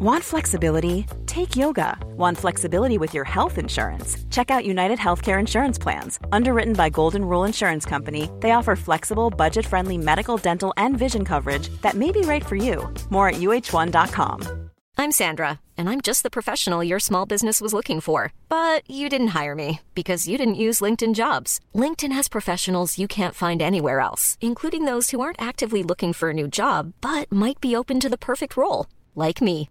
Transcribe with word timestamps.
Want 0.00 0.22
flexibility? 0.22 1.06
Take 1.26 1.56
yoga. 1.56 1.98
Want 2.16 2.38
flexibility 2.38 2.98
with 2.98 3.14
your 3.14 3.24
health 3.24 3.58
insurance? 3.58 4.16
Check 4.30 4.48
out 4.48 4.64
United 4.64 4.96
Healthcare 4.96 5.40
Insurance 5.40 5.76
Plans. 5.76 6.20
Underwritten 6.30 6.74
by 6.74 6.88
Golden 6.88 7.24
Rule 7.24 7.42
Insurance 7.42 7.84
Company, 7.84 8.30
they 8.38 8.52
offer 8.52 8.76
flexible, 8.76 9.28
budget 9.28 9.66
friendly 9.66 9.98
medical, 9.98 10.36
dental, 10.36 10.72
and 10.76 10.96
vision 10.96 11.24
coverage 11.24 11.68
that 11.82 11.94
may 11.96 12.12
be 12.12 12.20
right 12.20 12.46
for 12.46 12.54
you. 12.54 12.88
More 13.10 13.30
at 13.30 13.40
uh1.com. 13.40 14.70
I'm 14.96 15.10
Sandra, 15.10 15.58
and 15.76 15.90
I'm 15.90 16.00
just 16.00 16.22
the 16.22 16.30
professional 16.30 16.84
your 16.84 17.00
small 17.00 17.26
business 17.26 17.60
was 17.60 17.74
looking 17.74 18.00
for. 18.00 18.32
But 18.48 18.88
you 18.88 19.08
didn't 19.08 19.34
hire 19.38 19.56
me 19.56 19.80
because 19.96 20.28
you 20.28 20.38
didn't 20.38 20.62
use 20.66 20.78
LinkedIn 20.78 21.16
jobs. 21.16 21.58
LinkedIn 21.74 22.12
has 22.12 22.28
professionals 22.28 22.98
you 22.98 23.08
can't 23.08 23.34
find 23.34 23.60
anywhere 23.60 23.98
else, 23.98 24.38
including 24.40 24.84
those 24.84 25.10
who 25.10 25.20
aren't 25.20 25.42
actively 25.42 25.82
looking 25.82 26.12
for 26.12 26.30
a 26.30 26.34
new 26.40 26.46
job 26.46 26.92
but 27.00 27.32
might 27.32 27.60
be 27.60 27.74
open 27.74 27.98
to 27.98 28.08
the 28.08 28.16
perfect 28.16 28.56
role, 28.56 28.86
like 29.16 29.42
me. 29.42 29.70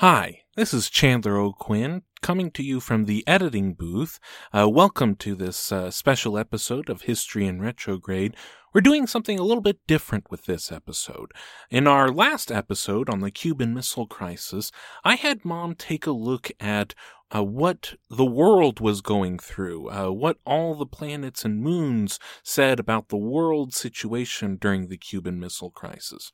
Hi, 0.00 0.42
this 0.54 0.72
is 0.72 0.90
Chandler 0.90 1.36
O'Quinn 1.38 2.02
coming 2.20 2.52
to 2.52 2.62
you 2.62 2.78
from 2.78 3.06
the 3.06 3.26
editing 3.26 3.74
booth. 3.74 4.20
Uh, 4.56 4.68
welcome 4.68 5.16
to 5.16 5.34
this 5.34 5.72
uh, 5.72 5.90
special 5.90 6.38
episode 6.38 6.88
of 6.88 7.02
History 7.02 7.48
in 7.48 7.60
Retrograde. 7.60 8.36
We're 8.74 8.82
doing 8.82 9.06
something 9.06 9.38
a 9.38 9.44
little 9.44 9.62
bit 9.62 9.78
different 9.86 10.30
with 10.30 10.44
this 10.44 10.70
episode. 10.70 11.32
In 11.70 11.86
our 11.86 12.10
last 12.10 12.52
episode 12.52 13.08
on 13.08 13.20
the 13.20 13.30
Cuban 13.30 13.72
Missile 13.72 14.06
Crisis, 14.06 14.70
I 15.04 15.14
had 15.14 15.42
Mom 15.42 15.74
take 15.74 16.06
a 16.06 16.12
look 16.12 16.50
at 16.60 16.94
uh, 17.34 17.44
what 17.44 17.94
the 18.08 18.24
world 18.24 18.80
was 18.80 19.00
going 19.00 19.38
through, 19.38 19.90
uh, 19.90 20.10
what 20.10 20.38
all 20.46 20.74
the 20.74 20.86
planets 20.86 21.44
and 21.44 21.60
moons 21.60 22.18
said 22.42 22.80
about 22.80 23.08
the 23.08 23.16
world 23.16 23.74
situation 23.74 24.56
during 24.56 24.88
the 24.88 24.96
Cuban 24.96 25.38
Missile 25.38 25.70
Crisis. 25.70 26.32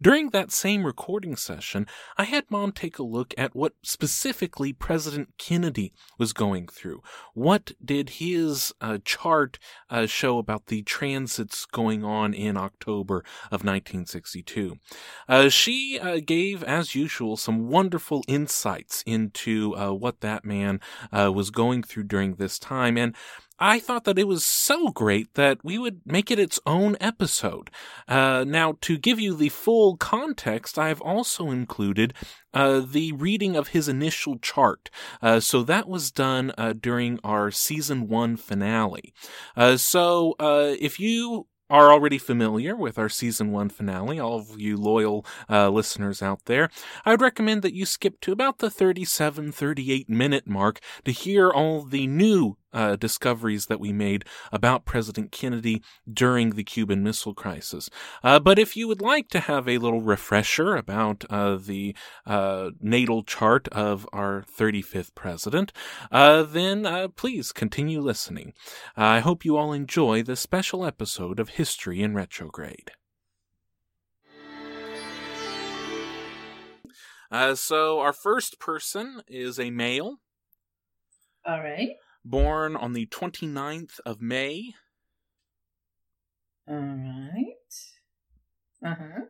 During 0.00 0.30
that 0.30 0.52
same 0.52 0.84
recording 0.84 1.36
session, 1.36 1.86
I 2.18 2.24
had 2.24 2.50
Mom 2.50 2.72
take 2.72 2.98
a 2.98 3.02
look 3.02 3.32
at 3.38 3.56
what 3.56 3.72
specifically 3.82 4.72
President 4.72 5.30
Kennedy 5.38 5.92
was 6.18 6.32
going 6.32 6.68
through. 6.68 7.02
What 7.32 7.72
did 7.82 8.10
his 8.10 8.72
uh, 8.80 8.98
chart 9.04 9.58
uh, 9.88 10.06
show 10.06 10.36
about 10.38 10.66
the 10.66 10.82
transits 10.82 11.64
going 11.74 12.02
on 12.02 12.32
in 12.32 12.56
October 12.56 13.18
of 13.46 13.64
1962? 13.64 14.76
Uh, 15.28 15.50
she 15.50 16.00
uh, 16.00 16.20
gave, 16.24 16.62
as 16.62 16.94
usual, 16.94 17.36
some 17.36 17.68
wonderful 17.68 18.24
insights 18.26 19.02
into 19.04 19.72
what 19.74 20.22
that 20.22 20.44
man 20.44 20.80
uh, 21.12 21.30
was 21.30 21.50
going 21.50 21.82
through 21.82 22.04
during 22.04 22.36
this 22.36 22.58
time. 22.58 22.96
And 22.96 23.14
I 23.58 23.78
thought 23.78 24.04
that 24.04 24.18
it 24.18 24.26
was 24.26 24.44
so 24.44 24.88
great 24.88 25.34
that 25.34 25.64
we 25.64 25.78
would 25.78 26.00
make 26.04 26.30
it 26.30 26.40
its 26.40 26.58
own 26.66 26.96
episode. 27.00 27.70
Uh, 28.08 28.44
now, 28.46 28.76
to 28.80 28.98
give 28.98 29.20
you 29.20 29.34
the 29.34 29.48
full 29.48 29.96
context, 29.96 30.76
I've 30.76 31.00
also 31.00 31.50
included 31.50 32.14
uh, 32.52 32.80
the 32.80 33.12
reading 33.12 33.54
of 33.54 33.68
his 33.68 33.88
initial 33.88 34.38
chart. 34.38 34.90
Uh, 35.22 35.38
so 35.38 35.62
that 35.62 35.88
was 35.88 36.10
done 36.10 36.52
uh, 36.58 36.72
during 36.72 37.20
our 37.22 37.52
season 37.52 38.08
one 38.08 38.36
finale. 38.36 39.14
Uh, 39.56 39.76
so 39.76 40.34
uh, 40.40 40.74
if 40.80 40.98
you 40.98 41.46
are 41.70 41.90
already 41.90 42.18
familiar 42.18 42.76
with 42.76 42.98
our 42.98 43.08
season 43.08 43.50
one 43.50 43.68
finale, 43.68 44.18
all 44.20 44.38
of 44.38 44.60
you 44.60 44.76
loyal 44.76 45.24
uh, 45.48 45.68
listeners 45.70 46.22
out 46.22 46.44
there, 46.44 46.68
I 47.04 47.12
would 47.12 47.20
recommend 47.22 47.62
that 47.62 47.74
you 47.74 47.86
skip 47.86 48.20
to 48.22 48.32
about 48.32 48.58
the 48.58 48.70
37, 48.70 49.52
38 49.52 50.08
minute 50.08 50.46
mark 50.46 50.80
to 51.04 51.12
hear 51.12 51.50
all 51.50 51.82
the 51.82 52.06
new 52.06 52.56
uh, 52.74 52.96
discoveries 52.96 53.66
that 53.66 53.80
we 53.80 53.92
made 53.92 54.24
about 54.52 54.84
President 54.84 55.32
Kennedy 55.32 55.82
during 56.12 56.50
the 56.50 56.64
Cuban 56.64 57.02
Missile 57.02 57.32
Crisis. 57.32 57.88
Uh, 58.22 58.38
but 58.38 58.58
if 58.58 58.76
you 58.76 58.88
would 58.88 59.00
like 59.00 59.28
to 59.28 59.40
have 59.40 59.68
a 59.68 59.78
little 59.78 60.02
refresher 60.02 60.74
about 60.74 61.24
uh, 61.30 61.56
the 61.56 61.94
uh, 62.26 62.70
natal 62.80 63.22
chart 63.22 63.68
of 63.68 64.06
our 64.12 64.44
35th 64.58 65.14
president, 65.14 65.72
uh, 66.10 66.42
then 66.42 66.84
uh, 66.84 67.08
please 67.08 67.52
continue 67.52 68.00
listening. 68.00 68.52
I 68.96 69.20
hope 69.20 69.44
you 69.44 69.56
all 69.56 69.72
enjoy 69.72 70.22
this 70.22 70.40
special 70.40 70.84
episode 70.84 71.38
of 71.38 71.50
History 71.50 72.02
in 72.02 72.14
Retrograde. 72.14 72.90
so, 77.54 77.98
our 77.98 78.12
first 78.12 78.60
person 78.60 79.22
is 79.26 79.58
a 79.58 79.70
male. 79.70 80.20
All 81.44 81.58
right 81.60 81.96
born 82.24 82.76
on 82.76 82.92
the 82.92 83.06
29th 83.06 84.00
of 84.06 84.20
May. 84.20 84.74
All 86.68 86.76
right. 86.76 87.54
Uh 88.84 88.94
huh. 88.94 89.20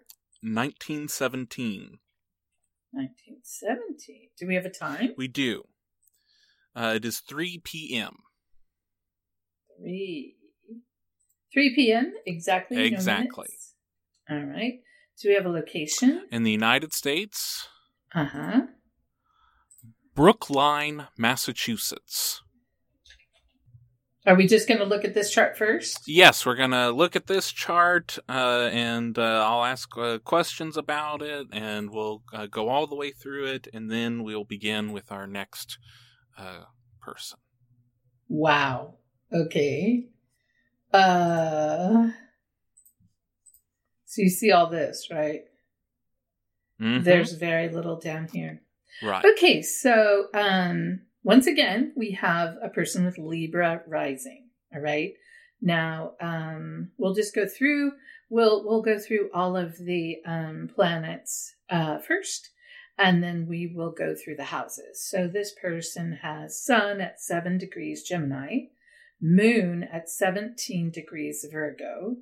1917. 0.43 1.99
1917. 2.93 4.29
Do 4.39 4.47
we 4.47 4.55
have 4.55 4.67
a 4.67 4.71
time? 4.71 5.15
We 5.17 5.27
do. 5.27 5.65
Uh, 6.77 6.95
it 6.97 7.05
is 7.05 7.21
3 7.21 7.61
p.m. 7.65 8.19
3. 9.81 10.37
3 11.53 11.75
p.m. 11.75 12.13
Exactly. 12.27 12.85
Exactly. 12.85 13.49
No 14.29 14.37
All 14.37 14.45
right. 14.45 14.81
Do 15.21 15.29
we 15.29 15.35
have 15.35 15.47
a 15.47 15.51
location? 15.51 16.27
In 16.31 16.43
the 16.43 16.51
United 16.51 16.93
States. 16.93 17.69
Uh 18.15 18.25
huh. 18.27 18.61
Brookline, 20.15 21.09
Massachusetts. 21.19 22.44
Are 24.27 24.35
we 24.35 24.47
just 24.47 24.67
going 24.67 24.81
to 24.81 24.87
look 24.87 25.05
at 25.05 25.13
this 25.13 25.31
chart 25.31 25.59
first? 25.59 26.05
Yes, 26.07 26.47
we're 26.47 26.55
going 26.57 26.71
to 26.71 26.91
look 26.91 27.15
at 27.15 27.27
this 27.27 27.53
chart 27.53 28.19
uh, 28.27 28.71
and 28.73 29.19
uh, 29.19 29.45
I'll 29.47 29.65
ask 29.65 29.91
uh, 29.99 30.19
questions 30.19 30.79
about 30.79 31.21
it 31.21 31.47
and 31.53 31.91
we'll 31.91 32.23
uh, 32.33 32.47
go 32.47 32.71
all 32.71 32.87
the 32.87 32.97
way 32.97 33.11
through 33.11 33.47
it 33.47 33.69
and 33.75 33.91
then 33.91 34.23
we'll 34.23 34.45
begin 34.45 34.93
with 34.93 35.13
our 35.13 35.27
next 35.27 35.79
uh, 36.39 36.65
person. 37.03 37.39
Wow. 38.29 38.95
Okay. 39.33 40.09
Uh 40.93 42.09
So 44.07 44.23
you 44.23 44.31
see 44.31 44.53
all 44.53 44.69
this, 44.69 45.09
right? 45.11 45.43
Mm-hmm. 46.81 47.03
There's 47.03 47.33
very 47.33 47.69
little 47.69 47.99
down 47.99 48.29
here. 48.33 48.63
Right. 49.03 49.25
Okay, 49.37 49.61
so 49.61 50.29
um 50.33 51.01
once 51.25 51.47
again, 51.47 51.93
we 51.97 52.13
have 52.13 52.57
a 52.63 52.69
person 52.69 53.05
with 53.05 53.19
Libra 53.19 53.83
rising. 53.89 54.51
All 54.73 54.81
right. 54.81 55.15
Now, 55.61 56.13
um, 56.21 56.91
we'll 56.99 57.15
just 57.15 57.35
go 57.35 57.47
through. 57.47 57.93
We'll 58.29 58.65
we'll 58.65 58.83
go 58.83 58.99
through 58.99 59.31
all 59.33 59.57
of 59.57 59.79
the 59.79 60.17
um, 60.27 60.69
planets 60.75 61.55
uh, 61.71 61.99
first, 61.99 62.51
and 62.99 63.23
then 63.23 63.47
we 63.49 63.73
will 63.75 63.91
go 63.91 64.15
through 64.15 64.37
the 64.37 64.45
houses. 64.45 65.03
So 65.03 65.27
this 65.27 65.55
person 65.61 66.19
has 66.23 66.63
Sun 66.63 67.01
at 67.01 67.21
seven 67.21 67.57
degrees 67.57 68.03
Gemini, 68.03 68.67
Moon 69.21 69.89
at 69.91 70.11
seventeen 70.11 70.91
degrees 70.91 71.47
Virgo, 71.51 72.17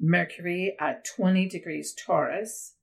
Mercury 0.00 0.76
at 0.80 1.04
twenty 1.04 1.46
degrees 1.48 1.92
Taurus, 1.94 2.74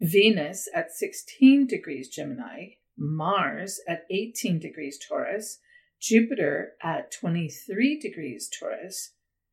Venus 0.00 0.68
at 0.74 0.92
sixteen 0.92 1.66
degrees 1.66 2.08
Gemini, 2.08 2.74
Mars 2.96 3.80
at 3.88 4.06
18 4.10 4.58
degrees 4.58 4.98
Taurus, 4.98 5.58
Jupiter 6.00 6.72
at 6.82 7.10
23 7.12 7.98
degrees 7.98 8.48
Taurus, 8.48 9.12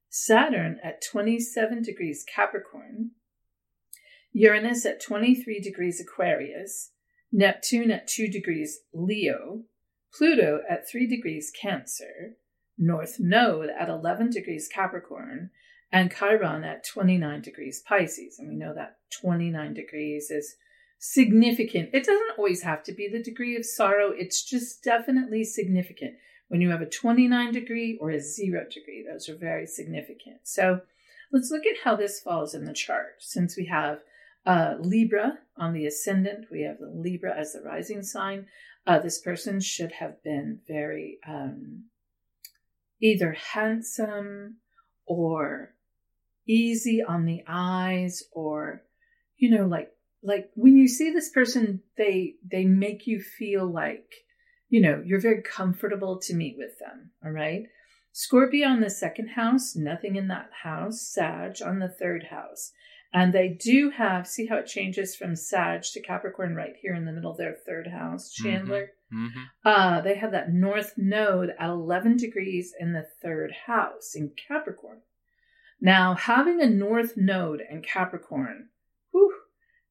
Saturn 0.09 0.79
at 0.83 1.01
27 1.01 1.81
degrees 1.81 2.23
Capricorn, 2.23 3.11
Uranus 4.31 4.85
at 4.85 5.01
23 5.01 5.59
degrees 5.59 6.01
Aquarius, 6.01 6.91
Neptune 7.31 7.91
at 7.91 8.07
2 8.07 8.27
degrees 8.27 8.81
Leo, 8.93 9.63
Pluto 10.13 10.61
at 10.69 10.89
3 10.89 11.07
degrees 11.07 11.51
Cancer, 11.59 12.37
North 12.77 13.19
Node 13.19 13.69
at 13.69 13.89
11 13.89 14.29
degrees 14.29 14.67
Capricorn, 14.67 15.51
and 15.91 16.11
Chiron 16.11 16.63
at 16.63 16.85
29 16.85 17.41
degrees 17.41 17.83
Pisces. 17.87 18.37
And 18.39 18.49
we 18.49 18.55
know 18.55 18.73
that 18.73 18.97
29 19.21 19.73
degrees 19.73 20.31
is 20.31 20.55
significant. 21.03 21.89
It 21.91 22.05
doesn't 22.05 22.37
always 22.37 22.63
have 22.63 22.81
to 22.83 22.93
be 22.93 23.09
the 23.09 23.21
degree 23.21 23.57
of 23.57 23.65
sorrow, 23.65 24.11
it's 24.15 24.41
just 24.41 24.81
definitely 24.83 25.43
significant. 25.43 26.15
when 26.47 26.61
you 26.61 26.69
have 26.69 26.81
a 26.81 26.89
29 26.89 27.51
degree 27.51 27.97
or 27.99 28.11
a 28.11 28.19
zero 28.19 28.63
degree. 28.71 29.03
Those 29.05 29.27
are 29.27 29.35
very 29.35 29.65
significant. 29.65 30.41
So 30.43 30.81
let's 31.31 31.49
look 31.49 31.65
at 31.65 31.83
how 31.83 31.95
this 31.95 32.19
falls 32.19 32.53
in 32.53 32.65
the 32.65 32.73
chart. 32.73 33.15
Since 33.19 33.57
we 33.57 33.65
have 33.65 33.99
uh, 34.45 34.75
Libra 34.79 35.39
on 35.57 35.73
the 35.73 35.87
ascendant, 35.87 36.45
we 36.51 36.61
have 36.61 36.77
the 36.79 36.91
Libra 36.93 37.35
as 37.35 37.53
the 37.53 37.61
rising 37.61 38.03
sign. 38.03 38.47
Uh, 38.85 38.99
this 38.99 39.19
person 39.19 39.59
should 39.59 39.93
have 39.93 40.21
been 40.23 40.59
very 40.67 41.17
um, 41.27 41.85
either 43.01 43.33
handsome 43.33 44.57
or 45.05 45.73
easy 46.47 47.01
on 47.01 47.25
the 47.25 47.43
eyes 47.47 48.23
or 48.31 48.83
you 49.37 49.49
know 49.49 49.65
like 49.65 49.92
like 50.23 50.49
when 50.55 50.77
you 50.77 50.87
see 50.87 51.11
this 51.11 51.29
person 51.29 51.81
they 51.97 52.35
they 52.49 52.65
make 52.65 53.05
you 53.05 53.19
feel 53.19 53.65
like 53.65 54.13
you 54.69 54.81
know 54.81 55.01
you're 55.05 55.19
very 55.19 55.41
comfortable 55.41 56.19
to 56.19 56.33
meet 56.33 56.55
with 56.57 56.77
them 56.79 57.11
all 57.23 57.31
right 57.31 57.63
scorpio 58.11 58.67
on 58.67 58.79
the 58.79 58.89
second 58.89 59.29
house 59.29 59.75
nothing 59.75 60.15
in 60.15 60.27
that 60.27 60.49
house 60.63 61.01
sag 61.01 61.61
on 61.63 61.79
the 61.79 61.89
third 61.89 62.27
house 62.29 62.71
and 63.15 63.31
they 63.31 63.49
do 63.49 63.91
have 63.91 64.27
see 64.27 64.47
how 64.47 64.57
it 64.57 64.65
changes 64.65 65.15
from 65.15 65.35
sag 65.35 65.83
to 65.83 66.01
capricorn 66.01 66.55
right 66.55 66.75
here 66.81 66.95
in 66.95 67.05
the 67.05 67.11
middle 67.11 67.31
of 67.31 67.37
their 67.37 67.55
third 67.65 67.87
house 67.87 68.33
mm-hmm. 68.33 68.49
chandler 68.49 68.81
mm-hmm. 68.81 69.27
Mm-hmm. 69.27 69.43
Uh, 69.63 70.01
they 70.01 70.15
have 70.15 70.31
that 70.31 70.51
north 70.51 70.93
node 70.97 71.51
at 71.59 71.69
11 71.69 72.17
degrees 72.17 72.73
in 72.79 72.93
the 72.93 73.05
third 73.21 73.53
house 73.67 74.13
in 74.15 74.31
capricorn 74.47 75.01
now, 75.83 76.15
having 76.15 76.61
a 76.61 76.69
north 76.69 77.17
node 77.17 77.61
in 77.69 77.81
Capricorn, 77.81 78.69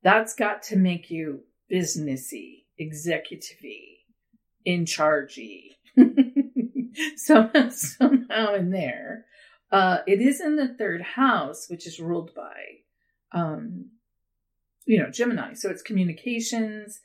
that's 0.02 0.34
got 0.34 0.62
to 0.64 0.76
make 0.76 1.10
you 1.10 1.40
businessy, 1.72 2.64
executive-y, 2.78 3.98
in 4.64 4.84
chargey. 4.84 5.70
so 7.16 7.50
somehow 7.70 8.54
in 8.54 8.70
there. 8.70 9.26
Uh, 9.70 9.98
it 10.06 10.20
is 10.20 10.40
in 10.40 10.56
the 10.56 10.68
third 10.68 11.00
house, 11.00 11.66
which 11.68 11.86
is 11.86 11.98
ruled 11.98 12.34
by, 12.34 12.62
um, 13.32 13.90
you 14.84 14.98
know, 14.98 15.10
Gemini. 15.10 15.54
So 15.54 15.70
it's 15.70 15.82
communications, 15.82 17.00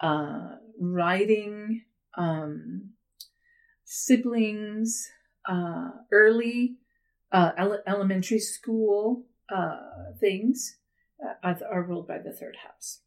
uh, 0.00 0.56
writing, 0.78 1.82
um, 2.16 2.90
siblings, 3.84 5.08
uh, 5.48 5.90
early 6.12 6.76
uh, 7.32 7.52
ele- 7.56 7.82
elementary 7.86 8.38
school 8.38 9.24
uh, 9.52 10.12
things 10.20 10.76
uh, 11.22 11.54
are 11.70 11.82
ruled 11.82 12.08
by 12.08 12.18
the 12.18 12.32
third 12.32 12.56
house. 12.64 13.00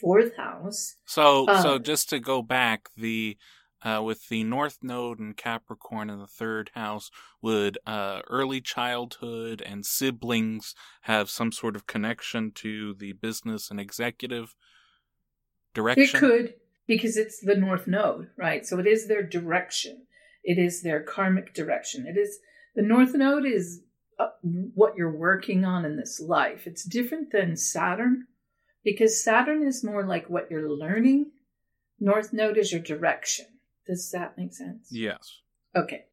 Fourth 0.00 0.36
house. 0.36 0.96
So, 1.04 1.46
so 1.46 1.76
uh, 1.76 1.78
just 1.78 2.08
to 2.10 2.18
go 2.18 2.42
back, 2.42 2.88
the 2.96 3.36
uh, 3.82 4.02
with 4.02 4.28
the 4.28 4.42
North 4.42 4.78
Node 4.82 5.18
and 5.18 5.36
Capricorn 5.36 6.10
in 6.10 6.18
the 6.18 6.26
third 6.26 6.70
house, 6.74 7.10
would 7.40 7.78
uh, 7.86 8.20
early 8.28 8.60
childhood 8.60 9.62
and 9.64 9.86
siblings 9.86 10.74
have 11.02 11.30
some 11.30 11.52
sort 11.52 11.76
of 11.76 11.86
connection 11.86 12.50
to 12.52 12.94
the 12.94 13.12
business 13.12 13.70
and 13.70 13.78
executive 13.78 14.56
direction? 15.72 16.16
It 16.16 16.18
could, 16.18 16.54
because 16.86 17.16
it's 17.16 17.40
the 17.40 17.54
North 17.54 17.86
Node, 17.86 18.30
right? 18.36 18.66
So 18.66 18.78
it 18.78 18.86
is 18.86 19.08
their 19.08 19.22
direction. 19.22 20.06
It 20.42 20.58
is 20.58 20.82
their 20.82 21.02
karmic 21.02 21.54
direction. 21.54 22.06
It 22.06 22.18
is 22.18 22.38
the 22.74 22.82
North 22.82 23.14
Node 23.14 23.46
is 23.46 23.82
what 24.42 24.96
you're 24.96 25.16
working 25.16 25.64
on 25.64 25.84
in 25.84 25.96
this 25.96 26.20
life. 26.20 26.66
It's 26.66 26.84
different 26.84 27.32
than 27.32 27.56
Saturn 27.56 28.26
because 28.84 29.22
Saturn 29.22 29.66
is 29.66 29.84
more 29.84 30.06
like 30.06 30.30
what 30.30 30.50
you're 30.50 30.70
learning. 30.70 31.32
North 31.98 32.32
Node 32.32 32.58
is 32.58 32.72
your 32.72 32.80
direction. 32.80 33.46
Does 33.86 34.10
that 34.12 34.36
make 34.36 34.52
sense? 34.52 34.88
Yes. 34.90 35.40
Okay. 35.74 36.04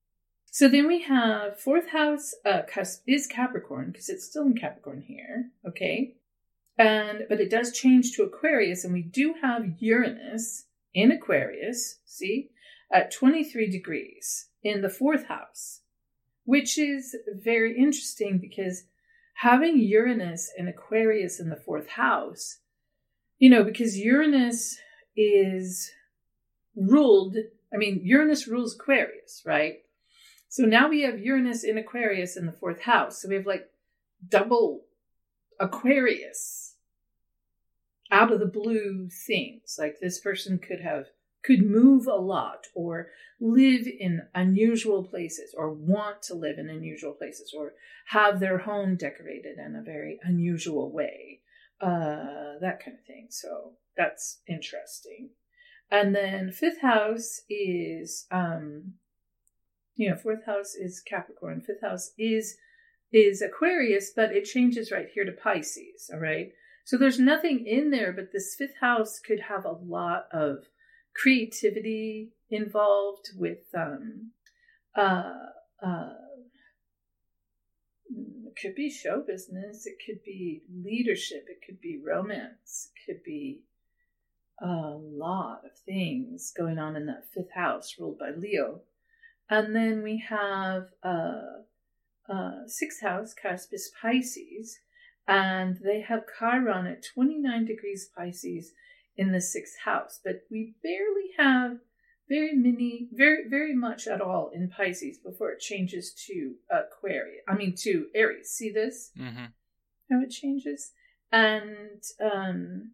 So 0.52 0.68
then 0.68 0.88
we 0.88 1.02
have 1.02 1.60
fourth 1.60 1.90
house 1.90 2.34
uh, 2.46 2.62
is 3.08 3.28
Capricorn 3.28 3.92
because 3.92 4.10
it's 4.10 4.26
still 4.26 4.44
in 4.44 4.56
Capricorn 4.56 5.04
here. 5.08 5.52
Okay. 5.68 6.16
And 6.78 7.24
but 7.30 7.40
it 7.40 7.50
does 7.50 7.72
change 7.72 8.14
to 8.14 8.24
Aquarius, 8.24 8.84
and 8.84 8.94
we 8.94 9.04
do 9.04 9.36
have 9.42 9.76
Uranus 9.80 10.66
in 10.94 11.12
Aquarius. 11.12 12.00
See, 12.06 12.50
at 12.92 13.12
23 13.12 13.70
degrees 13.70 14.50
in 14.64 14.82
the 14.82 14.90
fourth 14.90 15.26
house 15.28 15.82
which 16.45 16.78
is 16.78 17.16
very 17.28 17.78
interesting 17.78 18.38
because 18.38 18.84
having 19.36 19.80
Uranus 19.80 20.51
and 20.57 20.68
Aquarius 20.68 21.40
in 21.40 21.50
the 21.50 21.56
fourth 21.56 21.90
house, 21.90 22.60
you 23.40 23.50
know, 23.50 23.63
because 23.63 23.98
Uranus 23.98 24.78
is 25.16 25.92
ruled, 26.75 27.36
I 27.74 27.78
mean, 27.78 28.01
Uranus 28.04 28.48
rules 28.48 28.75
Aquarius, 28.75 29.42
right? 29.45 29.80
So 30.50 30.63
now 30.63 30.88
we 30.88 31.01
have 31.01 31.19
Uranus 31.19 31.63
in 31.63 31.78
Aquarius 31.78 32.38
in 32.38 32.45
the 32.45 32.51
fourth 32.51 32.81
house. 32.81 33.22
So 33.22 33.30
we 33.30 33.36
have 33.36 33.48
like 33.48 33.69
double 34.30 34.86
Aquarius 35.60 36.75
out 38.12 38.31
of 38.31 38.40
the 38.40 38.45
blue 38.45 39.10
things. 39.10 39.78
Like 39.80 39.98
this 40.00 40.19
person 40.19 40.60
could 40.60 40.81
have 40.81 41.07
could 41.44 41.62
move 41.62 42.07
a 42.07 42.16
lot 42.16 42.68
or 42.74 43.07
live 43.40 43.86
in 43.88 44.22
unusual 44.34 45.04
places 45.04 45.54
or 45.57 45.72
want 45.72 46.22
to 46.24 46.34
live 46.34 46.57
in 46.57 46.69
unusual 46.69 47.13
places 47.13 47.54
or 47.57 47.74
have 48.07 48.40
their 48.40 48.60
home 48.60 48.95
decorated 48.95 49.57
in 49.57 49.75
a 49.75 49.84
very 49.84 50.19
unusual 50.24 50.92
way. 50.92 51.42
Uh, 51.81 52.57
that 52.62 52.81
kind 52.84 52.98
of 52.98 53.06
thing. 53.06 53.28
So 53.30 53.74
that's 53.98 54.40
interesting. 54.48 55.30
And 55.92 56.16
then 56.16 56.51
fifth 56.51 56.81
house 56.81 57.42
is, 57.50 58.25
um, 58.31 58.94
you 59.95 60.10
know, 60.10 60.16
fourth 60.16 60.45
house 60.45 60.75
is 60.75 61.01
Capricorn. 61.01 61.62
Fifth 61.62 61.81
house 61.81 62.12
is 62.18 62.57
is 63.12 63.44
Aquarius, 63.44 64.12
but 64.16 64.31
it 64.31 64.45
changes 64.45 64.92
right 64.92 65.07
here 65.13 65.24
to 65.24 65.31
Pisces. 65.31 66.10
All 66.12 66.19
right. 66.19 66.51
So 66.84 66.98
there's 66.98 67.19
nothing 67.19 67.66
in 67.68 67.92
there, 67.92 68.12
but 68.12 68.31
this 68.31 68.56
fifth 68.57 68.78
house 68.81 69.19
could 69.19 69.40
have 69.42 69.66
a 69.66 69.78
lot 69.86 70.25
of 70.31 70.66
creativity 71.15 72.30
involved 72.50 73.30
with 73.38 73.65
um, 73.75 74.31
uh, 74.95 75.33
uh, 75.83 76.13
it 78.54 78.62
could 78.62 78.75
be 78.75 78.89
show 78.89 79.24
business, 79.25 79.88
it 79.88 79.95
could 80.06 80.24
be 80.24 80.62
leadership, 80.71 81.45
it 81.48 81.60
could 81.65 81.81
be 81.81 82.00
romance, 82.06 82.92
it 82.95 83.12
could 83.12 83.24
be 83.24 83.62
a 84.62 84.68
lot 84.68 85.62
of 85.65 85.71
things 85.86 86.54
going 86.56 86.77
on 86.77 86.95
in 86.95 87.07
that 87.07 87.25
fifth 87.33 87.54
house 87.54 87.95
ruled 88.00 88.19
by 88.19 88.30
Leo. 88.30 88.81
And 89.50 89.75
then 89.75 90.04
we 90.04 90.24
have 90.30 90.88
uh, 91.04 91.42
uh, 92.30 92.68
sixth 92.68 93.02
house, 93.02 93.33
cusp 93.33 93.73
is 93.73 93.92
Pisces, 94.02 94.80
and 95.28 95.78
they 95.83 96.02
have 96.02 96.23
Chiron 96.40 96.85
at 96.88 97.04
29 97.14 97.66
degrees 97.66 98.09
Pisces 98.16 98.73
in 99.18 99.32
the 99.32 99.42
sixth 99.42 99.76
house, 99.86 100.20
but 100.24 100.44
we 100.50 100.76
barely 100.82 101.30
have 101.38 101.78
very 102.30 102.56
many, 102.56 103.08
very, 103.12 103.48
very 103.50 103.76
much 103.76 104.08
at 104.08 104.22
all 104.22 104.50
in 104.54 104.70
Pisces 104.70 105.18
before 105.18 105.52
it 105.52 105.60
changes 105.60 106.14
to 106.28 106.56
Aquarius. 106.72 107.44
I 107.48 107.56
mean, 107.56 107.76
to 107.80 108.08
Aries. 108.16 108.50
See 108.50 108.72
this? 108.72 109.12
Mm-hmm. 109.20 109.46
How 110.12 110.22
it 110.22 110.30
changes? 110.30 110.92
And 111.32 112.02
um, 112.22 112.92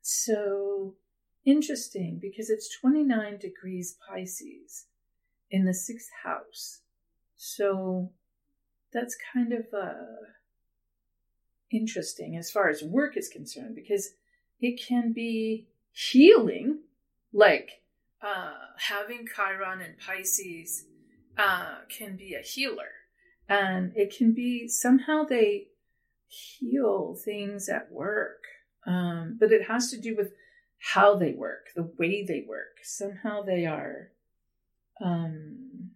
so 0.00 0.94
interesting 1.44 2.18
because 2.20 2.50
it's 2.50 2.76
29 2.80 3.38
degrees 3.38 3.96
Pisces 4.08 4.86
in 5.50 5.64
the 5.64 5.74
sixth 5.74 6.10
house. 6.24 6.80
So 7.36 8.10
that's 8.92 9.16
kind 9.32 9.52
of 9.52 9.66
uh, 9.72 10.26
interesting 11.70 12.36
as 12.36 12.50
far 12.50 12.68
as 12.68 12.82
work 12.82 13.16
is 13.16 13.28
concerned 13.28 13.74
because 13.74 14.10
it 14.62 14.80
can 14.80 15.12
be 15.12 15.66
healing, 15.92 16.78
like 17.32 17.82
uh, 18.22 18.52
having 18.78 19.26
Chiron 19.34 19.80
and 19.80 19.98
Pisces 19.98 20.86
uh, 21.36 21.78
can 21.88 22.16
be 22.16 22.34
a 22.34 22.42
healer. 22.42 22.92
And 23.48 23.92
it 23.96 24.14
can 24.16 24.32
be 24.32 24.68
somehow 24.68 25.24
they 25.24 25.66
heal 26.28 27.16
things 27.22 27.68
at 27.68 27.90
work. 27.90 28.44
Um, 28.86 29.36
but 29.38 29.52
it 29.52 29.68
has 29.68 29.90
to 29.90 30.00
do 30.00 30.16
with 30.16 30.32
how 30.78 31.16
they 31.16 31.32
work, 31.32 31.66
the 31.74 31.90
way 31.98 32.24
they 32.26 32.44
work. 32.48 32.78
Somehow 32.82 33.42
they 33.42 33.66
are, 33.66 34.12
um, 35.04 35.90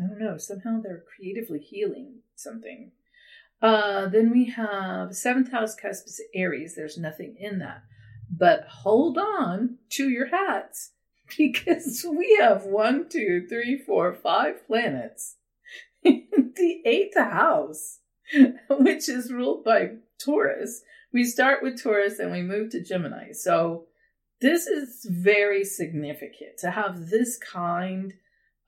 I 0.00 0.06
don't 0.08 0.18
know, 0.18 0.36
somehow 0.38 0.80
they're 0.80 1.04
creatively 1.16 1.58
healing 1.58 2.20
something. 2.36 2.92
Uh, 3.62 4.08
then 4.08 4.30
we 4.30 4.46
have 4.46 5.14
seventh 5.14 5.52
house 5.52 5.74
cusp 5.74 6.06
is 6.06 6.20
Aries. 6.34 6.74
There's 6.74 6.96
nothing 6.96 7.36
in 7.38 7.58
that. 7.58 7.82
But 8.30 8.64
hold 8.68 9.18
on 9.18 9.78
to 9.90 10.08
your 10.08 10.28
hats 10.28 10.92
because 11.36 12.04
we 12.08 12.38
have 12.40 12.64
one, 12.64 13.08
two, 13.08 13.46
three, 13.48 13.78
four, 13.78 14.14
five 14.14 14.66
planets 14.66 15.36
in 16.02 16.52
the 16.56 16.82
eighth 16.86 17.16
house, 17.16 17.98
which 18.70 19.08
is 19.08 19.32
ruled 19.32 19.64
by 19.64 19.90
Taurus. 20.18 20.82
We 21.12 21.24
start 21.24 21.62
with 21.62 21.82
Taurus 21.82 22.18
and 22.18 22.30
we 22.30 22.42
move 22.42 22.70
to 22.70 22.82
Gemini. 22.82 23.32
So 23.32 23.86
this 24.40 24.66
is 24.66 25.06
very 25.08 25.64
significant 25.64 26.58
to 26.60 26.70
have 26.70 27.10
this 27.10 27.36
kind 27.36 28.14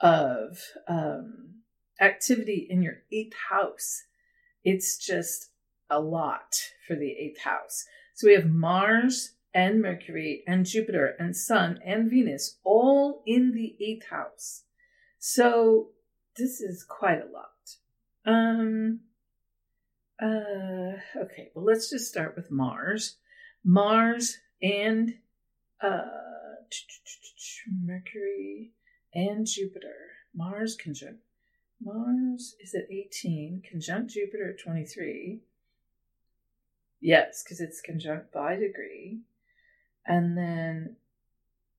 of 0.01 0.59
um, 0.89 1.63
activity 2.01 2.67
in 2.69 2.83
your 2.83 2.99
eighth 3.11 3.37
house. 3.49 4.03
It's 4.65 4.99
just 4.99 5.51
a 5.91 6.01
lot 6.01 6.57
for 6.87 6.97
the 6.97 7.11
eighth 7.11 7.41
house. 7.41 7.85
So 8.15 8.27
we 8.27 8.35
have 8.35 8.51
Mars 8.51 9.35
and 9.55 9.83
Mercury 9.83 10.43
and 10.47 10.65
Jupiter 10.65 11.15
and 11.19 11.37
Sun 11.37 11.81
and 11.85 12.11
Venus 12.11 12.59
all 12.65 13.23
in 13.27 13.53
the 13.53 13.77
eighth 13.81 14.07
house. 14.07 14.65
So 15.19 15.89
this 16.37 16.61
is 16.61 16.85
quite 16.85 17.21
a 17.21 17.31
lot. 17.33 17.49
Um, 18.25 19.01
uh, 20.21 20.99
okay, 21.17 21.51
well, 21.55 21.65
let's 21.65 21.91
just 21.91 22.09
start 22.09 22.37
with 22.37 22.51
Mars. 22.51 23.17
Mars 23.65 24.39
and 24.63 25.15
uh, 25.81 26.03
Mercury 27.85 28.73
and 29.15 29.47
Jupiter. 29.47 29.95
Mars 30.35 30.77
conjunct. 30.77 31.21
Mars 31.85 32.55
is 32.61 32.75
at 32.75 32.91
18, 32.91 33.63
conjunct 33.69 34.13
Jupiter 34.13 34.51
at 34.51 34.63
23. 34.63 35.41
Yes, 37.01 37.43
because 37.43 37.61
it's 37.61 37.81
conjunct 37.81 38.33
by 38.33 38.57
degree. 38.57 39.21
And 40.07 40.37
then 40.37 40.97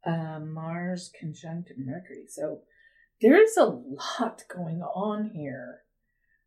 uh, 0.05 0.39
Mars 0.39 1.11
conjunct 1.17 1.71
Mercury. 1.77 2.25
So 2.27 2.61
there's 3.21 3.55
a 3.57 3.65
lot 3.65 4.43
going 4.53 4.81
on 4.81 5.31
here 5.33 5.83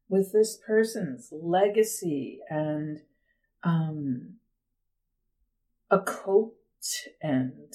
with 0.08 0.32
this 0.32 0.58
person's 0.66 1.28
legacy 1.32 2.40
and 2.50 3.00
um, 3.62 4.34
occult 5.90 6.54
and 7.22 7.72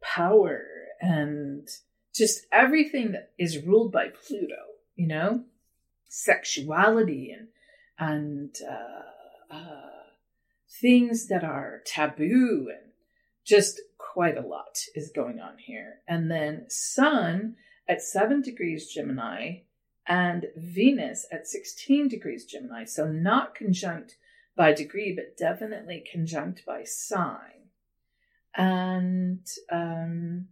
power 0.00 0.64
and 1.00 1.68
just 2.14 2.46
everything 2.52 3.12
that 3.12 3.32
is 3.38 3.64
ruled 3.64 3.92
by 3.92 4.08
Pluto, 4.08 4.69
you 5.00 5.06
know, 5.06 5.44
sexuality 6.10 7.34
and 7.34 7.48
and 7.98 8.54
uh, 8.68 9.54
uh, 9.54 10.10
things 10.80 11.28
that 11.28 11.42
are 11.42 11.80
taboo 11.86 12.68
and 12.70 12.92
just 13.44 13.80
quite 13.96 14.36
a 14.36 14.46
lot 14.46 14.78
is 14.94 15.10
going 15.14 15.38
on 15.40 15.56
here. 15.58 16.00
And 16.06 16.30
then 16.30 16.66
Sun 16.68 17.56
at 17.88 18.02
seven 18.02 18.42
degrees 18.42 18.92
Gemini 18.92 19.60
and 20.06 20.46
Venus 20.54 21.26
at 21.32 21.46
16 21.46 22.08
degrees 22.08 22.44
Gemini. 22.44 22.84
So 22.84 23.06
not 23.06 23.54
conjunct 23.54 24.16
by 24.56 24.72
degree, 24.74 25.14
but 25.14 25.36
definitely 25.38 26.04
conjunct 26.12 26.64
by 26.66 26.84
sign. 26.84 27.70
And 28.54 29.46
um, 29.70 30.48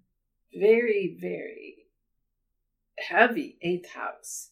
very, 0.55 1.17
very 1.21 1.77
heavy 3.09 3.57
eighth 3.62 3.90
house. 3.90 4.50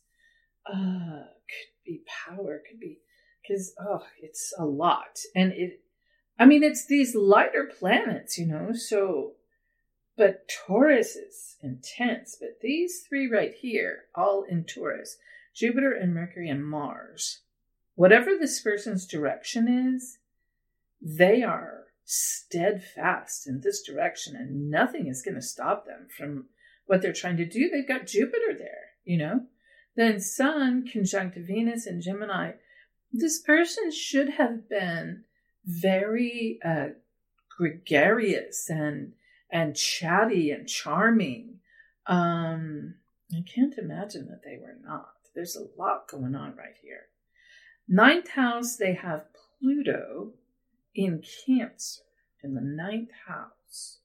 Uh, 0.68 1.26
could 1.48 1.84
be 1.84 2.02
power, 2.06 2.60
could 2.68 2.80
be, 2.80 2.98
because, 3.42 3.72
oh, 3.80 4.02
it's 4.20 4.52
a 4.58 4.64
lot. 4.64 5.18
And 5.34 5.52
it, 5.52 5.80
I 6.38 6.46
mean, 6.46 6.62
it's 6.62 6.86
these 6.86 7.14
lighter 7.14 7.70
planets, 7.78 8.36
you 8.36 8.46
know, 8.46 8.72
so 8.72 9.34
but 10.16 10.48
Taurus 10.48 11.14
is 11.14 11.56
intense. 11.62 12.36
But 12.40 12.60
these 12.62 13.04
three 13.06 13.28
right 13.28 13.54
here, 13.54 14.04
all 14.14 14.44
in 14.48 14.64
Taurus 14.64 15.18
Jupiter 15.54 15.92
and 15.92 16.14
Mercury 16.14 16.48
and 16.48 16.66
Mars, 16.66 17.40
whatever 17.94 18.36
this 18.36 18.60
person's 18.60 19.06
direction 19.06 19.68
is, 19.68 20.18
they 21.00 21.42
are 21.42 21.84
steadfast 22.04 23.46
in 23.46 23.60
this 23.60 23.82
direction 23.82 24.36
and 24.36 24.70
nothing 24.70 25.06
is 25.06 25.22
going 25.22 25.34
to 25.34 25.42
stop 25.42 25.86
them 25.86 26.06
from 26.16 26.46
what 26.86 27.02
they're 27.02 27.12
trying 27.12 27.36
to 27.36 27.44
do. 27.44 27.68
They've 27.68 27.86
got 27.86 28.06
Jupiter 28.06 28.54
there, 28.56 28.90
you 29.04 29.18
know? 29.18 29.40
Then 29.96 30.20
Sun 30.20 30.88
conjunct 30.92 31.36
Venus 31.36 31.86
and 31.86 32.02
Gemini. 32.02 32.52
This 33.12 33.40
person 33.40 33.90
should 33.90 34.30
have 34.30 34.68
been 34.68 35.24
very 35.64 36.58
uh, 36.64 36.88
gregarious 37.56 38.68
and 38.68 39.12
and 39.50 39.76
chatty 39.76 40.50
and 40.50 40.68
charming. 40.68 41.60
Um, 42.06 42.96
I 43.32 43.42
can't 43.42 43.78
imagine 43.78 44.28
that 44.28 44.42
they 44.44 44.58
were 44.60 44.76
not. 44.84 45.14
There's 45.34 45.56
a 45.56 45.80
lot 45.80 46.08
going 46.08 46.34
on 46.34 46.56
right 46.56 46.74
here. 46.82 47.06
Ninth 47.88 48.30
house, 48.30 48.76
they 48.76 48.94
have 48.94 49.26
Pluto 49.60 50.32
in 50.94 51.22
Cancer 51.46 52.02
in 52.42 52.54
the 52.54 52.60
ninth 52.60 53.10
house. 53.26 53.98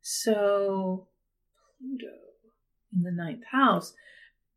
So, 0.00 1.08
Pluto 1.78 2.14
in 2.94 3.02
the 3.02 3.12
ninth 3.12 3.44
house, 3.50 3.94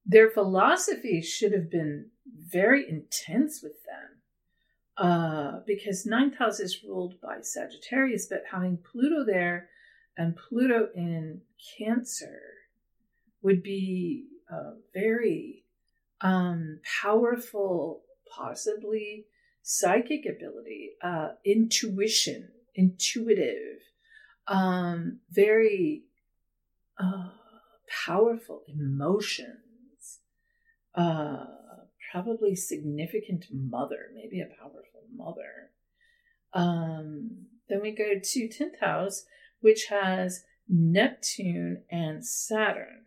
their 0.06 0.30
philosophy 0.30 1.22
should 1.22 1.54
have 1.54 1.70
been 1.70 2.10
very 2.26 2.90
intense 2.90 3.62
with 3.62 3.84
them. 3.86 4.22
Uh, 4.98 5.62
because 5.66 6.06
ninth 6.06 6.38
house 6.38 6.60
is 6.60 6.84
ruled 6.84 7.20
by 7.22 7.38
Sagittarius, 7.42 8.28
but 8.28 8.44
having 8.52 8.78
Pluto 8.78 9.26
there 9.26 9.70
and 10.18 10.36
Pluto 10.36 10.90
in 10.96 11.42
Cancer 11.78 12.40
would 13.42 13.64
be 13.64 14.28
a 14.50 14.74
very 14.94 15.64
um, 16.22 16.80
powerful, 17.02 18.04
possibly 18.36 19.26
psychic 19.64 20.26
ability, 20.26 20.92
uh, 21.02 21.30
intuition, 21.46 22.50
intuitive, 22.76 23.80
um, 24.48 25.20
very 25.32 26.04
powerful 28.06 28.64
emotions, 28.68 30.20
uh, 30.96 31.46
probably 32.12 32.56
significant 32.56 33.46
mother, 33.52 34.10
maybe 34.14 34.42
a 34.42 34.62
powerful 34.62 35.04
mother. 35.14 35.72
Um, 36.54 37.48
then 37.70 37.82
we 37.82 37.92
go 37.92 38.20
to 38.22 38.50
10th 38.50 38.80
house, 38.82 39.26
which 39.62 39.86
has 39.90 40.44
Neptune 40.68 41.84
and 41.90 42.26
Saturn. 42.26 43.06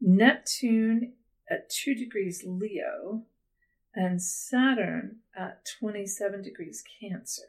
Neptune 0.00 1.14
at 1.50 1.70
2 1.70 1.94
degrees 1.94 2.42
Leo 2.46 3.22
and 3.94 4.20
Saturn 4.20 5.20
at 5.36 5.64
27 5.78 6.42
degrees 6.42 6.82
Cancer. 7.00 7.42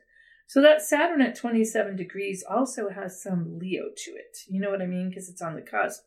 So 0.47 0.61
that 0.61 0.81
Saturn 0.81 1.21
at 1.21 1.35
27 1.35 1.95
degrees 1.95 2.43
also 2.47 2.89
has 2.89 3.21
some 3.21 3.57
Leo 3.57 3.85
to 3.95 4.11
it. 4.11 4.37
You 4.47 4.61
know 4.61 4.69
what 4.69 4.81
I 4.81 4.85
mean? 4.85 5.09
Because 5.09 5.27
it's 5.29 5.41
on 5.41 5.55
the 5.55 5.61
cusp. 5.61 6.03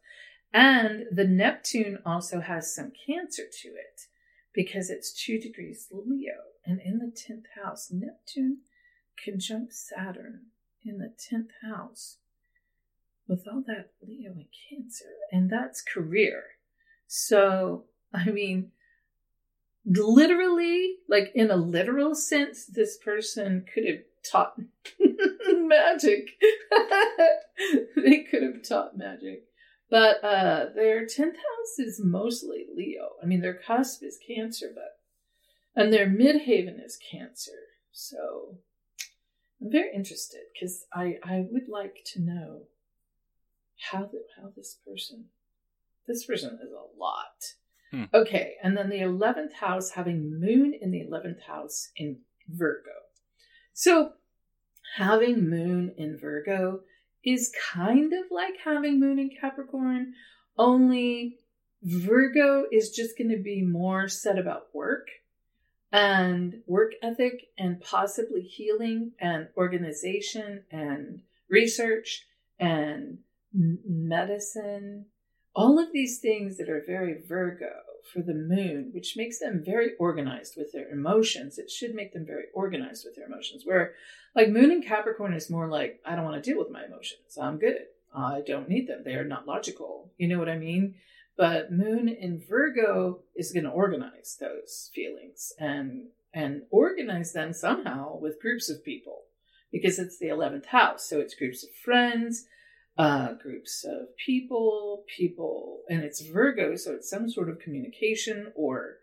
And 0.53 1.05
the 1.11 1.25
Neptune 1.25 1.99
also 2.07 2.41
has 2.41 2.75
some 2.75 2.93
Cancer 3.07 3.43
to 3.63 3.69
it 3.69 4.07
because 4.55 4.91
it's 4.91 5.13
2 5.13 5.39
degrees 5.39 5.89
Leo. 5.91 6.35
And 6.65 6.81
in 6.81 6.99
the 6.99 7.07
10th 7.07 7.63
house, 7.63 7.91
Neptune 7.91 8.59
conjunct 9.23 9.75
Saturn 9.75 10.47
in 10.85 10.99
the 10.99 11.13
10th 11.31 11.51
house 11.63 12.17
with 13.27 13.47
all 13.47 13.63
that 13.67 13.91
Leo 14.07 14.33
and 14.33 14.47
Cancer, 14.69 15.05
and 15.31 15.51
that's 15.51 15.83
career. 15.83 16.45
So, 17.07 17.85
I 18.13 18.31
mean, 18.31 18.73
literally, 19.85 20.97
like 21.09 21.31
in 21.35 21.51
a 21.51 21.57
literal 21.57 22.15
sense, 22.15 22.65
this 22.65 22.97
person 22.97 23.67
could 23.73 23.85
have 23.85 24.01
taught 24.25 24.55
magic. 25.49 26.31
they 27.97 28.25
could 28.31 28.43
have 28.43 28.69
taught 28.69 28.97
magic. 28.97 29.45
But 29.91 30.23
uh, 30.23 30.67
their 30.75 31.07
10th 31.07 31.37
house 31.37 31.79
is 31.79 32.01
mostly 32.03 32.67
Leo. 32.75 33.11
I 33.23 33.27
mean, 33.27 33.41
their 33.41 33.55
cusp 33.55 34.03
is 34.03 34.19
Cancer, 34.27 34.71
but, 34.75 35.81
and 35.81 35.93
their 35.93 36.07
midheaven 36.07 36.85
is 36.85 36.99
Cancer. 37.11 37.53
So, 37.91 38.59
I'm 39.61 39.73
very 39.73 39.91
interested 39.95 40.43
because 40.53 40.85
I, 40.93 41.19
I 41.25 41.47
would 41.51 41.69
like 41.69 42.05
to 42.13 42.21
know 42.21 42.63
how 43.91 44.01
the, 44.01 44.23
how 44.37 44.51
this 44.55 44.77
person 44.87 45.27
this 46.09 46.25
person 46.25 46.59
is 46.63 46.73
a 46.73 46.99
lot. 46.99 47.55
Hmm. 47.93 48.05
Okay, 48.13 48.55
and 48.63 48.77
then 48.77 48.89
the 48.89 49.01
eleventh 49.01 49.53
house 49.53 49.91
having 49.91 50.41
Moon 50.41 50.75
in 50.81 50.91
the 50.91 51.03
eleventh 51.03 51.43
house 51.43 51.91
in 51.97 52.19
Virgo. 52.49 52.91
So 53.79 54.15
having 54.97 55.49
Moon 55.49 55.95
in 55.97 56.19
Virgo 56.19 56.81
is 57.25 57.55
kind 57.73 58.13
of 58.13 58.25
like 58.29 58.55
having 58.65 58.99
Moon 58.99 59.21
in 59.21 59.31
Capricorn, 59.41 60.15
only 60.59 61.39
Virgo 61.85 62.65
is 62.73 62.91
just 62.91 63.17
going 63.17 63.31
to 63.31 63.41
be 63.41 63.63
more 63.63 64.09
set 64.09 64.37
about 64.37 64.75
work 64.75 65.07
and 65.93 66.61
work 66.67 66.95
ethic 67.05 67.51
and 67.57 67.81
possibly 67.81 68.43
healing 68.43 69.13
and 69.21 69.47
organization 69.57 70.65
and 70.73 71.21
research 71.49 72.27
and 72.59 73.19
medicine 73.55 75.07
all 75.55 75.79
of 75.79 75.93
these 75.93 76.19
things 76.19 76.57
that 76.57 76.69
are 76.69 76.83
very 76.85 77.23
virgo 77.27 77.75
for 78.09 78.21
the 78.21 78.35
moon 78.35 78.91
which 78.93 79.17
makes 79.17 79.39
them 79.39 79.63
very 79.65 79.91
organized 79.99 80.57
with 80.57 80.73
their 80.73 80.89
emotions. 80.89 81.59
It 81.59 81.71
should 81.71 81.95
make 81.95 82.13
them 82.13 82.27
very 82.27 82.45
organized 82.55 83.05
with 83.05 83.17
their 83.17 83.27
emotions. 83.27 83.63
Where 83.65 83.95
like 84.35 84.49
moon 84.49 84.71
in 84.71 84.83
capricorn 84.83 85.35
is 85.35 85.51
more 85.51 85.69
like 85.69 86.01
i 86.05 86.15
don't 86.15 86.25
want 86.25 86.43
to 86.43 86.51
deal 86.51 86.59
with 86.59 86.71
my 86.71 86.85
emotions. 86.85 87.39
I'm 87.41 87.59
good. 87.59 87.87
I 88.15 88.43
don't 88.47 88.69
need 88.69 88.89
them. 88.89 89.03
They 89.05 89.15
are 89.15 89.25
not 89.25 89.47
logical. 89.47 90.11
You 90.17 90.29
know 90.29 90.39
what 90.39 90.49
i 90.49 90.59
mean? 90.59 90.95
But 91.39 91.71
Moon 91.73 92.09
in 92.09 92.41
Virgo 92.41 93.21
is 93.37 93.53
going 93.53 93.65
to 93.65 93.71
organize 93.71 94.37
those 94.41 94.91
feelings 94.93 95.53
and 95.59 96.09
and 96.35 96.63
organize 96.71 97.33
them 97.33 97.53
somehow 97.53 98.19
with 98.19 98.43
groups 98.43 98.69
of 98.69 98.85
people 98.85 99.23
because 99.73 99.99
it's 99.99 100.19
the 100.19 100.27
11th 100.27 100.67
house. 100.67 101.09
So 101.09 101.21
it's 101.21 101.35
groups 101.35 101.63
of 101.63 101.71
friends, 101.71 102.47
uh, 102.99 103.35
groups 103.35 103.85
of 103.85 104.17
people, 104.17 105.05
people, 105.07 105.83
and 105.89 106.03
it's 106.03 106.21
Virgo, 106.21 106.75
so 106.75 106.93
it's 106.93 107.09
some 107.09 107.31
sort 107.31 107.49
of 107.49 107.61
communication 107.61 108.53
or 108.57 108.97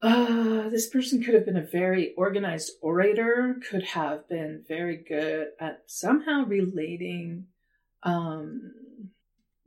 uh, 0.00 0.68
this 0.68 0.88
person 0.88 1.20
could 1.20 1.34
have 1.34 1.44
been 1.44 1.56
a 1.56 1.66
very 1.66 2.14
organized 2.16 2.70
orator, 2.80 3.56
could 3.68 3.82
have 3.82 4.28
been 4.28 4.62
very 4.68 4.96
good 4.96 5.48
at 5.58 5.82
somehow 5.86 6.44
relating, 6.44 7.46
um, 8.04 8.72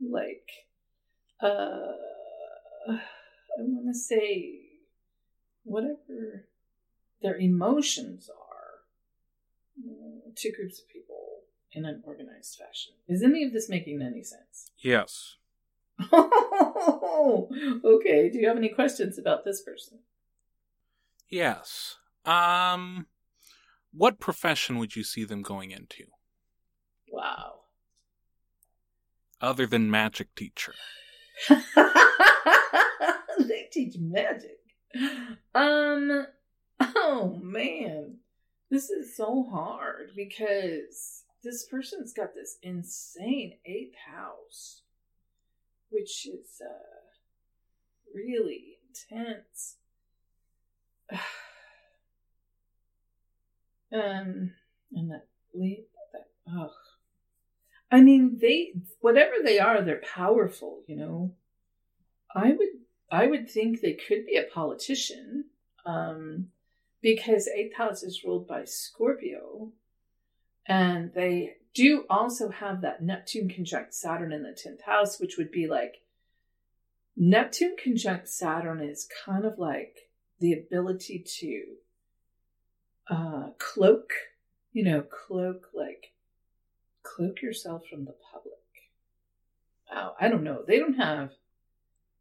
like, 0.00 0.48
uh, 1.42 1.92
I 2.88 3.58
want 3.58 3.94
to 3.94 3.98
say, 3.98 4.54
whatever 5.64 6.46
their 7.20 7.36
emotions 7.36 8.30
are 8.30 9.86
uh, 9.86 10.30
to 10.34 10.52
groups 10.52 10.80
of 10.80 10.88
people 10.88 11.11
in 11.72 11.84
an 11.84 12.02
organized 12.04 12.58
fashion. 12.58 12.92
Is 13.08 13.22
any 13.22 13.44
of 13.44 13.52
this 13.52 13.68
making 13.68 14.02
any 14.02 14.22
sense? 14.22 14.70
Yes. 14.78 15.36
okay. 16.12 18.30
Do 18.30 18.38
you 18.38 18.48
have 18.48 18.56
any 18.56 18.68
questions 18.68 19.18
about 19.18 19.44
this 19.44 19.62
person? 19.62 19.98
Yes. 21.28 21.96
Um, 22.24 23.06
what 23.92 24.20
profession 24.20 24.78
would 24.78 24.96
you 24.96 25.04
see 25.04 25.24
them 25.24 25.42
going 25.42 25.70
into? 25.70 26.04
Wow. 27.10 27.60
Other 29.40 29.66
than 29.66 29.90
magic 29.90 30.34
teacher. 30.34 30.74
they 33.38 33.68
teach 33.72 33.96
magic. 33.98 34.58
Um, 35.54 36.26
oh 36.80 37.40
man. 37.42 38.18
This 38.70 38.88
is 38.88 39.16
so 39.16 39.48
hard 39.50 40.10
because 40.16 41.21
this 41.42 41.64
person's 41.64 42.12
got 42.12 42.34
this 42.34 42.58
insane 42.62 43.54
eighth 43.66 43.94
house, 44.14 44.82
which 45.90 46.26
is 46.26 46.60
uh, 46.64 46.68
really 48.14 48.78
intense. 48.88 49.76
um, 53.92 54.52
and 54.92 55.10
that 55.10 55.26
leap, 55.54 55.88
that 56.12 56.28
ugh. 56.48 56.70
I 57.90 58.00
mean, 58.00 58.38
they 58.40 58.72
whatever 59.00 59.34
they 59.44 59.58
are, 59.58 59.82
they're 59.82 60.00
powerful. 60.14 60.82
You 60.86 60.96
know, 60.96 61.34
I 62.34 62.52
would 62.52 62.68
I 63.10 63.26
would 63.26 63.50
think 63.50 63.80
they 63.80 63.92
could 63.94 64.24
be 64.24 64.36
a 64.36 64.44
politician, 64.44 65.46
um, 65.84 66.48
because 67.02 67.48
eighth 67.48 67.76
house 67.76 68.02
is 68.02 68.24
ruled 68.24 68.48
by 68.48 68.64
Scorpio, 68.64 69.72
and 70.66 71.12
they 71.14 71.56
do 71.74 72.04
also 72.10 72.50
have 72.50 72.82
that 72.82 73.02
Neptune 73.02 73.48
conjunct 73.48 73.94
Saturn 73.94 74.32
in 74.32 74.42
the 74.42 74.52
tenth 74.52 74.82
house, 74.82 75.18
which 75.18 75.36
would 75.38 75.50
be 75.50 75.66
like 75.66 76.02
Neptune 77.16 77.76
conjunct 77.82 78.28
Saturn 78.28 78.80
is 78.80 79.08
kind 79.24 79.44
of 79.44 79.58
like 79.58 80.10
the 80.38 80.52
ability 80.52 81.24
to 81.40 81.64
uh, 83.10 83.50
cloak, 83.58 84.12
you 84.72 84.84
know, 84.84 85.02
cloak 85.02 85.68
like 85.74 86.12
cloak 87.02 87.42
yourself 87.42 87.82
from 87.88 88.04
the 88.04 88.14
public. 88.32 88.52
Wow, 89.90 90.14
I 90.20 90.28
don't 90.28 90.44
know. 90.44 90.62
They 90.66 90.78
don't 90.78 90.94
have 90.94 91.32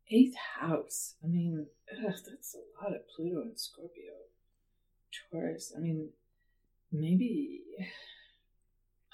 eighth 0.10 0.36
house. 0.60 1.16
I 1.24 1.28
mean, 1.28 1.68
ugh, 1.92 2.14
that's 2.30 2.56
a 2.56 2.84
lot 2.84 2.94
of 2.94 3.08
Pluto 3.16 3.42
and 3.42 3.58
Scorpio, 3.58 4.14
Taurus. 5.32 5.74
I 5.76 5.80
mean, 5.80 6.10
maybe 6.92 7.62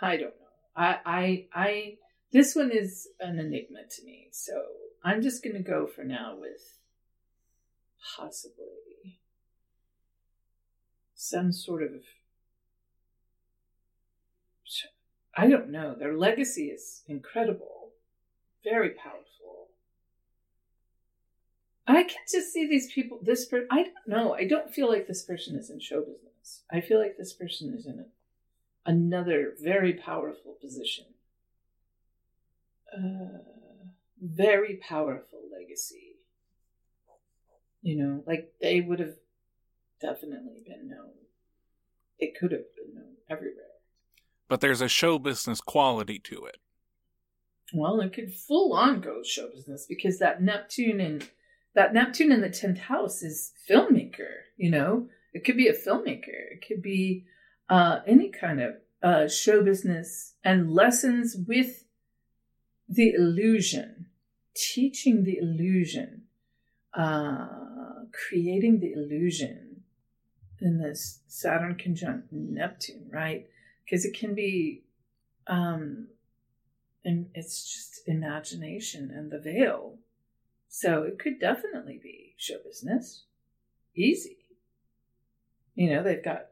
I 0.02 0.18
don't 0.18 0.30
know. 0.30 0.48
I 0.76 1.00
I 1.06 1.46
I 1.54 1.98
this 2.32 2.56
one 2.56 2.72
is 2.72 3.08
an 3.20 3.40
enigma 3.40 3.80
to 3.90 4.04
me, 4.04 4.28
so 4.32 4.54
I'm 5.04 5.22
just 5.22 5.44
gonna 5.44 5.62
go 5.62 5.88
for 5.88 6.04
now 6.04 6.36
with 6.40 6.80
possibly 8.16 9.20
some 11.16 11.52
sort 11.52 11.84
of 11.84 12.04
I 15.40 15.48
don't 15.48 15.70
know. 15.70 15.94
Their 15.94 16.18
legacy 16.18 16.70
is 16.70 17.04
incredible, 17.08 17.92
very 18.64 18.90
powerful. 18.90 19.70
I 21.86 22.04
can 22.04 22.18
just 22.30 22.52
see 22.52 22.68
these 22.68 22.92
people. 22.92 23.20
This 23.22 23.46
person, 23.46 23.68
I 23.70 23.84
don't 23.84 24.08
know. 24.08 24.34
I 24.34 24.46
don't 24.46 24.74
feel 24.74 24.90
like 24.90 25.08
this 25.08 25.24
person 25.24 25.56
is 25.56 25.70
in 25.70 25.80
show 25.80 26.02
business. 26.02 26.64
I 26.72 26.82
feel 26.82 27.00
like 27.00 27.18
this 27.18 27.34
person 27.34 27.74
is 27.74 27.86
in 27.86 28.00
another 28.88 29.54
very 29.62 29.94
powerful 29.94 30.58
position. 30.60 31.06
Uh, 32.92 33.38
very 34.20 34.78
powerful 34.78 35.42
legacy. 35.52 36.16
You 37.84 37.98
know, 37.98 38.24
like 38.26 38.54
they 38.60 38.82
would 38.82 39.00
have 39.00 39.16
definitely 40.02 40.64
been 40.66 40.90
known. 40.90 41.12
It 42.18 42.34
could 42.40 42.52
have 42.52 42.76
been 42.76 42.96
known 42.96 43.14
everywhere. 43.30 43.66
But 44.48 44.62
there's 44.62 44.82
a 44.82 44.88
show 44.88 45.20
business 45.20 45.62
quality 45.62 46.18
to 46.20 46.46
it. 46.46 46.58
Well, 47.74 48.00
it 48.00 48.14
could 48.14 48.34
full 48.34 48.74
on 48.74 49.02
go 49.02 49.22
show 49.24 49.50
business 49.54 49.86
because 49.88 50.20
that 50.20 50.42
Neptune 50.42 51.02
and 51.02 51.30
that 51.76 51.94
Neptune 51.94 52.32
in 52.32 52.42
the 52.42 52.50
tenth 52.50 52.80
house 52.80 53.22
is 53.22 53.52
filmmaker. 53.70 54.30
You 54.56 54.72
know, 54.72 55.10
it 55.34 55.44
could 55.44 55.58
be 55.58 55.68
a 55.68 55.74
filmmaker. 55.74 56.54
It 56.54 56.66
could 56.66 56.82
be 56.82 57.26
uh, 57.70 58.00
any 58.06 58.30
kind 58.30 58.62
of 58.62 58.76
uh, 59.04 59.28
show 59.28 59.64
business 59.64 60.34
and 60.44 60.72
lessons 60.72 61.36
with 61.48 61.86
the 62.88 63.14
illusion, 63.14 64.08
teaching 64.56 65.24
the 65.24 65.38
illusion, 65.38 66.24
uh, 66.94 67.48
creating 68.12 68.80
the 68.80 68.94
illusion 68.94 69.84
in 70.60 70.80
this 70.80 71.20
Saturn 71.28 71.76
conjunct 71.76 72.32
Neptune, 72.32 73.10
right? 73.12 73.48
Because 73.86 74.06
it 74.06 74.18
can 74.18 74.34
be, 74.34 74.84
um, 75.46 76.08
and 77.06 77.28
it's 77.34 77.64
just 77.64 78.08
imagination 78.08 79.12
and 79.14 79.32
the 79.32 79.40
veil. 79.40 79.98
So 80.70 81.04
it 81.04 81.20
could 81.20 81.40
definitely 81.40 82.00
be 82.02 82.34
show 82.38 82.58
business. 82.66 83.24
Easy. 83.96 84.38
You 85.76 85.92
know, 85.92 86.04
they've 86.04 86.24
got 86.24 86.48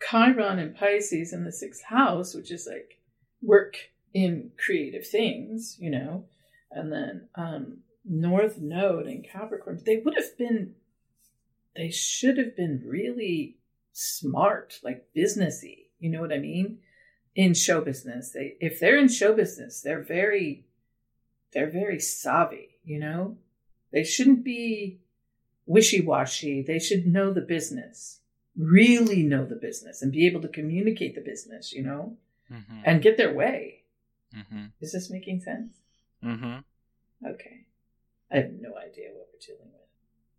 Chiron 0.00 0.58
and 0.58 0.76
Pisces 0.76 1.32
in 1.32 1.44
the 1.44 1.52
sixth 1.52 1.84
house, 1.84 2.34
which 2.34 2.50
is 2.50 2.68
like 2.70 3.00
work 3.42 3.76
in 4.12 4.50
creative 4.56 5.06
things, 5.06 5.76
you 5.78 5.90
know, 5.90 6.24
and 6.70 6.92
then 6.92 7.28
um, 7.34 7.78
North 8.04 8.58
Node 8.58 9.06
in 9.06 9.22
Capricorn. 9.22 9.80
They 9.84 9.98
would 9.98 10.14
have 10.16 10.36
been 10.38 10.74
they 11.76 11.90
should 11.90 12.38
have 12.38 12.56
been 12.56 12.82
really 12.84 13.58
smart, 13.92 14.80
like 14.82 15.08
businessy. 15.14 15.88
You 15.98 16.10
know 16.10 16.20
what 16.20 16.32
I 16.32 16.38
mean? 16.38 16.78
In 17.34 17.52
show 17.52 17.82
business, 17.82 18.32
they 18.32 18.56
if 18.60 18.80
they're 18.80 18.98
in 18.98 19.08
show 19.08 19.34
business, 19.34 19.82
they're 19.82 20.02
very, 20.02 20.64
they're 21.52 21.70
very 21.70 22.00
savvy. 22.00 22.80
You 22.82 22.98
know, 22.98 23.36
they 23.92 24.04
shouldn't 24.04 24.42
be 24.42 25.00
wishy 25.66 26.00
washy. 26.00 26.62
They 26.62 26.78
should 26.78 27.06
know 27.06 27.32
the 27.32 27.42
business, 27.42 28.20
really 28.56 29.22
know 29.22 29.44
the 29.44 29.56
business, 29.56 30.02
and 30.02 30.12
be 30.12 30.26
able 30.26 30.42
to 30.42 30.48
communicate 30.48 31.14
the 31.14 31.20
business. 31.20 31.72
You 31.72 31.84
know, 31.84 32.16
mm-hmm. 32.50 32.80
and 32.84 33.02
get 33.02 33.16
their 33.16 33.32
way. 33.32 33.82
Mm-hmm. 34.36 34.66
Is 34.80 34.92
this 34.92 35.10
making 35.10 35.40
sense? 35.40 35.76
Mm-hmm. 36.24 36.58
Okay. 37.26 37.66
I 38.30 38.36
have 38.36 38.50
no 38.60 38.76
idea 38.76 39.08
what 39.14 39.28
we're 39.32 39.46
dealing 39.46 39.72
with. 39.72 39.88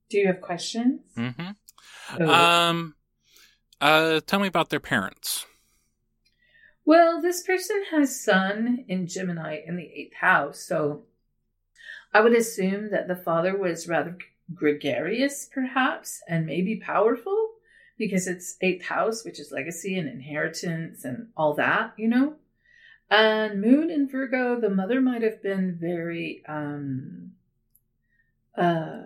Do 0.10 0.18
you 0.18 0.28
have 0.28 0.42
questions? 0.42 1.02
Mm-hmm. 1.18 1.52
Oh. 2.20 2.34
Um, 2.34 2.96
uh, 3.80 4.20
tell 4.26 4.40
me 4.40 4.48
about 4.48 4.70
their 4.70 4.80
parents. 4.80 5.46
Well, 6.86 7.22
this 7.22 7.44
person 7.44 7.84
has 7.92 8.24
Sun 8.24 8.86
in 8.88 9.08
Gemini 9.08 9.60
in 9.66 9.76
the 9.76 9.84
eighth 9.94 10.16
house, 10.16 10.62
so 10.62 11.04
I 12.14 12.22
would 12.22 12.34
assume 12.34 12.92
that 12.92 13.08
the 13.08 13.16
father 13.16 13.58
was 13.58 13.90
rather 13.90 14.18
gregarious, 14.54 15.50
perhaps, 15.54 16.22
and 16.30 16.46
maybe 16.46 16.78
powerful 16.78 17.56
because 17.98 18.28
it's 18.28 18.58
eighth 18.62 18.86
house, 18.86 19.26
which 19.26 19.40
is 19.40 19.52
legacy 19.52 19.98
and 19.98 20.08
inheritance 20.08 21.04
and 21.04 21.30
all 21.36 21.54
that, 21.56 21.94
you 21.98 22.08
know. 22.08 22.36
And 23.10 23.62
Moon 23.62 23.90
in 23.90 24.10
Virgo, 24.10 24.60
the 24.60 24.70
mother 24.70 25.00
might 25.00 25.22
have 25.22 25.42
been 25.42 25.78
very 25.80 26.44
um, 26.48 27.32
uh, 28.58 29.04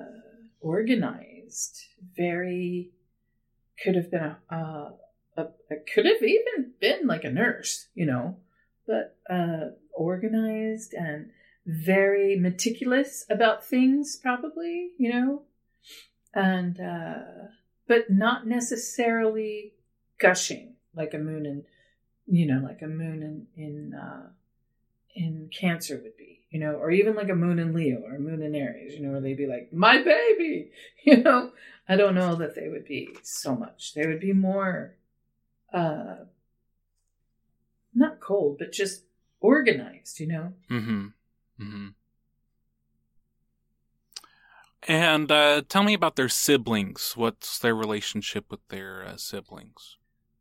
organized, 0.60 1.86
very 2.15 2.91
could 3.84 3.95
have 3.95 4.12
been 4.12 4.23
a, 4.23 4.38
a, 4.49 4.93
a, 5.38 5.41
a, 5.71 5.75
could 5.93 6.06
have 6.06 6.21
even 6.21 6.73
been 6.80 7.08
like 7.08 7.23
a 7.23 7.32
nurse, 7.32 7.88
you 7.93 8.06
know, 8.06 8.38
but 8.88 9.17
uh, 9.30 9.71
organized 9.93 10.93
and 10.93 11.32
very 11.65 12.36
meticulous 12.36 13.25
about 13.30 13.65
things, 13.65 14.15
probably, 14.15 14.91
you 14.97 15.12
know, 15.12 15.43
and, 16.34 16.80
uh, 16.80 17.47
but 17.91 18.10
not 18.10 18.47
necessarily 18.47 19.73
gushing 20.17 20.75
like 20.95 21.13
a 21.13 21.17
moon 21.17 21.45
and, 21.45 21.65
you 22.25 22.45
know, 22.45 22.65
like 22.65 22.82
a 22.82 22.88
moon 22.88 23.21
in, 23.21 23.62
in, 23.62 23.93
uh, 23.93 24.30
in 25.13 25.49
Cancer 25.51 25.99
would 26.01 26.15
be, 26.15 26.45
you 26.51 26.58
know, 26.58 26.71
or 26.71 26.89
even 26.89 27.15
like 27.15 27.27
a 27.27 27.36
moon 27.36 27.60
in 27.60 27.73
Leo 27.73 27.99
or 27.99 28.15
a 28.15 28.19
moon 28.19 28.41
in 28.41 28.56
Aries, 28.56 28.93
you 28.93 29.01
know, 29.01 29.12
where 29.12 29.19
they'd 29.19 29.36
be 29.36 29.45
like, 29.45 29.73
my 29.73 30.01
baby, 30.01 30.71
you 31.04 31.17
know, 31.17 31.51
I 31.89 31.97
don't 31.97 32.15
know 32.15 32.36
that 32.36 32.56
they 32.56 32.69
would 32.69 32.86
be 32.86 33.10
so 33.23 33.58
much. 33.58 33.93
They 33.93 34.08
would 34.08 34.21
be 34.21 34.32
more, 34.32 34.95
uh, 35.73 36.15
not 37.93 38.21
cold, 38.21 38.56
but 38.58 38.71
just 38.71 39.04
organized, 39.41 40.21
you 40.21 40.27
know? 40.27 40.54
Mm-hmm. 40.69 41.08
Mm-hmm. 41.62 41.88
And 44.88 45.32
uh, 45.32 45.62
tell 45.70 45.84
me 45.84 45.94
about 45.94 46.15
their 46.15 46.30
siblings. 46.30 47.13
What's 47.15 47.60
their 47.60 47.76
relationship 47.76 48.46
with 48.50 48.67
their 48.70 49.06
uh, 49.06 49.17
siblings? 49.17 49.98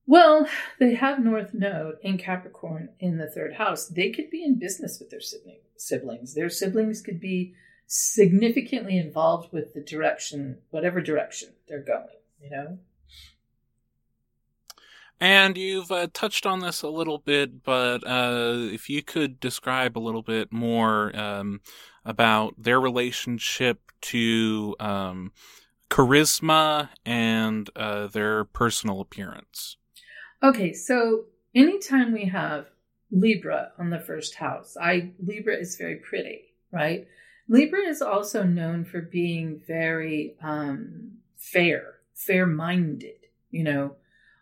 Well, 0.06 0.48
they 0.78 0.94
have 0.94 1.22
North 1.22 1.54
Node 1.54 1.96
in 2.02 2.18
Capricorn 2.18 2.88
in 2.98 3.18
the 3.18 3.30
third 3.30 3.54
house. 3.54 3.86
They 3.86 4.10
could 4.10 4.30
be 4.30 4.42
in 4.42 4.58
business 4.58 4.98
with 4.98 5.10
their 5.10 5.20
sibling, 5.20 5.60
siblings. 5.76 6.34
Their 6.34 6.48
siblings 6.48 7.00
could 7.00 7.20
be 7.20 7.54
significantly 7.86 8.98
involved 8.98 9.52
with 9.52 9.74
the 9.74 9.80
direction, 9.80 10.58
whatever 10.70 11.00
direction 11.00 11.50
they're 11.68 11.84
going, 11.84 12.06
you 12.40 12.50
know? 12.50 12.78
And 15.20 15.58
you've 15.58 15.90
uh, 15.90 16.08
touched 16.14 16.46
on 16.46 16.60
this 16.60 16.80
a 16.80 16.88
little 16.88 17.18
bit, 17.18 17.62
but 17.62 18.06
uh, 18.06 18.54
if 18.72 18.88
you 18.88 19.02
could 19.02 19.38
describe 19.38 19.98
a 19.98 20.00
little 20.00 20.22
bit 20.22 20.50
more 20.50 21.14
um, 21.14 21.60
about 22.06 22.54
their 22.56 22.80
relationship 22.80 23.80
to 24.00 24.74
um, 24.80 25.32
charisma 25.90 26.88
and 27.04 27.68
uh, 27.76 28.06
their 28.06 28.44
personal 28.44 29.00
appearance. 29.00 29.76
Okay, 30.42 30.72
so 30.72 31.24
anytime 31.54 32.12
we 32.12 32.24
have 32.26 32.68
Libra 33.10 33.72
on 33.78 33.90
the 33.90 34.00
first 34.00 34.36
house, 34.36 34.76
I 34.80 35.10
Libra 35.22 35.56
is 35.56 35.76
very 35.76 35.96
pretty, 35.96 36.54
right? 36.72 37.06
Libra 37.48 37.80
is 37.80 38.00
also 38.00 38.44
known 38.44 38.84
for 38.84 39.02
being 39.02 39.60
very 39.66 40.36
um, 40.42 41.18
fair, 41.36 41.96
fair-minded. 42.14 43.16
You 43.50 43.64
know, 43.64 43.96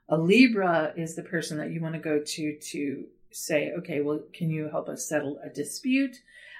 a 0.08 0.16
Libra 0.16 0.92
is 0.96 1.14
the 1.14 1.22
person 1.22 1.58
that 1.58 1.70
you 1.70 1.80
want 1.80 1.94
to 1.94 2.00
go 2.00 2.20
to 2.24 2.56
to 2.56 3.04
say, 3.30 3.72
okay, 3.78 4.00
well, 4.00 4.20
can 4.32 4.50
you 4.50 4.68
help 4.68 4.88
us 4.88 5.08
settle 5.08 5.38
a 5.44 5.50
dispute? 5.50 6.16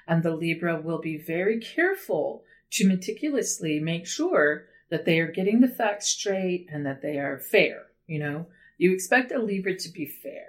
And 0.07 0.23
the 0.23 0.35
Libra 0.35 0.81
will 0.81 1.01
be 1.01 1.17
very 1.17 1.59
careful 1.59 2.45
to 2.73 2.87
meticulously 2.87 3.81
make 3.81 4.07
sure 4.07 4.67
that 4.91 5.05
they 5.05 5.21
are 5.21 5.31
getting 5.31 5.61
the 5.61 5.69
facts 5.69 6.09
straight 6.09 6.69
and 6.71 6.85
that 6.87 7.03
they 7.03 7.19
are 7.19 7.39
fair. 7.39 7.87
You 8.07 8.19
know, 8.19 8.47
you 8.77 8.93
expect 8.93 9.33
a 9.33 9.39
Libra 9.39 9.77
to 9.77 9.89
be 9.89 10.07
fair. 10.07 10.47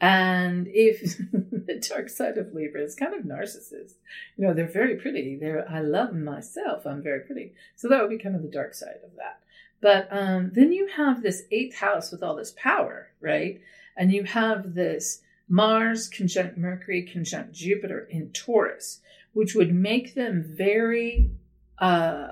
And 0.00 0.68
if 0.68 1.18
the 1.32 1.84
dark 1.88 2.08
side 2.08 2.38
of 2.38 2.52
Libra 2.52 2.82
is 2.82 2.94
kind 2.94 3.14
of 3.14 3.24
narcissist, 3.24 3.94
you 4.36 4.46
know, 4.46 4.54
they're 4.54 4.68
very 4.68 4.96
pretty. 4.96 5.36
They're, 5.36 5.68
I 5.68 5.80
love 5.80 6.14
myself. 6.14 6.86
I'm 6.86 7.02
very 7.02 7.20
pretty. 7.20 7.54
So 7.74 7.88
that 7.88 8.00
would 8.00 8.10
be 8.10 8.22
kind 8.22 8.36
of 8.36 8.42
the 8.42 8.48
dark 8.48 8.74
side 8.74 9.00
of 9.04 9.16
that. 9.16 9.40
But 9.80 10.08
um, 10.10 10.50
then 10.54 10.72
you 10.72 10.88
have 10.96 11.22
this 11.22 11.42
eighth 11.50 11.76
house 11.76 12.10
with 12.10 12.22
all 12.22 12.34
this 12.34 12.52
power, 12.56 13.10
right? 13.20 13.60
And 13.96 14.12
you 14.12 14.24
have 14.24 14.74
this 14.74 15.22
Mars 15.48 16.08
conjunct 16.08 16.58
Mercury 16.58 17.02
conjunct 17.10 17.52
Jupiter 17.52 18.06
in 18.10 18.30
Taurus, 18.30 19.00
which 19.32 19.54
would 19.54 19.72
make 19.72 20.14
them 20.14 20.44
very 20.46 21.30
uh, 21.78 22.28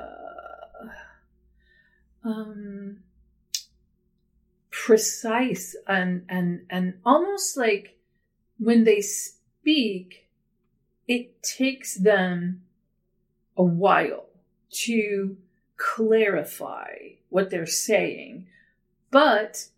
um, 2.25 2.99
precise 4.71 5.75
and 5.87 6.25
and 6.29 6.67
and 6.69 6.95
almost 7.05 7.57
like 7.57 7.97
when 8.59 8.85
they 8.85 9.01
speak, 9.01 10.29
it 11.09 11.43
takes 11.43 11.95
them 11.95 12.63
a 13.57 13.63
while 13.63 14.27
to 14.71 15.37
clarify 15.77 17.16
what 17.29 17.51
they're 17.51 17.67
saying, 17.67 18.47
but 19.11 19.69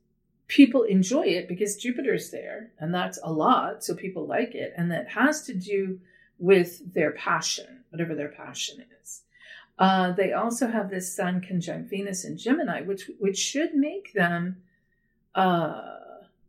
people 0.48 0.82
enjoy 0.82 1.26
it 1.26 1.48
because 1.48 1.76
Jupiter's 1.76 2.30
there, 2.30 2.70
and 2.78 2.92
that's 2.92 3.18
a 3.22 3.32
lot, 3.32 3.84
so 3.84 3.94
people 3.94 4.26
like 4.26 4.54
it, 4.54 4.72
and 4.76 4.90
that 4.90 5.08
has 5.08 5.42
to 5.42 5.54
do 5.54 6.00
with 6.38 6.94
their 6.94 7.12
passion, 7.12 7.84
whatever 7.90 8.14
their 8.14 8.28
passion 8.28 8.84
is. 9.02 9.22
Uh, 9.78 10.12
they 10.12 10.32
also 10.32 10.66
have 10.66 10.90
this 10.90 11.14
Sun 11.14 11.40
conjunct 11.40 11.88
Venus 11.88 12.24
in 12.24 12.36
Gemini, 12.36 12.82
which 12.82 13.10
which 13.20 13.38
should 13.38 13.74
make 13.74 14.12
them 14.12 14.56
uh, 15.34 15.98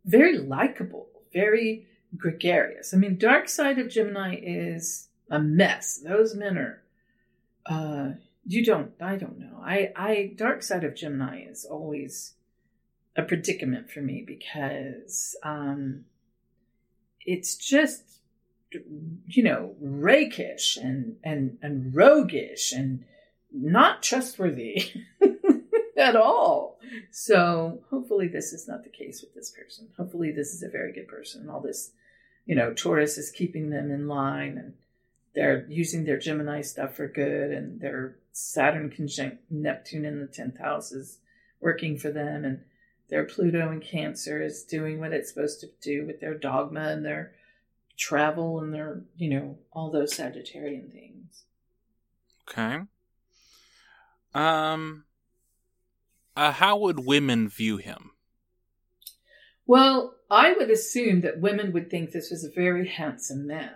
very 0.04 0.38
likable, 0.38 1.06
very 1.32 1.86
gregarious. 2.16 2.92
I 2.92 2.96
mean, 2.96 3.18
dark 3.18 3.48
side 3.48 3.78
of 3.78 3.88
Gemini 3.88 4.36
is 4.42 5.08
a 5.30 5.38
mess. 5.38 5.98
Those 5.98 6.34
men 6.34 6.58
are 6.58 6.82
uh, 7.66 8.10
you 8.50 8.64
don't 8.64 8.92
i 9.00 9.16
don't 9.16 9.38
know. 9.38 9.60
I 9.62 9.92
i 9.94 10.32
dark 10.34 10.62
side 10.62 10.84
of 10.84 10.96
gemini 10.96 11.44
is 11.48 11.64
always 11.64 12.34
a 13.16 13.22
predicament 13.22 13.90
for 13.90 14.00
me 14.00 14.24
because 14.26 15.36
um 15.42 16.04
it's 17.20 17.54
just 17.54 18.02
you 19.26 19.42
know 19.42 19.74
rakish 19.80 20.76
and 20.76 21.16
and 21.22 21.58
and 21.62 21.94
roguish 21.94 22.72
and 22.72 23.04
not 23.52 24.02
trustworthy 24.02 24.92
at 25.96 26.16
all. 26.16 26.78
So 27.10 27.80
hopefully 27.90 28.28
this 28.28 28.52
is 28.52 28.68
not 28.68 28.84
the 28.84 28.90
case 28.90 29.20
with 29.20 29.34
this 29.34 29.50
person. 29.50 29.88
Hopefully 29.96 30.30
this 30.30 30.54
is 30.54 30.62
a 30.62 30.68
very 30.68 30.92
good 30.92 31.08
person. 31.08 31.48
All 31.48 31.60
this 31.60 31.92
you 32.46 32.56
know 32.56 32.74
taurus 32.74 33.16
is 33.16 33.30
keeping 33.30 33.70
them 33.70 33.92
in 33.92 34.08
line 34.08 34.58
and 34.58 34.74
they're 35.34 35.66
using 35.68 36.04
their 36.04 36.18
gemini 36.18 36.60
stuff 36.60 36.94
for 36.94 37.06
good 37.08 37.50
and 37.50 37.80
they're 37.80 38.16
Saturn 38.32 38.90
conjunct 38.90 39.38
Neptune 39.50 40.04
in 40.04 40.20
the 40.20 40.26
10th 40.26 40.60
house 40.60 40.92
is 40.92 41.18
working 41.60 41.98
for 41.98 42.10
them, 42.10 42.44
and 42.44 42.60
their 43.08 43.24
Pluto 43.24 43.70
in 43.70 43.80
Cancer 43.80 44.42
is 44.42 44.64
doing 44.64 45.00
what 45.00 45.12
it's 45.12 45.32
supposed 45.32 45.60
to 45.60 45.68
do 45.82 46.06
with 46.06 46.20
their 46.20 46.34
dogma 46.34 46.88
and 46.88 47.04
their 47.04 47.32
travel 47.98 48.60
and 48.60 48.72
their, 48.72 49.02
you 49.16 49.28
know, 49.28 49.58
all 49.72 49.90
those 49.90 50.16
Sagittarian 50.16 50.90
things. 50.90 51.44
Okay. 52.48 52.78
Um, 54.32 55.04
uh, 56.36 56.52
how 56.52 56.78
would 56.78 57.00
women 57.00 57.48
view 57.48 57.76
him? 57.76 58.12
Well, 59.66 60.14
I 60.30 60.52
would 60.52 60.70
assume 60.70 61.20
that 61.22 61.40
women 61.40 61.72
would 61.72 61.90
think 61.90 62.10
this 62.10 62.30
was 62.30 62.44
a 62.44 62.50
very 62.50 62.88
handsome 62.88 63.46
man. 63.46 63.74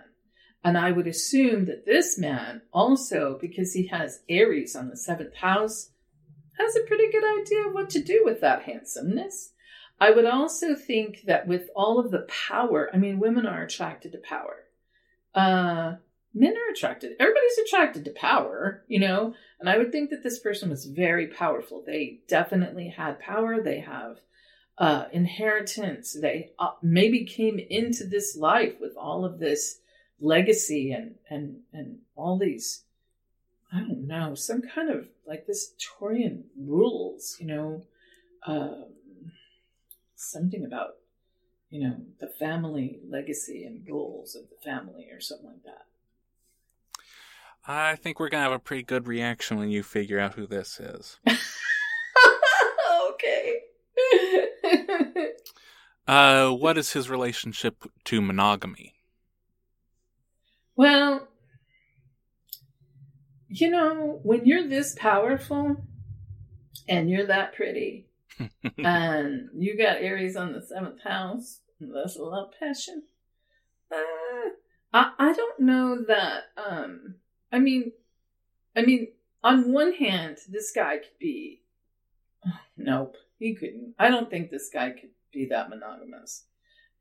And 0.65 0.79
I 0.79 0.91
would 0.91 1.05
assume 1.05 1.65
that 1.65 1.85
this 1.85 2.17
man 2.17 2.63
also, 2.73 3.37
because 3.39 3.73
he 3.73 3.85
has 3.89 4.23
Aries 4.27 4.75
on 4.75 4.89
the 4.89 4.97
seventh 4.97 5.35
house, 5.35 5.91
has 6.57 6.75
a 6.75 6.87
pretty 6.87 7.11
good 7.11 7.23
idea 7.39 7.67
of 7.67 7.73
what 7.75 7.91
to 7.91 8.01
do 8.01 8.23
with 8.25 8.41
that 8.41 8.63
handsomeness. 8.63 9.51
I 9.99 10.09
would 10.09 10.25
also 10.25 10.73
think 10.73 11.21
that 11.27 11.47
with 11.47 11.69
all 11.75 11.99
of 11.99 12.09
the 12.09 12.27
power, 12.47 12.89
I 12.91 12.97
mean, 12.97 13.19
women 13.19 13.45
are 13.45 13.61
attracted 13.61 14.13
to 14.13 14.17
power. 14.17 14.63
Uh, 15.35 15.97
men 16.33 16.55
are 16.57 16.71
attracted. 16.71 17.11
Everybody's 17.19 17.59
attracted 17.59 18.03
to 18.05 18.11
power, 18.11 18.83
you 18.87 18.99
know? 18.99 19.35
And 19.59 19.69
I 19.69 19.77
would 19.77 19.91
think 19.91 20.09
that 20.09 20.23
this 20.23 20.39
person 20.39 20.71
was 20.71 20.85
very 20.85 21.27
powerful. 21.27 21.83
They 21.85 22.21
definitely 22.27 22.89
had 22.89 23.19
power. 23.19 23.61
They 23.61 23.81
have 23.81 24.17
uh, 24.79 25.05
inheritance. 25.13 26.17
They 26.19 26.53
uh, 26.57 26.71
maybe 26.81 27.23
came 27.23 27.59
into 27.59 28.05
this 28.05 28.35
life 28.35 28.73
with 28.81 28.97
all 28.97 29.25
of 29.25 29.37
this 29.37 29.81
legacy 30.19 30.91
and 30.91 31.15
and 31.29 31.59
and 31.73 31.99
all 32.15 32.37
these 32.37 32.83
I 33.73 33.79
don't 33.79 34.07
know 34.07 34.35
some 34.35 34.61
kind 34.61 34.89
of 34.89 35.09
like 35.27 35.47
this 35.47 35.73
Taurian 35.79 36.43
rules, 36.57 37.35
you 37.39 37.47
know, 37.47 37.83
um, 38.45 38.85
something 40.15 40.63
about 40.63 40.95
you 41.69 41.81
know 41.81 41.97
the 42.19 42.27
family 42.27 42.99
legacy 43.09 43.65
and 43.65 43.85
rules 43.87 44.35
of 44.35 44.43
the 44.49 44.55
family 44.63 45.09
or 45.11 45.19
something 45.19 45.47
like 45.47 45.63
that. 45.63 45.85
I 47.67 47.95
think 47.95 48.19
we're 48.19 48.29
gonna 48.29 48.43
have 48.43 48.51
a 48.51 48.59
pretty 48.59 48.83
good 48.83 49.07
reaction 49.07 49.57
when 49.57 49.69
you 49.69 49.83
figure 49.83 50.19
out 50.19 50.35
who 50.35 50.45
this 50.45 50.79
is. 50.79 51.17
okay. 53.11 53.61
uh, 56.07 56.51
what 56.51 56.77
is 56.77 56.93
his 56.93 57.09
relationship 57.09 57.83
to 58.05 58.21
monogamy? 58.21 58.94
Well, 60.75 61.27
you 63.47 63.69
know, 63.69 64.19
when 64.23 64.45
you're 64.45 64.67
this 64.67 64.95
powerful 64.97 65.77
and 66.89 67.09
you're 67.09 67.27
that 67.27 67.55
pretty, 67.55 68.07
and 68.77 69.49
you 69.57 69.77
got 69.77 69.97
Aries 69.97 70.35
on 70.35 70.53
the 70.53 70.61
seventh 70.61 71.01
house, 71.03 71.61
that's 71.79 72.17
a 72.17 72.23
lot 72.23 72.47
of 72.47 72.53
passion. 72.59 73.03
Uh, 73.91 74.49
I, 74.93 75.11
I 75.19 75.33
don't 75.33 75.59
know 75.59 76.03
that 76.07 76.43
um 76.57 77.15
I 77.51 77.59
mean 77.59 77.91
I 78.75 78.81
mean 78.81 79.09
on 79.43 79.71
one 79.71 79.93
hand 79.93 80.37
this 80.49 80.71
guy 80.71 80.97
could 80.97 81.19
be 81.19 81.61
oh, 82.47 82.51
nope, 82.77 83.17
he 83.37 83.55
couldn't. 83.55 83.93
I 83.99 84.09
don't 84.09 84.29
think 84.29 84.49
this 84.49 84.69
guy 84.73 84.91
could 84.91 85.11
be 85.31 85.47
that 85.47 85.69
monogamous. 85.69 86.45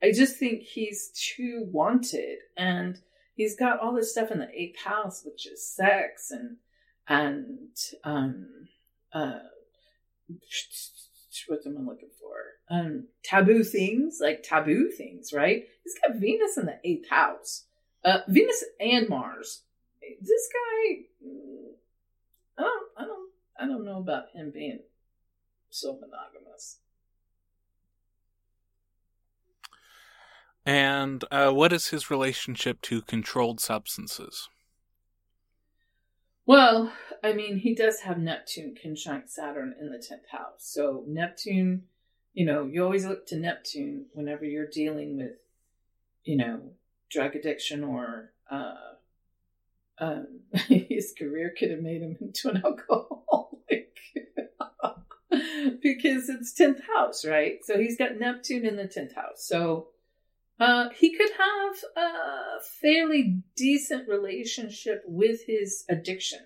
I 0.03 0.13
just 0.13 0.37
think 0.37 0.63
he's 0.63 1.11
too 1.15 1.67
wanted 1.71 2.39
and 2.57 3.01
he's 3.35 3.57
got 3.57 3.81
all 3.81 3.95
this 3.95 4.13
stuff 4.13 4.31
in 4.31 4.39
the 4.39 4.51
eighth 4.53 4.81
house, 4.83 5.23
which 5.25 5.47
is 5.47 5.67
sex 5.67 6.31
and 6.31 6.57
and 7.07 7.77
um 8.05 8.69
uh 9.13 9.41
what 11.49 11.61
am 11.67 11.77
I 11.77 11.81
looking 11.81 12.11
for? 12.21 12.37
Um 12.71 13.09
taboo 13.23 13.63
things, 13.65 14.19
like 14.21 14.43
taboo 14.43 14.91
things, 14.91 15.33
right? 15.33 15.65
He's 15.83 15.95
got 15.99 16.17
Venus 16.17 16.57
in 16.57 16.67
the 16.67 16.79
eighth 16.85 17.11
house. 17.11 17.65
Uh 18.05 18.21
Venus 18.29 18.65
and 18.81 19.09
Mars. 19.09 19.63
This 20.21 20.49
guy 20.53 20.97
mm, 21.27 21.73
I 22.59 22.63
don't 22.63 22.89
I 22.97 23.05
don't 23.05 23.31
I 23.61 23.67
don't 23.67 23.85
know 23.85 23.99
about 23.99 24.31
him 24.35 24.51
being 24.53 24.81
so 25.71 25.95
monogamous. 25.95 26.79
And 30.67 31.25
uh, 31.31 31.51
what 31.51 31.73
is 31.73 31.89
his 31.89 32.11
relationship 32.11 32.81
to 32.83 33.03
controlled 33.03 33.61
substances? 33.61 34.49
Well, 36.47 36.93
I 37.23 37.33
mean, 37.33 37.59
he 37.59 37.75
does 37.75 38.01
have 38.01 38.19
Neptune 38.19 38.75
conjunct 38.81 39.31
Saturn 39.31 39.75
in 39.81 39.91
the 39.91 39.99
10th 39.99 40.29
house. 40.31 40.59
So, 40.59 41.05
Neptune, 41.07 41.85
you 42.35 42.45
know, 42.45 42.65
you 42.65 42.85
always 42.85 43.07
look 43.07 43.27
to 43.29 43.37
Neptune 43.37 44.07
whenever 44.13 44.45
you're 44.45 44.67
dealing 44.67 45.17
with, 45.17 45.33
you 46.25 46.37
know, 46.37 46.61
drug 47.11 47.35
addiction 47.35 47.83
or 47.83 48.33
uh, 48.51 48.75
um, 49.99 50.41
his 50.69 51.15
career 51.19 51.55
could 51.59 51.71
have 51.71 51.81
made 51.81 52.03
him 52.03 52.17
into 52.21 52.51
an 52.51 52.63
alcoholic 52.65 53.97
because 55.83 56.29
it's 56.29 56.59
10th 56.59 56.83
house, 56.95 57.25
right? 57.25 57.65
So, 57.65 57.79
he's 57.79 57.97
got 57.97 58.19
Neptune 58.19 58.67
in 58.67 58.77
the 58.77 58.85
10th 58.85 59.15
house. 59.15 59.47
So, 59.47 59.89
uh, 60.61 60.89
he 60.97 61.17
could 61.17 61.31
have 61.33 61.77
a 61.97 62.61
fairly 62.81 63.43
decent 63.57 64.09
relationship 64.09 65.03
with 65.07 65.41
his 65.47 65.85
addictions. 65.89 66.43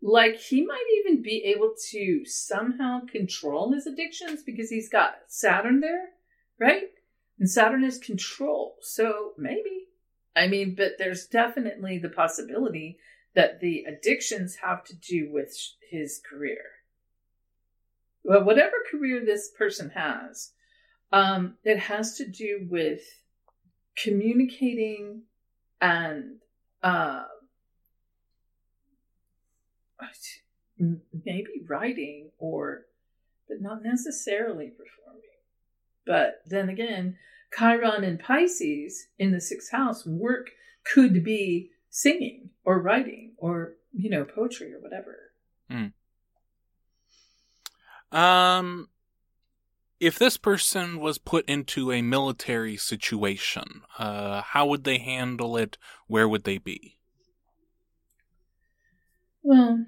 Like, 0.00 0.36
he 0.36 0.64
might 0.64 0.84
even 1.00 1.22
be 1.22 1.44
able 1.44 1.74
to 1.90 2.24
somehow 2.24 3.00
control 3.10 3.72
his 3.72 3.86
addictions 3.86 4.42
because 4.44 4.70
he's 4.70 4.88
got 4.88 5.16
Saturn 5.28 5.80
there, 5.80 6.10
right? 6.58 6.90
And 7.38 7.50
Saturn 7.50 7.84
is 7.84 7.98
control. 7.98 8.76
So 8.80 9.32
maybe. 9.36 9.86
I 10.36 10.46
mean, 10.46 10.74
but 10.76 10.92
there's 10.98 11.26
definitely 11.26 11.98
the 11.98 12.08
possibility 12.08 12.98
that 13.34 13.60
the 13.60 13.84
addictions 13.84 14.56
have 14.56 14.84
to 14.84 14.96
do 14.96 15.30
with 15.32 15.56
his 15.90 16.20
career. 16.28 16.62
Well, 18.24 18.44
whatever 18.44 18.76
career 18.90 19.24
this 19.24 19.50
person 19.56 19.90
has, 19.90 20.52
um, 21.12 21.56
it 21.64 21.78
has 21.78 22.16
to 22.16 22.26
do 22.26 22.66
with 22.68 23.00
communicating 24.02 25.22
and 25.80 26.36
uh, 26.82 27.24
maybe 30.78 31.50
writing 31.66 32.30
or 32.38 32.86
but 33.48 33.60
not 33.60 33.82
necessarily 33.82 34.68
performing 34.68 35.22
but 36.06 36.40
then 36.46 36.68
again 36.68 37.16
chiron 37.56 38.04
and 38.04 38.20
pisces 38.20 39.08
in 39.18 39.32
the 39.32 39.40
sixth 39.40 39.72
house 39.72 40.06
work 40.06 40.50
could 40.84 41.24
be 41.24 41.70
singing 41.90 42.50
or 42.64 42.80
writing 42.80 43.32
or 43.38 43.74
you 43.92 44.08
know 44.08 44.24
poetry 44.24 44.72
or 44.72 44.80
whatever 44.80 45.32
mm. 45.70 45.92
um 48.12 48.88
if 50.00 50.18
this 50.18 50.36
person 50.36 51.00
was 51.00 51.18
put 51.18 51.48
into 51.48 51.90
a 51.90 52.02
military 52.02 52.76
situation, 52.76 53.82
uh, 53.98 54.42
how 54.42 54.66
would 54.66 54.84
they 54.84 54.98
handle 54.98 55.56
it? 55.56 55.76
Where 56.06 56.28
would 56.28 56.44
they 56.44 56.58
be? 56.58 56.98
Well, 59.42 59.86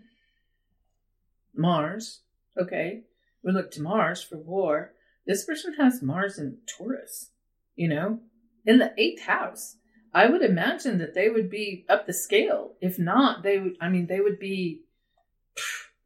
Mars. 1.54 2.20
Okay. 2.58 3.02
We 3.42 3.52
look 3.52 3.70
to 3.72 3.82
Mars 3.82 4.22
for 4.22 4.36
war. 4.36 4.92
This 5.26 5.44
person 5.44 5.74
has 5.74 6.02
Mars 6.02 6.38
in 6.38 6.58
Taurus, 6.66 7.30
you 7.76 7.88
know, 7.88 8.20
in 8.66 8.78
the 8.78 8.92
eighth 8.98 9.22
house. 9.22 9.76
I 10.12 10.26
would 10.26 10.42
imagine 10.42 10.98
that 10.98 11.14
they 11.14 11.28
would 11.28 11.48
be 11.48 11.86
up 11.88 12.06
the 12.06 12.12
scale. 12.12 12.72
If 12.80 12.98
not, 12.98 13.42
they 13.42 13.58
would, 13.58 13.76
I 13.80 13.88
mean, 13.88 14.06
they 14.08 14.20
would 14.20 14.40
be 14.40 14.82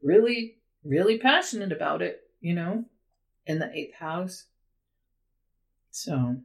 really, 0.03 0.59
really 0.85 1.19
passionate 1.19 1.73
about 1.73 2.03
it, 2.03 2.21
you 2.41 2.55
know? 2.55 2.85
In 3.47 3.59
the 3.59 3.73
eighth 3.73 3.95
house. 3.95 4.47
So 5.91 6.37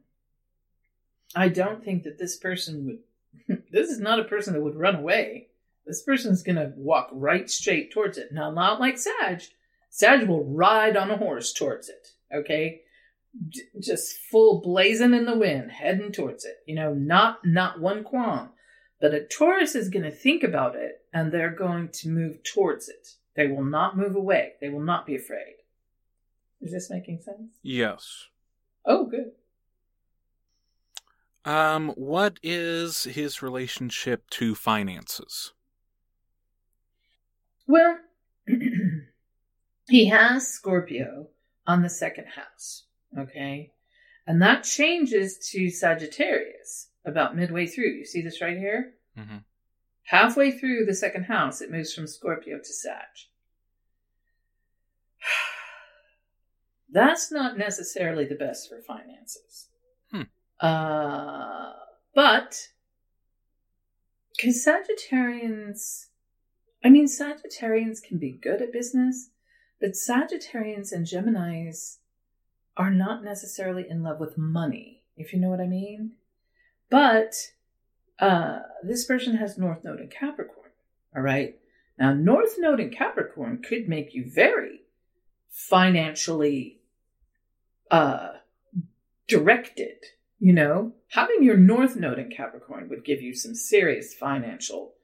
I 1.34 1.48
don't 1.48 1.84
think 1.84 2.04
that 2.04 2.18
this 2.18 2.36
person 2.36 2.86
would, 2.86 3.62
this 3.72 3.90
is 3.90 4.00
not 4.00 4.20
a 4.20 4.24
person 4.24 4.54
that 4.54 4.62
would 4.62 4.76
run 4.76 4.96
away. 4.96 5.48
This 5.86 6.02
person's 6.02 6.42
going 6.42 6.56
to 6.56 6.72
walk 6.76 7.08
right 7.12 7.50
straight 7.50 7.90
towards 7.90 8.18
it. 8.18 8.32
Now, 8.32 8.50
not 8.50 8.80
like 8.80 8.98
Sag. 8.98 9.42
Sag 9.88 10.28
will 10.28 10.44
ride 10.44 10.96
on 10.96 11.10
a 11.10 11.16
horse 11.16 11.52
towards 11.52 11.88
it, 11.88 12.08
okay? 12.32 12.82
Just 13.80 14.18
full 14.18 14.60
blazing 14.60 15.14
in 15.14 15.24
the 15.24 15.36
wind, 15.36 15.72
heading 15.72 16.12
towards 16.12 16.44
it. 16.44 16.58
You 16.66 16.76
know, 16.76 16.94
not 16.94 17.44
not 17.44 17.80
one 17.80 18.04
qualm. 18.04 18.50
But 19.00 19.14
a 19.14 19.24
Taurus 19.24 19.74
is 19.74 19.88
going 19.88 20.04
to 20.04 20.10
think 20.10 20.42
about 20.42 20.76
it 20.76 21.02
and 21.12 21.32
they're 21.32 21.50
going 21.50 21.88
to 21.88 22.08
move 22.08 22.42
towards 22.42 22.88
it. 22.88 23.14
They 23.34 23.48
will 23.48 23.64
not 23.64 23.96
move 23.96 24.14
away. 24.14 24.52
They 24.60 24.68
will 24.68 24.82
not 24.82 25.06
be 25.06 25.16
afraid. 25.16 25.54
Is 26.60 26.72
this 26.72 26.90
making 26.90 27.20
sense? 27.20 27.52
Yes. 27.62 28.26
Oh, 28.84 29.06
good. 29.06 29.32
Um, 31.44 31.90
what 31.90 32.38
is 32.42 33.04
his 33.04 33.40
relationship 33.40 34.28
to 34.30 34.54
finances? 34.54 35.52
Well, 37.66 37.98
he 39.88 40.06
has 40.06 40.48
Scorpio 40.48 41.28
on 41.66 41.82
the 41.82 41.88
second 41.88 42.26
house, 42.26 42.84
okay? 43.18 43.72
And 44.26 44.42
that 44.42 44.64
changes 44.64 45.38
to 45.52 45.70
Sagittarius 45.70 46.88
about 47.04 47.36
midway 47.36 47.66
through. 47.66 47.90
You 47.90 48.04
see 48.04 48.20
this 48.20 48.42
right 48.42 48.58
here? 48.58 48.94
Mm-hmm. 49.18 49.38
Halfway 50.04 50.50
through 50.50 50.84
the 50.84 50.94
second 50.94 51.24
house, 51.24 51.60
it 51.60 51.70
moves 51.70 51.94
from 51.94 52.06
Scorpio 52.06 52.58
to 52.58 52.72
Sag. 52.72 53.06
That's 56.92 57.30
not 57.30 57.56
necessarily 57.56 58.24
the 58.24 58.34
best 58.34 58.68
for 58.68 58.80
finances. 58.80 59.68
Hmm. 60.10 60.22
Uh, 60.58 61.72
but 62.14 62.68
because 64.36 64.66
Sagittarians, 64.66 66.06
I 66.84 66.88
mean, 66.88 67.06
Sagittarians 67.06 68.02
can 68.02 68.18
be 68.18 68.32
good 68.32 68.62
at 68.62 68.72
business, 68.72 69.30
but 69.80 69.92
Sagittarians 69.92 70.92
and 70.92 71.06
Geminis 71.06 71.98
are 72.76 72.90
not 72.90 73.22
necessarily 73.22 73.86
in 73.88 74.02
love 74.02 74.18
with 74.18 74.38
money, 74.38 75.02
if 75.16 75.32
you 75.32 75.40
know 75.40 75.50
what 75.50 75.60
I 75.60 75.66
mean. 75.66 76.12
But 76.88 77.34
uh, 78.18 78.60
this 78.82 79.04
person 79.04 79.36
has 79.36 79.58
North 79.58 79.84
Node 79.84 80.00
in 80.00 80.08
Capricorn, 80.08 80.70
all 81.14 81.22
right? 81.22 81.56
Now, 81.98 82.14
North 82.14 82.56
Node 82.58 82.80
in 82.80 82.90
Capricorn 82.90 83.62
could 83.62 83.88
make 83.88 84.14
you 84.14 84.24
very 84.28 84.80
financially 85.50 86.79
uh, 87.90 88.28
directed. 89.28 89.96
You 90.38 90.54
know, 90.54 90.92
having 91.08 91.42
your 91.42 91.56
North 91.56 91.96
Node 91.96 92.18
in 92.18 92.30
Capricorn 92.30 92.88
would 92.88 93.04
give 93.04 93.20
you 93.20 93.34
some 93.34 93.54
serious 93.54 94.14
financial 94.14 94.94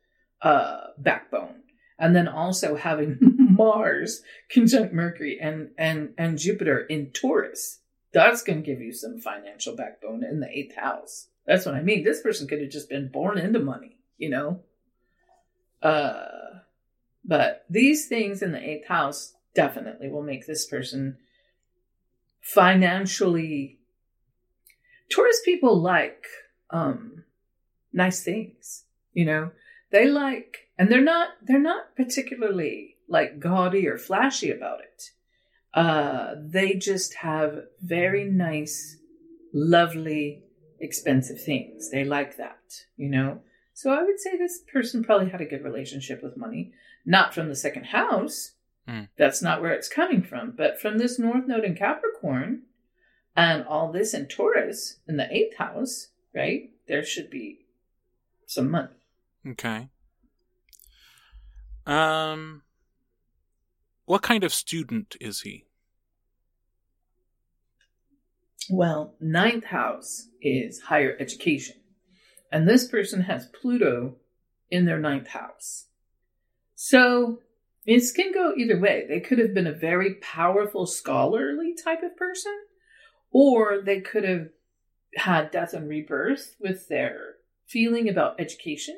uh, 0.41 0.89
backbone, 0.97 1.63
and 1.99 2.17
then 2.17 2.27
also 2.27 2.77
having 2.77 3.19
Mars 3.39 4.23
conjunct 4.51 4.95
Mercury 4.95 5.39
and 5.41 5.71
and 5.77 6.15
and 6.17 6.39
Jupiter 6.39 6.81
in 6.81 7.11
Taurus, 7.11 7.81
that's 8.13 8.43
going 8.43 8.63
to 8.63 8.67
give 8.67 8.81
you 8.81 8.93
some 8.93 9.19
financial 9.19 9.77
backbone 9.77 10.25
in 10.25 10.41
the 10.41 10.49
eighth 10.49 10.77
house. 10.77 11.29
That's 11.47 11.67
what 11.67 11.75
I 11.75 11.83
mean. 11.83 12.03
This 12.03 12.23
person 12.23 12.49
could 12.49 12.61
have 12.61 12.71
just 12.71 12.89
been 12.89 13.09
born 13.09 13.39
into 13.39 13.59
money, 13.59 13.99
you 14.17 14.31
know. 14.31 14.61
Uh, 15.83 16.61
but 17.25 17.65
these 17.69 18.09
things 18.09 18.41
in 18.41 18.53
the 18.53 18.71
eighth 18.71 18.89
house 18.89 19.35
definitely 19.55 20.09
will 20.09 20.23
make 20.23 20.47
this 20.47 20.67
person 20.67 21.19
financially 22.47 23.77
Taurus 25.13 25.41
people 25.45 25.81
like 25.81 26.27
um 26.71 27.25
nice 27.93 28.23
things, 28.23 28.85
you 29.13 29.25
know. 29.25 29.51
They 29.91 30.07
like 30.09 30.69
and 30.79 30.91
they're 30.91 31.01
not 31.01 31.31
they're 31.43 31.59
not 31.59 31.97
particularly 31.97 32.97
like 33.09 33.41
gaudy 33.41 33.87
or 33.89 33.99
flashy 33.99 34.51
about 34.51 34.81
it. 34.81 35.11
Uh 35.75 36.35
they 36.41 36.75
just 36.75 37.15
have 37.15 37.65
very 37.83 38.25
nice 38.25 38.99
lovely 39.53 40.45
expensive 40.79 41.43
things. 41.43 41.91
They 41.91 42.05
like 42.05 42.37
that, 42.37 42.85
you 42.97 43.09
know? 43.09 43.41
So 43.75 43.91
I 43.91 44.03
would 44.03 44.21
say 44.21 44.37
this 44.37 44.63
person 44.73 45.05
probably 45.05 45.31
had 45.31 45.41
a 45.41 45.47
good 45.47 45.65
relationship 45.65 46.23
with 46.23 46.37
money, 46.37 46.73
not 47.05 47.35
from 47.35 47.49
the 47.49 47.57
second 47.57 47.87
house. 47.87 48.53
Mm. 48.89 49.09
That's 49.17 49.43
not 49.43 49.61
where 49.61 49.73
it's 49.73 49.89
coming 49.89 50.23
from, 50.23 50.53
but 50.57 50.81
from 50.81 50.99
this 50.99 51.19
North 51.19 51.47
Node 51.47 51.65
in 51.65 51.75
Capricorn 51.75 52.63
and 53.37 53.65
all 53.65 53.91
this 53.91 54.15
in 54.15 54.27
Taurus 54.27 55.01
in 55.09 55.17
the 55.17 55.33
eighth 55.35 55.57
house, 55.57 56.09
right? 56.35 56.71
There 56.89 57.05
should 57.05 57.31
be 57.31 57.67
some 58.47 58.71
money. 58.71 58.89
Okay. 59.49 59.89
Um, 61.85 62.63
what 64.05 64.23
kind 64.23 64.45
of 64.45 64.55
student 64.55 65.17
is 65.21 65.41
he? 65.43 65.65
Well, 68.69 69.15
ninth 69.21 69.65
house 69.65 70.29
is 70.41 70.81
higher 70.83 71.17
education. 71.21 71.77
And 72.51 72.69
this 72.69 72.87
person 72.87 73.23
has 73.23 73.47
Pluto 73.47 74.17
in 74.71 74.85
their 74.85 74.99
ninth 74.99 75.29
house. 75.29 75.87
So 76.75 77.41
this 77.87 78.13
can 78.13 78.33
go 78.33 78.53
either 78.57 78.79
way. 78.79 79.07
They 79.09 79.21
could 79.21 79.39
have 79.39 79.55
been 79.55 79.67
a 79.67 79.73
very 79.73 80.15
powerful, 80.15 80.87
scholarly 80.87 81.75
type 81.75 82.03
of 82.03 82.17
person, 82.17 82.57
or 83.31 83.81
they 83.81 84.01
could 84.01 84.25
have 84.25 84.49
had 85.15 85.51
death 85.51 85.73
and 85.73 85.89
rebirth 85.89 86.57
with 86.61 86.89
their 86.89 87.37
feeling 87.67 88.09
about 88.09 88.41
education. 88.41 88.97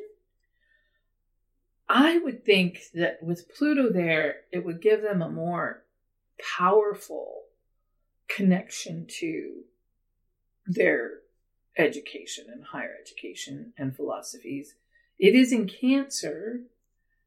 I 1.88 2.18
would 2.18 2.44
think 2.44 2.80
that 2.94 3.22
with 3.22 3.48
Pluto 3.54 3.90
there, 3.90 4.36
it 4.52 4.64
would 4.64 4.82
give 4.82 5.02
them 5.02 5.22
a 5.22 5.30
more 5.30 5.84
powerful 6.58 7.44
connection 8.28 9.06
to 9.20 9.62
their 10.66 11.20
education 11.78 12.46
and 12.52 12.64
higher 12.64 12.94
education 13.00 13.72
and 13.78 13.96
philosophies. 13.96 14.74
It 15.18 15.34
is 15.34 15.52
in 15.52 15.66
Cancer, 15.68 16.62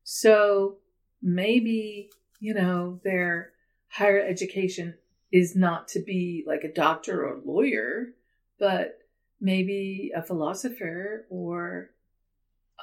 so 0.03 0.77
maybe, 1.21 2.09
you 2.39 2.53
know, 2.53 2.99
their 3.03 3.51
higher 3.89 4.19
education 4.19 4.95
is 5.31 5.55
not 5.55 5.87
to 5.89 5.99
be 5.99 6.43
like 6.45 6.63
a 6.63 6.73
doctor 6.73 7.25
or 7.25 7.35
a 7.35 7.41
lawyer, 7.45 8.13
but 8.59 8.99
maybe 9.39 10.11
a 10.15 10.21
philosopher 10.21 11.25
or 11.29 11.91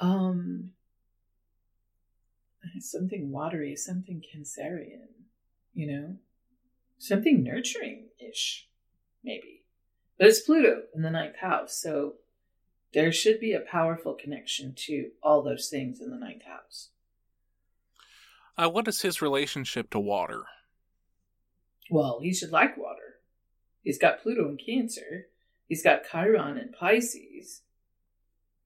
um 0.01 0.71
something 2.79 3.31
watery, 3.31 3.75
something 3.75 4.21
cancerian, 4.21 5.07
you 5.73 5.87
know? 5.87 6.15
Something 6.97 7.43
nurturing 7.43 8.07
ish, 8.19 8.67
maybe. 9.23 9.63
But 10.17 10.27
it's 10.27 10.41
Pluto 10.41 10.83
in 10.93 11.01
the 11.01 11.09
ninth 11.09 11.37
house, 11.37 11.73
so 11.81 12.15
there 12.93 13.11
should 13.11 13.39
be 13.39 13.53
a 13.53 13.59
powerful 13.61 14.13
connection 14.13 14.73
to 14.75 15.11
all 15.23 15.41
those 15.41 15.69
things 15.69 16.01
in 16.01 16.09
the 16.09 16.17
ninth 16.17 16.43
house. 16.43 16.89
Uh, 18.59 18.67
what 18.67 18.87
is 18.89 19.01
his 19.01 19.21
relationship 19.21 19.89
to 19.89 19.99
water? 19.99 20.43
Well, 21.89 22.19
he 22.21 22.33
should 22.33 22.51
like 22.51 22.77
water. 22.77 23.19
He's 23.83 23.97
got 23.97 24.21
Pluto 24.21 24.49
in 24.49 24.57
Cancer. 24.57 25.27
He's 25.69 25.81
got 25.81 26.03
Chiron 26.11 26.57
in 26.57 26.73
Pisces. 26.77 27.61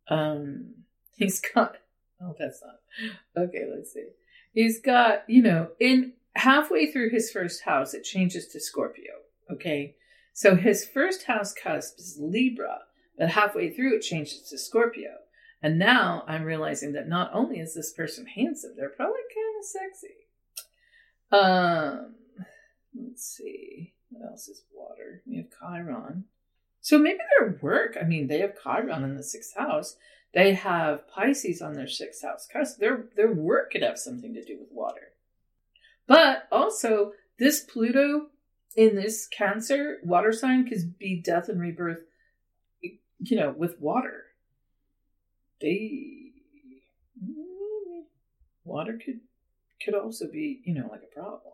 Um, 0.07 0.73
he's 1.15 1.39
got. 1.39 1.77
Oh, 2.19 2.35
that's 2.39 2.63
not. 2.63 3.43
Okay, 3.43 3.65
let's 3.69 3.93
see. 3.93 4.07
He's 4.53 4.81
got, 4.81 5.29
you 5.29 5.43
know, 5.43 5.69
in 5.79 6.13
halfway 6.35 6.91
through 6.91 7.11
his 7.11 7.29
first 7.29 7.63
house, 7.63 7.93
it 7.93 8.03
changes 8.03 8.47
to 8.47 8.59
Scorpio. 8.59 9.11
Okay. 9.51 9.95
So 10.33 10.55
his 10.55 10.85
first 10.85 11.25
house 11.25 11.53
cusp 11.53 11.99
is 11.99 12.17
Libra, 12.19 12.79
but 13.17 13.29
halfway 13.29 13.69
through 13.69 13.97
it 13.97 14.01
changes 14.01 14.41
to 14.49 14.57
Scorpio. 14.57 15.17
And 15.61 15.77
now 15.77 16.23
I'm 16.27 16.43
realizing 16.43 16.93
that 16.93 17.07
not 17.07 17.31
only 17.33 17.59
is 17.59 17.75
this 17.75 17.93
person 17.93 18.25
handsome, 18.25 18.73
they're 18.75 18.89
probably 18.89 19.21
sexy. 19.63 20.27
Um, 21.31 22.15
let's 22.95 23.23
see. 23.23 23.93
What 24.09 24.29
else 24.29 24.47
is 24.47 24.63
water? 24.73 25.21
We 25.25 25.37
have 25.37 25.47
Chiron. 25.59 26.25
So 26.81 26.99
maybe 26.99 27.19
their 27.39 27.57
work, 27.61 27.97
I 27.99 28.03
mean, 28.03 28.27
they 28.27 28.39
have 28.39 28.61
Chiron 28.61 29.03
in 29.03 29.15
the 29.15 29.23
sixth 29.23 29.55
house. 29.57 29.95
They 30.33 30.53
have 30.53 31.07
Pisces 31.07 31.61
on 31.61 31.73
their 31.73 31.87
sixth 31.87 32.23
house. 32.23 32.75
Their, 32.75 33.05
their 33.15 33.31
work 33.31 33.71
could 33.71 33.83
have 33.83 33.97
something 33.97 34.33
to 34.33 34.43
do 34.43 34.57
with 34.59 34.69
water. 34.71 35.13
But 36.07 36.47
also, 36.51 37.13
this 37.39 37.61
Pluto 37.61 38.27
in 38.75 38.95
this 38.95 39.27
Cancer 39.27 39.99
water 40.03 40.31
sign 40.31 40.67
could 40.67 40.97
be 40.97 41.21
death 41.21 41.49
and 41.49 41.59
rebirth, 41.59 42.03
you 42.81 43.37
know, 43.37 43.53
with 43.57 43.79
water. 43.79 44.25
They 45.61 46.31
water 48.65 48.99
could 49.03 49.21
could 49.83 49.93
also 49.93 50.25
be, 50.31 50.61
you 50.63 50.73
know, 50.73 50.87
like 50.89 51.01
a 51.03 51.13
problem. 51.13 51.53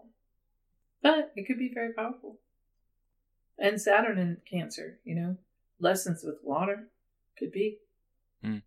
But 1.01 1.31
it 1.35 1.47
could 1.47 1.57
be 1.57 1.71
very 1.73 1.93
powerful. 1.93 2.37
And 3.57 3.79
Saturn 3.79 4.17
in 4.17 4.37
Cancer, 4.49 4.99
you 5.03 5.15
know, 5.15 5.37
lessons 5.79 6.23
with 6.23 6.37
water 6.43 6.89
could 7.37 7.51
be. 7.51 7.77
Mm. 8.43 8.61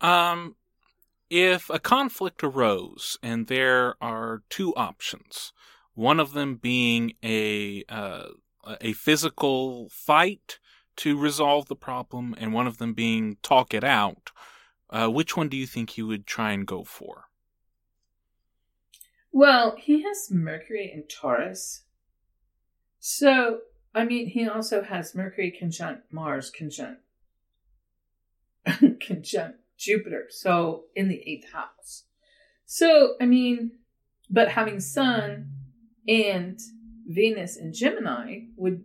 Um, 0.00 0.56
if 1.30 1.70
a 1.70 1.78
conflict 1.78 2.42
arose 2.42 3.18
and 3.22 3.46
there 3.46 3.94
are 4.00 4.42
two 4.50 4.74
options, 4.74 5.52
one 5.94 6.20
of 6.20 6.32
them 6.32 6.56
being 6.56 7.14
a 7.22 7.84
uh, 7.88 8.28
a 8.80 8.92
physical 8.92 9.88
fight 9.90 10.58
to 10.96 11.18
resolve 11.18 11.66
the 11.66 11.76
problem, 11.76 12.34
and 12.38 12.52
one 12.52 12.66
of 12.66 12.78
them 12.78 12.94
being 12.94 13.38
talk 13.42 13.74
it 13.74 13.82
out, 13.82 14.30
uh, 14.90 15.08
which 15.08 15.36
one 15.36 15.48
do 15.48 15.56
you 15.56 15.66
think 15.66 15.96
you 15.96 16.06
would 16.06 16.26
try 16.26 16.52
and 16.52 16.66
go 16.66 16.84
for? 16.84 17.24
Well, 19.32 19.76
he 19.78 20.02
has 20.02 20.30
Mercury 20.30 20.92
in 20.92 21.04
Taurus. 21.04 21.84
So, 23.00 23.60
I 23.94 24.04
mean, 24.04 24.28
he 24.28 24.46
also 24.46 24.82
has 24.82 25.14
Mercury 25.14 25.50
conjunct 25.50 26.12
Mars 26.12 26.50
conjunct 26.50 27.00
conjunct 29.00 29.58
Jupiter, 29.78 30.26
so 30.28 30.84
in 30.94 31.08
the 31.08 31.22
eighth 31.26 31.50
house. 31.52 32.04
So, 32.66 33.14
I 33.20 33.26
mean, 33.26 33.72
but 34.30 34.48
having 34.48 34.80
Sun 34.80 35.50
and 36.06 36.60
Venus 37.06 37.56
in 37.56 37.72
Gemini 37.72 38.44
would 38.56 38.84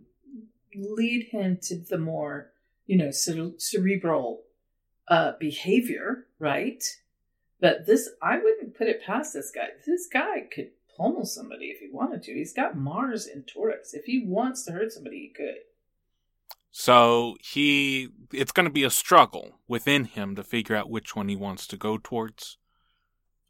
lead 0.74 1.28
him 1.30 1.58
to 1.62 1.76
the 1.76 1.98
more, 1.98 2.50
you 2.86 2.96
know, 2.96 3.10
cerebral 3.10 4.42
uh, 5.08 5.32
behavior, 5.38 6.26
right? 6.38 6.82
But 7.60 7.86
this, 7.86 8.08
I 8.22 8.38
wouldn't 8.38 8.76
put 8.76 8.88
it 8.88 9.04
past 9.04 9.32
this 9.32 9.50
guy. 9.50 9.68
This 9.84 10.08
guy 10.12 10.42
could 10.52 10.70
pummel 10.96 11.24
somebody 11.24 11.66
if 11.66 11.80
he 11.80 11.88
wanted 11.90 12.22
to. 12.24 12.34
He's 12.34 12.52
got 12.52 12.76
Mars 12.76 13.26
in 13.26 13.42
Taurus. 13.42 13.94
If 13.94 14.04
he 14.04 14.24
wants 14.24 14.64
to 14.64 14.72
hurt 14.72 14.92
somebody, 14.92 15.16
he 15.18 15.28
could. 15.28 15.56
So 16.70 17.36
he, 17.42 18.10
it's 18.32 18.52
going 18.52 18.66
to 18.66 18.72
be 18.72 18.84
a 18.84 18.90
struggle 18.90 19.58
within 19.66 20.04
him 20.04 20.36
to 20.36 20.44
figure 20.44 20.76
out 20.76 20.90
which 20.90 21.16
one 21.16 21.28
he 21.28 21.36
wants 21.36 21.66
to 21.68 21.76
go 21.76 21.98
towards. 21.98 22.58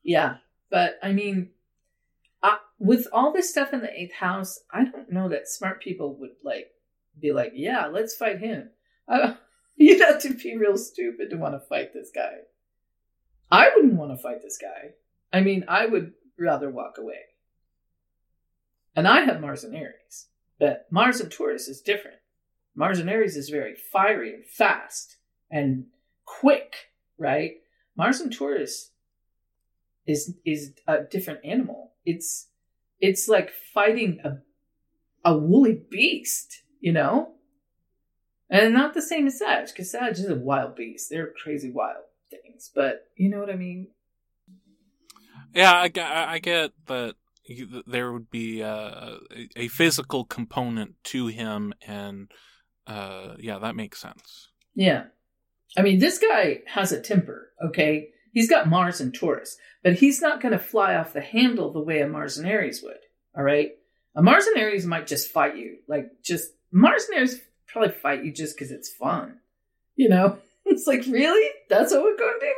Yeah, 0.03 0.37
but 0.71 0.99
I 1.03 1.12
mean, 1.12 1.51
uh, 2.42 2.57
with 2.79 3.07
all 3.12 3.33
this 3.33 3.51
stuff 3.51 3.73
in 3.73 3.81
the 3.81 3.92
eighth 3.92 4.14
house, 4.14 4.61
I 4.73 4.85
don't 4.85 5.12
know 5.12 5.29
that 5.29 5.49
smart 5.49 5.83
people 5.83 6.16
would 6.16 6.37
like 6.44 6.71
be 7.21 7.33
like, 7.33 7.53
"Yeah, 7.55 7.87
let's 7.87 8.16
fight 8.16 8.38
him." 8.40 8.71
Uh, 9.11 9.37
you'd 9.75 10.03
have 10.03 10.21
to 10.21 10.35
be 10.35 10.55
real 10.59 10.77
stupid 10.77 11.31
to 11.31 11.37
want 11.38 11.55
to 11.55 11.66
fight 11.66 11.94
this 11.94 12.11
guy. 12.14 12.40
I 13.51 13.71
wouldn't 13.75 13.95
want 13.95 14.11
to 14.13 14.23
fight 14.23 14.43
this 14.43 14.59
guy. 14.59 14.91
I 15.33 15.41
mean, 15.41 15.65
I 15.69 15.87
would 15.87 16.13
rather 16.39 16.71
walk 16.71 16.99
away. 16.99 17.21
And 18.95 19.07
I 19.07 19.21
have 19.23 19.41
Mars 19.41 19.65
and 19.65 19.75
Aries, 19.75 20.27
but 20.59 20.87
Mars 20.91 21.21
and 21.21 21.31
Taurus 21.31 21.69
is 21.69 21.81
different. 21.81 22.19
Mars 22.75 22.99
and 22.99 23.09
Aries 23.09 23.37
is 23.37 23.49
very 23.49 23.75
fiery 23.75 24.35
and 24.35 24.45
fast 24.45 25.17
and 25.51 25.87
quick, 26.25 26.75
right? 27.17 27.53
Mars 27.96 28.21
and 28.21 28.33
Taurus 28.33 28.90
is 30.07 30.35
is 30.44 30.75
a 30.87 31.03
different 31.03 31.44
animal. 31.44 31.92
It's 32.05 32.49
it's 33.01 33.29
like 33.29 33.51
fighting 33.51 34.21
a 34.25 34.38
a 35.25 35.37
woolly 35.37 35.81
beast, 35.90 36.63
you 36.81 36.92
know? 36.92 37.33
And 38.51 38.73
not 38.73 38.94
the 38.94 39.03
same 39.03 39.27
as 39.27 39.38
Sag, 39.38 39.67
because 39.67 39.90
Sag 39.90 40.13
is 40.13 40.29
a 40.29 40.35
wild 40.35 40.75
beast. 40.75 41.11
They're 41.11 41.33
crazy 41.42 41.71
wild 41.71 42.05
things, 42.31 42.70
but 42.74 43.06
you 43.16 43.29
know 43.31 43.40
what 43.40 43.50
I 43.50 43.56
mean? 43.56 43.88
Yeah, 45.54 45.72
I, 45.72 45.90
I 46.35 46.38
get 46.38 46.72
that 46.87 47.14
there 47.87 48.12
would 48.12 48.31
be 48.31 48.62
uh, 48.62 49.16
a, 49.35 49.48
a 49.56 49.68
physical 49.68 50.24
component 50.24 50.94
to 51.04 51.29
him 51.29 51.72
and 51.87 52.31
uh, 52.87 53.35
yeah, 53.38 53.58
that 53.58 53.76
makes 53.76 54.00
sense. 54.00 54.48
Yeah. 54.74 55.04
I 55.76 55.83
mean, 55.83 55.98
this 55.98 56.18
guy 56.18 56.60
has 56.66 56.92
a 56.92 57.00
temper, 57.00 57.50
okay? 57.64 58.08
He's 58.33 58.48
got 58.48 58.68
Mars 58.68 59.00
and 59.00 59.14
Taurus, 59.14 59.56
but 59.83 59.94
he's 59.94 60.20
not 60.20 60.40
going 60.40 60.52
to 60.52 60.58
fly 60.58 60.94
off 60.94 61.12
the 61.12 61.20
handle 61.20 61.72
the 61.72 61.81
way 61.81 62.00
a 62.00 62.08
Mars 62.08 62.38
and 62.38 62.48
Aries 62.48 62.83
would, 62.83 62.98
all 63.37 63.42
right? 63.42 63.70
A 64.16 64.22
Mars 64.22 64.46
and 64.46 64.56
Aries 64.56 64.87
might 64.87 65.06
just 65.06 65.31
fight 65.31 65.56
you. 65.56 65.79
Like, 65.87 66.10
just, 66.22 66.50
Mars 66.72 67.04
and 67.08 67.18
Aries 67.18 67.40
probably 67.66 67.92
fight 67.92 68.24
you 68.24 68.33
just 68.33 68.56
because 68.56 68.70
it's 68.70 68.88
fun. 68.88 69.38
You 69.96 70.08
know, 70.08 70.38
it's 70.73 70.87
like 70.87 71.04
really 71.06 71.48
that's 71.69 71.92
what 71.92 72.02
we're 72.02 72.16
going 72.16 72.38
to 72.40 72.46
do. 72.46 72.54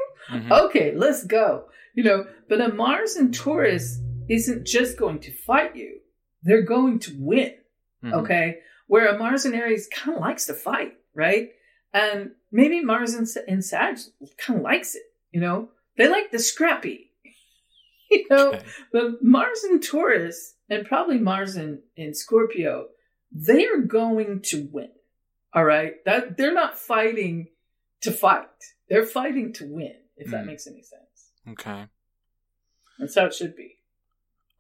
Mhm. 0.49 0.65
Okay, 0.67 0.95
let's 0.95 1.25
go. 1.25 1.67
You 1.95 2.05
know, 2.05 2.27
but 2.49 2.61
a 2.61 2.73
Mars 2.73 3.17
and 3.17 3.35
Taurus 3.35 3.99
isn't 4.29 4.67
just 4.67 4.97
going 4.97 5.19
to 5.21 5.33
fight 5.33 5.75
you; 5.77 6.01
they're 6.43 6.63
going 6.63 6.99
to 7.01 7.17
win. 7.19 7.55
Mhm. 8.05 8.13
Okay, 8.23 8.59
where 8.87 9.09
a 9.09 9.19
Mars 9.19 9.45
and 9.45 9.55
Aries 9.55 9.89
kind 9.93 10.17
of 10.17 10.21
likes 10.23 10.47
to 10.47 10.55
fight, 10.55 10.95
right? 11.15 11.51
And 11.93 12.31
maybe 12.53 12.85
Mars 12.85 13.15
and, 13.15 13.27
and 13.49 13.65
Sag 13.65 13.99
kind 14.39 14.59
of 14.61 14.65
likes 14.65 14.95
it. 14.95 15.03
You 15.33 15.41
know, 15.41 15.71
they 15.97 16.09
like 16.09 16.31
the 16.31 16.39
scrappy. 16.39 17.11
you 18.11 18.27
know, 18.31 18.49
Okay. 18.55 18.65
but 18.93 19.23
Mars 19.23 19.65
and 19.65 19.83
Taurus, 19.83 20.55
and 20.69 20.87
probably 20.87 21.19
Mars 21.19 21.57
and, 21.57 21.81
and 21.97 22.17
Scorpio, 22.17 22.87
they 23.33 23.67
are 23.67 23.79
going 23.79 24.41
to 24.51 24.69
win. 24.73 24.91
All 25.53 25.65
right, 25.65 25.95
that 26.05 26.37
they're 26.37 26.55
not 26.55 26.79
fighting 26.79 27.49
to 28.03 28.11
fight; 28.13 28.49
they're 28.89 29.07
fighting 29.07 29.53
to 29.55 29.67
win. 29.67 29.97
If 30.17 30.31
that 30.31 30.43
Mm. 30.45 30.47
makes 30.47 30.67
any 30.67 30.83
sense, 30.83 31.33
Okay. 31.49 31.87
that's 32.99 33.15
how 33.15 33.27
it 33.27 33.35
should 33.35 33.57
be. 33.57 33.79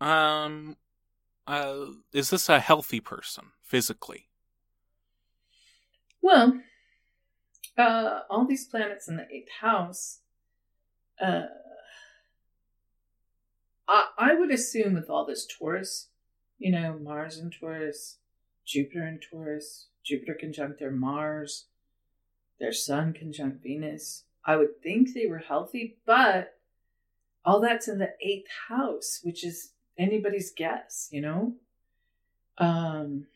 Um, 0.00 0.76
uh, 1.46 1.86
is 2.12 2.30
this 2.30 2.48
a 2.48 2.60
healthy 2.60 3.00
person 3.00 3.52
physically? 3.62 4.28
Well, 6.22 6.60
uh, 7.76 8.20
all 8.30 8.46
these 8.46 8.66
planets 8.66 9.08
in 9.08 9.16
the 9.16 9.26
eighth 9.30 9.50
house, 9.60 10.20
uh, 11.20 11.46
I, 13.88 14.08
I 14.18 14.34
would 14.34 14.50
assume 14.50 14.94
with 14.94 15.10
all 15.10 15.24
this 15.26 15.46
Taurus, 15.46 16.08
you 16.58 16.70
know, 16.70 16.98
Mars 16.98 17.38
and 17.38 17.52
Taurus, 17.52 18.18
Jupiter 18.66 19.04
and 19.04 19.20
Taurus, 19.20 19.88
Jupiter 20.04 20.34
conjunct 20.38 20.78
their 20.78 20.90
Mars, 20.90 21.66
their 22.60 22.72
Sun 22.72 23.14
conjunct 23.14 23.62
Venus, 23.62 24.24
I 24.44 24.56
would 24.56 24.82
think 24.82 25.12
they 25.12 25.26
were 25.26 25.38
healthy, 25.38 25.96
but 26.06 26.54
all 27.44 27.60
that's 27.60 27.88
in 27.88 27.98
the 27.98 28.12
eighth 28.22 28.48
house, 28.68 29.20
which 29.22 29.44
is 29.44 29.72
anybody's 29.98 30.52
guess, 30.52 31.08
you 31.10 31.20
know? 31.20 31.54
Um, 32.58 33.26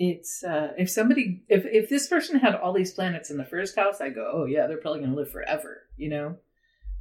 it's 0.00 0.42
uh 0.42 0.72
if 0.78 0.90
somebody 0.90 1.42
if 1.48 1.66
if 1.66 1.90
this 1.90 2.08
person 2.08 2.38
had 2.38 2.54
all 2.54 2.72
these 2.72 2.92
planets 2.92 3.30
in 3.30 3.36
the 3.36 3.44
first 3.44 3.76
house 3.76 4.00
i 4.00 4.08
go 4.08 4.30
oh 4.32 4.44
yeah 4.46 4.66
they're 4.66 4.78
probably 4.78 5.00
going 5.00 5.10
to 5.10 5.16
live 5.16 5.30
forever 5.30 5.82
you 5.98 6.08
know 6.08 6.36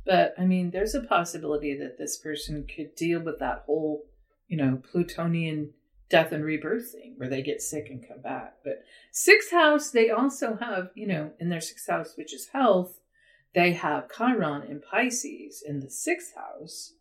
but 0.06 0.34
i 0.38 0.46
mean 0.46 0.70
there's 0.70 0.96
a 0.96 1.04
possibility 1.04 1.78
that 1.78 1.98
this 1.98 2.18
person 2.18 2.68
could 2.68 2.94
deal 2.96 3.22
with 3.22 3.40
that 3.40 3.64
whole 3.66 4.04
you 4.50 4.58
know 4.58 4.82
plutonian 4.92 5.70
death 6.10 6.32
and 6.32 6.44
rebirth 6.44 6.92
thing 6.92 7.14
where 7.18 7.30
they 7.30 7.42
get 7.42 7.62
sick 7.62 7.88
and 7.90 8.08
come 8.08 8.22
back 8.22 8.56
but 8.64 8.84
sixth 9.12 9.52
house 9.52 9.92
they 9.92 10.10
also 10.10 10.56
have 10.56 10.90
you 10.96 11.08
know 11.08 11.32
in 11.40 11.50
their 11.50 11.62
sixth 11.62 11.88
house 11.90 12.14
which 12.16 12.34
is 12.34 12.50
health 12.54 13.00
they 13.54 13.74
have 13.74 14.10
chiron 14.16 14.64
in 14.64 14.82
pisces 14.82 15.64
in 15.66 15.80
the 15.80 15.90
sixth 15.90 16.34
house 16.36 16.94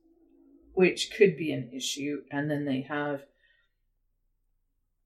which 0.75 1.11
could 1.17 1.37
be 1.37 1.53
an 1.53 1.71
issue 1.73 2.23
and 2.31 2.51
then 2.51 2.65
they 2.65 2.83
have 2.83 3.23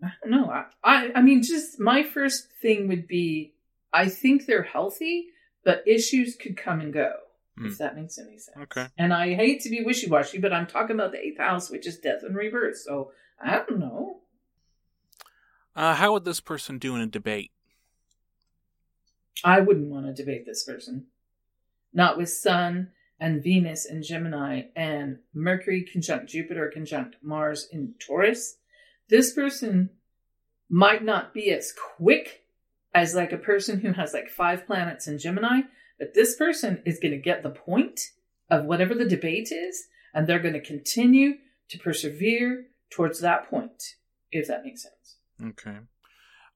I 0.02 0.10
don't 0.20 0.32
know. 0.32 0.50
I, 0.50 0.64
I, 0.82 1.10
I 1.16 1.22
mean, 1.22 1.42
just 1.42 1.78
my 1.78 2.02
first 2.02 2.48
thing 2.60 2.88
would 2.88 3.06
be 3.06 3.54
I 3.92 4.08
think 4.08 4.46
they're 4.46 4.62
healthy, 4.62 5.26
but 5.64 5.86
issues 5.86 6.34
could 6.34 6.56
come 6.56 6.80
and 6.80 6.92
go, 6.92 7.12
if 7.58 7.76
Hmm. 7.76 7.82
that 7.82 7.96
makes 7.96 8.18
any 8.18 8.38
sense. 8.38 8.56
Okay. 8.62 8.88
And 8.98 9.12
I 9.12 9.34
hate 9.34 9.60
to 9.62 9.70
be 9.70 9.82
wishy 9.82 10.08
washy, 10.08 10.38
but 10.38 10.52
I'm 10.52 10.66
talking 10.66 10.96
about 10.96 11.12
the 11.12 11.20
eighth 11.24 11.38
house, 11.38 11.70
which 11.70 11.86
is 11.86 11.98
death 11.98 12.22
and 12.22 12.34
rebirth. 12.34 12.78
So 12.78 13.12
I 13.40 13.56
don't 13.56 13.78
know. 13.78 14.20
Uh, 15.74 15.94
how 15.94 16.12
would 16.12 16.24
this 16.24 16.40
person 16.40 16.78
do 16.78 16.94
in 16.94 17.00
a 17.00 17.06
debate? 17.06 17.50
I 19.44 19.60
wouldn't 19.60 19.90
want 19.90 20.06
to 20.06 20.12
debate 20.12 20.44
this 20.46 20.64
person. 20.64 21.06
Not 21.92 22.16
with 22.16 22.30
Sun 22.30 22.90
and 23.18 23.42
Venus 23.42 23.86
and 23.86 24.02
Gemini 24.02 24.62
and 24.76 25.18
Mercury 25.34 25.82
conjunct 25.82 26.28
Jupiter 26.28 26.70
conjunct 26.72 27.16
Mars 27.22 27.68
in 27.70 27.94
Taurus. 27.98 28.56
This 29.08 29.32
person 29.32 29.90
might 30.68 31.04
not 31.04 31.34
be 31.34 31.50
as 31.50 31.72
quick 31.72 32.44
as 32.94 33.14
like 33.14 33.32
a 33.32 33.38
person 33.38 33.80
who 33.80 33.92
has 33.92 34.12
like 34.12 34.28
five 34.28 34.66
planets 34.66 35.06
in 35.06 35.18
Gemini, 35.18 35.62
but 35.98 36.14
this 36.14 36.36
person 36.36 36.82
is 36.84 36.98
going 36.98 37.12
to 37.12 37.18
get 37.18 37.42
the 37.42 37.50
point 37.50 38.00
of 38.50 38.64
whatever 38.64 38.94
the 38.94 39.08
debate 39.08 39.50
is, 39.50 39.86
and 40.12 40.26
they're 40.26 40.38
going 40.38 40.54
to 40.54 40.60
continue 40.60 41.34
to 41.68 41.78
persevere 41.78 42.66
towards 42.92 43.20
that 43.20 43.48
point, 43.48 43.96
if 44.30 44.48
that 44.48 44.64
makes 44.64 44.82
sense. 44.82 45.16
Okay. 45.42 45.78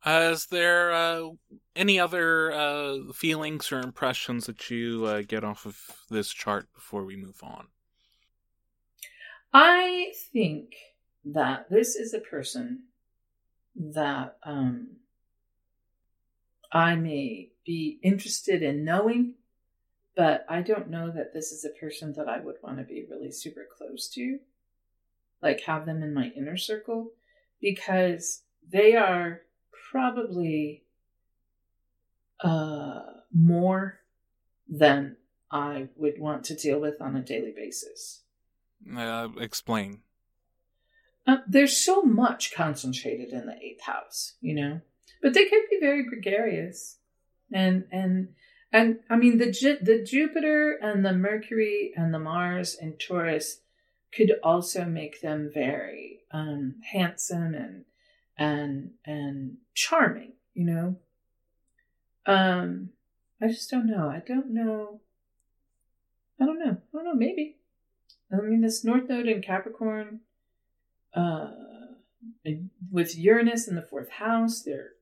Uh, 0.05 0.30
is 0.32 0.47
there 0.47 0.93
uh, 0.93 1.30
any 1.74 1.99
other 1.99 2.53
uh, 2.53 2.99
feelings 3.12 3.72
or 3.72 3.80
impressions 3.80 4.47
that 4.47 4.70
you 4.70 5.05
uh, 5.07 5.22
get 5.26 5.43
off 5.43 5.66
of 5.66 5.76
this 6.11 6.30
chart 6.30 6.68
before 6.74 7.05
we 7.05 7.16
move 7.16 7.41
on? 7.43 7.66
I 9.53 10.12
think 10.32 10.74
that 11.24 11.70
this 11.70 11.97
is 11.97 12.14
a 12.14 12.20
person 12.20 12.84
that 13.74 14.37
um, 14.45 14.89
I 16.70 16.95
may 16.95 17.51
be 17.64 17.99
interested 18.03 18.62
in 18.62 18.84
knowing, 18.84 19.34
but 20.14 20.47
I 20.49 20.62
don't 20.62 20.91
know 20.91 21.11
that 21.11 21.32
this 21.32 21.53
is 21.53 21.64
a 21.64 21.80
person 21.80 22.12
that 22.14 22.28
I 22.28 22.39
would 22.39 22.57
want 22.62 22.78
to 22.78 22.84
be 22.84 23.07
really 23.11 23.32
super 23.32 23.66
close 23.76 24.09
to, 24.11 24.39
like 25.43 25.61
have 25.62 25.87
them 25.87 26.03
in 26.03 26.14
my 26.14 26.32
inner 26.37 26.57
circle, 26.57 27.12
because 27.61 28.43
they 28.68 28.95
are 28.97 29.43
probably 29.91 30.84
uh, 32.41 33.01
more 33.32 34.01
than 34.68 35.16
I 35.51 35.89
would 35.97 36.18
want 36.18 36.45
to 36.45 36.55
deal 36.55 36.80
with 36.80 37.01
on 37.01 37.16
a 37.16 37.22
daily 37.22 37.53
basis. 37.55 38.22
Uh, 38.95 39.28
explain. 39.39 40.01
Uh, 41.26 41.39
there's 41.49 41.76
so 41.76 42.03
much 42.03 42.55
concentrated 42.55 43.30
in 43.30 43.47
the 43.47 43.57
eighth 43.61 43.82
house, 43.82 44.34
you 44.41 44.55
know, 44.55 44.80
but 45.22 45.34
they 45.34 45.45
can 45.45 45.61
be 45.70 45.78
very 45.80 46.05
gregarious, 46.05 46.99
and 47.53 47.84
and 47.91 48.28
and 48.72 49.01
I 49.11 49.16
mean 49.16 49.39
the 49.39 49.51
the 49.80 50.05
Jupiter 50.05 50.78
and 50.80 51.05
the 51.05 51.12
Mercury 51.12 51.93
and 51.97 52.14
the 52.14 52.20
Mars 52.20 52.76
and 52.80 53.01
Taurus 53.01 53.61
could 54.12 54.32
also 54.42 54.84
make 54.84 55.20
them 55.20 55.50
very 55.52 56.20
um, 56.30 56.76
handsome 56.90 57.54
and 57.54 57.84
and 58.38 58.90
and 59.04 59.57
charming, 59.74 60.32
you 60.54 60.64
know. 60.64 60.96
Um, 62.26 62.90
I 63.40 63.48
just 63.48 63.70
don't 63.70 63.86
know. 63.86 64.09
I 64.09 64.22
don't 64.26 64.52
know. 64.52 65.00
I 66.40 66.46
don't 66.46 66.59
know. 66.59 66.76
I 66.76 66.96
don't 66.96 67.04
know. 67.04 67.14
Maybe. 67.14 67.57
I 68.32 68.36
mean, 68.36 68.61
this 68.61 68.84
North 68.84 69.09
Node 69.09 69.28
in 69.28 69.40
Capricorn, 69.40 70.20
uh, 71.14 71.50
with 72.90 73.16
Uranus 73.16 73.68
in 73.68 73.76
the 73.76 73.82
fourth 73.82 74.11
house, 74.11 74.62
they're 74.62 74.92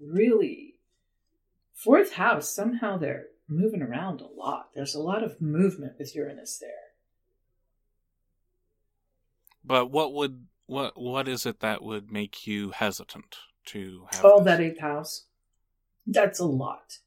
really 0.00 0.76
fourth 1.74 2.14
house. 2.14 2.54
Somehow 2.54 2.98
they're 2.98 3.26
moving 3.48 3.82
around 3.82 4.20
a 4.20 4.26
lot. 4.26 4.70
There's 4.74 4.94
a 4.94 5.02
lot 5.02 5.24
of 5.24 5.40
movement 5.40 5.94
with 5.98 6.14
Uranus 6.14 6.58
there. 6.58 6.91
But 9.64 9.90
what 9.90 10.12
would 10.14 10.46
what 10.66 11.00
what 11.00 11.28
is 11.28 11.46
it 11.46 11.60
that 11.60 11.82
would 11.82 12.10
make 12.10 12.46
you 12.46 12.70
hesitant 12.70 13.36
to 13.66 14.06
have? 14.12 14.24
Oh, 14.24 14.38
this? 14.38 14.46
that 14.46 14.60
eighth 14.60 14.80
house. 14.80 15.26
That's 16.06 16.40
a 16.40 16.44
lot. 16.44 16.98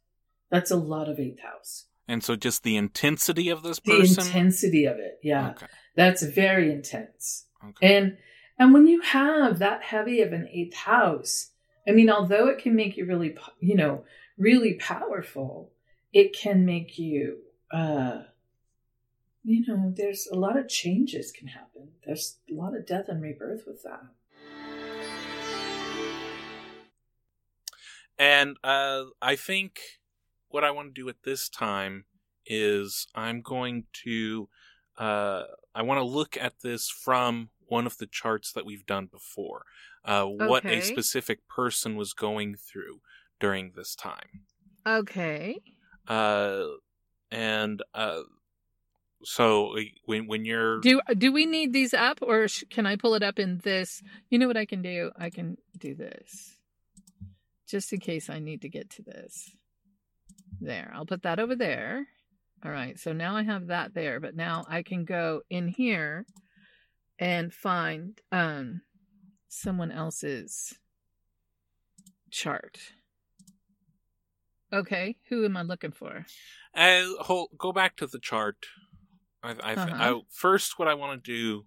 That's 0.50 0.72
a 0.72 0.78
lot 0.78 1.10
of 1.10 1.20
eighth 1.20 1.42
house. 1.42 1.88
And 2.08 2.24
so, 2.24 2.36
just 2.36 2.64
the 2.64 2.78
intensity 2.78 3.50
of 3.50 3.64
this 3.64 3.80
The 3.80 4.00
person. 4.00 4.26
intensity 4.28 4.86
of 4.86 4.98
it, 4.98 5.20
yeah, 5.24 5.50
Okay. 5.52 5.66
that's 5.96 6.22
very 6.24 6.72
intense. 6.72 7.48
Okay. 7.68 7.96
And 7.98 8.18
and 8.60 8.74
when 8.74 8.88
you 8.88 9.02
have 9.02 9.60
that 9.60 9.84
heavy 9.84 10.22
of 10.22 10.32
an 10.32 10.48
eighth 10.52 10.76
house, 10.76 11.52
I 11.88 11.92
mean, 11.92 12.10
although 12.10 12.48
it 12.48 12.60
can 12.60 12.76
make 12.76 12.96
you 12.96 13.06
really, 13.06 13.36
you 13.60 13.76
know, 13.76 14.06
really 14.38 14.76
powerful, 14.76 15.72
it 16.14 16.34
can 16.34 16.66
make 16.66 16.98
you, 16.98 17.40
uh, 17.72 18.24
you 19.46 19.64
know, 19.68 19.94
there's 19.96 20.28
a 20.32 20.36
lot 20.36 20.58
of 20.58 20.68
changes 20.68 21.32
can 21.32 21.48
happen. 21.48 21.90
There's 22.04 22.40
a 22.50 22.54
lot 22.54 22.76
of 22.76 22.88
death 22.88 23.06
and 23.08 23.22
rebirth 23.22 23.64
with 23.68 23.84
that. 23.84 24.02
And 28.18 28.58
uh, 28.64 29.04
I 29.22 29.36
think 29.36 29.80
what 30.50 30.64
I 30.64 30.72
want 30.72 30.96
to 30.96 31.02
do 31.02 31.10
at 31.10 31.24
this 31.24 31.48
time 31.48 32.06
is 32.46 33.08
I'm 33.14 33.42
going 33.42 33.86
to 34.04 34.50
uh, 34.98 35.44
I 35.76 35.82
want 35.82 36.00
to 36.00 36.06
look 36.06 36.38
at 36.38 36.62
this 36.64 36.90
from 36.90 37.50
one 37.68 37.86
of 37.86 37.98
the 37.98 38.08
charts 38.08 38.52
that 38.54 38.66
we've 38.66 38.86
done 38.86 39.08
before. 39.12 39.66
Uh, 40.04 40.26
What 40.26 40.66
a 40.66 40.82
specific 40.82 41.48
person 41.48 41.96
was 41.96 42.14
going 42.14 42.56
through 42.56 43.02
during 43.40 43.74
this 43.76 43.96
time. 43.96 44.46
Okay. 44.88 45.58
Uh, 46.08 46.66
and 47.32 47.82
uh, 47.94 48.22
so 49.26 49.76
when 50.06 50.28
when 50.28 50.46
you're 50.46 50.80
Do 50.80 51.02
do 51.18 51.32
we 51.32 51.46
need 51.46 51.74
these 51.74 51.94
up, 51.94 52.20
or 52.22 52.48
sh- 52.48 52.64
can 52.70 52.86
I 52.86 52.96
pull 52.96 53.16
it 53.16 53.24
up 53.24 53.40
in 53.40 53.60
this? 53.64 54.02
You 54.30 54.40
know 54.40 54.48
what 54.48 54.58
I 54.58 54.66
can 54.66 54.82
do? 54.82 55.12
I 55.18 55.30
can 55.30 55.58
do 55.78 55.96
this. 55.96 56.58
just 57.68 57.92
in 57.92 58.00
case 58.00 58.30
I 58.30 58.40
need 58.40 58.62
to 58.62 58.70
get 58.70 58.90
to 58.92 59.02
this. 59.02 59.52
There, 60.62 60.92
I'll 60.96 61.06
put 61.06 61.24
that 61.24 61.40
over 61.40 61.56
there. 61.56 62.08
All 62.64 62.72
right, 62.72 62.98
so 63.00 63.12
now 63.14 63.36
I 63.36 63.44
have 63.44 63.68
that 63.68 63.94
there, 63.94 64.20
but 64.20 64.36
now 64.36 64.64
I 64.70 64.82
can 64.84 65.04
go 65.06 65.42
in 65.50 65.68
here 65.68 66.26
and 67.20 67.54
find 67.54 68.20
um 68.32 68.82
someone 69.50 69.92
else's 69.92 70.76
chart. 72.32 72.78
Okay, 74.74 75.18
who 75.30 75.46
am 75.46 75.56
I 75.58 75.62
looking 75.62 75.92
for? 75.92 76.26
Uh, 76.76 77.04
hold, 77.22 77.50
go 77.58 77.72
back 77.72 77.96
to 77.98 78.08
the 78.08 78.20
chart. 78.20 78.58
I, 79.46 79.72
I, 79.72 79.74
Uh-huh. 79.74 79.90
I 79.94 80.22
first, 80.30 80.78
what 80.80 80.88
I 80.88 80.94
want 80.94 81.24
to 81.24 81.32
do 81.32 81.66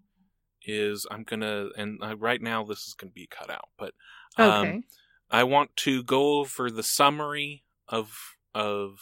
is 0.62 1.06
I'm 1.10 1.22
gonna, 1.24 1.68
and 1.76 2.02
uh, 2.02 2.16
right 2.16 2.42
now 2.42 2.64
this 2.64 2.86
is 2.86 2.94
gonna 2.94 3.12
be 3.12 3.26
cut 3.26 3.50
out, 3.50 3.68
but 3.78 3.94
um, 4.36 4.50
Okay. 4.52 4.82
I 5.30 5.44
want 5.44 5.76
to 5.78 6.02
go 6.02 6.38
over 6.40 6.70
the 6.70 6.82
summary 6.82 7.64
of 7.88 8.36
of. 8.54 8.98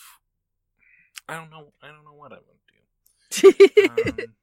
I 1.29 1.35
don't 1.37 1.51
know. 1.51 1.73
I 1.83 1.89
don't 1.89 2.05
know 2.05 2.15
what 2.15 2.33
I 2.33 2.37
want 2.37 2.59
to 3.33 3.53
do. 3.53 3.67
Um, 3.91 4.35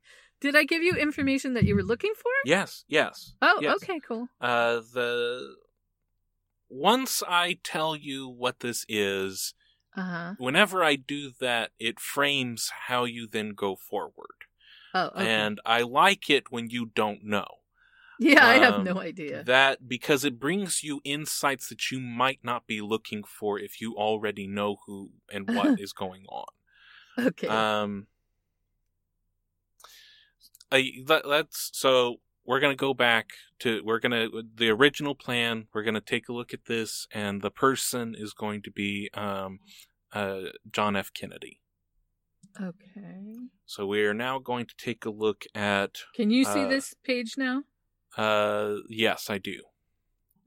Did 0.42 0.56
I 0.58 0.64
give 0.66 0.84
you 0.84 0.96
information 0.98 1.54
that 1.54 1.64
you 1.64 1.76
were 1.76 1.84
looking 1.84 2.14
for? 2.16 2.32
yes, 2.46 2.84
yes. 2.90 3.36
Oh, 3.42 3.60
yes. 3.62 3.76
okay, 3.82 4.00
cool. 4.06 4.28
Uh, 4.42 4.82
the 4.94 5.56
once 6.70 7.24
I 7.28 7.60
tell 7.64 7.96
you 7.96 8.28
what 8.28 8.60
this 8.60 8.86
is, 8.90 9.54
Uh 9.96 10.02
huh. 10.02 10.34
whenever 10.38 10.84
I 10.84 10.96
do 10.96 11.32
that, 11.40 11.72
it 11.80 12.00
frames 12.00 12.72
how 12.88 13.06
you 13.06 13.28
then 13.28 13.52
go 13.52 13.76
forward. 13.76 14.46
Oh, 14.94 15.10
okay. 15.16 15.26
And 15.26 15.60
I 15.66 15.82
like 15.82 16.30
it 16.30 16.52
when 16.52 16.70
you 16.70 16.88
don't 16.88 17.24
know. 17.24 17.48
yeah, 18.20 18.46
I 18.46 18.56
have 18.56 18.76
um, 18.76 18.84
no 18.84 19.00
idea. 19.00 19.44
That 19.44 19.88
because 19.88 20.24
it 20.24 20.40
brings 20.40 20.84
you 20.84 21.02
insights 21.04 21.70
that 21.70 21.92
you 21.92 22.00
might 22.00 22.40
not 22.44 22.68
be 22.68 22.82
looking 22.82 23.24
for 23.24 23.60
if 23.60 23.82
you 23.82 23.96
already 23.96 24.48
know 24.48 24.78
who 24.86 25.12
and 25.32 25.48
what 25.48 25.74
is 25.80 25.94
going 25.94 26.26
on. 26.30 26.46
okay. 27.18 27.48
Um, 27.48 28.08
I, 30.72 30.92
that, 31.06 31.24
that's 31.28 31.70
so 31.74 32.18
we're 32.46 32.60
gonna 32.60 32.76
go 32.76 32.94
back 32.94 33.32
to 33.60 33.82
we're 33.84 34.00
gonna 34.00 34.28
the 34.56 34.70
original 34.70 35.16
plan. 35.16 35.68
We're 35.74 35.84
gonna 35.84 36.02
take 36.02 36.30
a 36.30 36.34
look 36.34 36.54
at 36.54 36.66
this, 36.66 37.08
and 37.12 37.42
the 37.42 37.52
person 37.52 38.16
is 38.18 38.34
going 38.34 38.62
to 38.64 38.72
be 38.72 39.10
um, 39.14 39.60
uh, 40.12 40.42
John 40.72 40.96
F. 40.96 41.12
Kennedy. 41.14 41.60
okay. 42.62 43.36
So 43.66 43.88
we 43.88 44.06
are 44.06 44.14
now 44.14 44.40
going 44.40 44.66
to 44.66 44.76
take 44.78 45.06
a 45.06 45.10
look 45.10 45.46
at. 45.56 46.00
Can 46.16 46.30
you 46.30 46.46
see 46.46 46.64
uh, 46.64 46.68
this 46.68 46.94
page 47.04 47.36
now? 47.38 47.64
Uh, 48.18 48.76
yes, 48.90 49.30
I 49.30 49.38
do. 49.38 49.62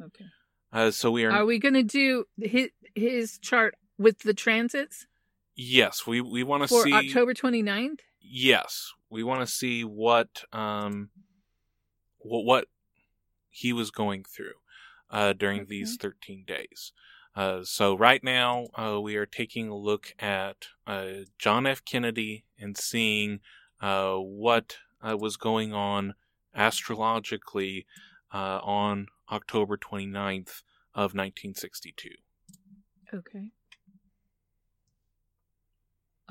Okay. 0.01 0.27
Uh, 0.73 0.91
so 0.91 1.11
we 1.11 1.25
are. 1.25 1.33
Are 1.33 1.47
we 1.47 1.59
going 1.59 1.75
to 1.75 1.83
do 1.83 2.27
his, 2.37 2.69
his 2.95 3.39
chart 3.39 3.77
with 3.99 4.21
the 4.21 4.35
transits 4.35 5.07
yes, 5.57 6.07
we 6.07 6.21
we 6.21 6.45
want 6.45 6.63
to 6.63 6.69
see. 6.69 6.93
October 6.93 7.35
29th? 7.35 8.01
Yes, 8.21 8.93
we 9.11 9.23
want 9.25 9.41
to 9.41 9.47
see 9.47 9.83
what 9.83 10.45
um, 10.53 11.11
what 12.27 12.45
what 12.45 12.69
he 13.51 13.73
was 13.73 13.91
going 13.91 14.25
through 14.25 14.55
uh 15.11 15.33
during 15.33 15.61
Okay. 15.63 15.69
these 15.71 15.97
thirteen 15.97 16.45
days. 16.47 16.93
Uh, 17.35 17.61
so 17.63 17.95
right 17.95 18.25
now 18.25 18.67
uh, 18.79 18.99
we 18.99 19.15
are 19.15 19.27
taking 19.27 19.69
a 19.69 19.77
look 19.77 20.15
at 20.19 20.69
uh, 20.87 21.09
John 21.39 21.67
F. 21.67 21.85
Kennedy 21.85 22.47
and 22.59 22.79
seeing 22.79 23.41
uh, 23.79 24.15
what 24.15 24.79
uh, 25.03 25.19
was 25.19 25.37
going 25.37 25.75
on 25.75 26.15
astrologically 26.55 27.85
uh, 28.33 28.59
on 28.63 29.09
October 29.31 29.77
29th 29.77 30.63
of 30.95 31.13
1962. 31.13 32.09
Okay. 33.13 33.51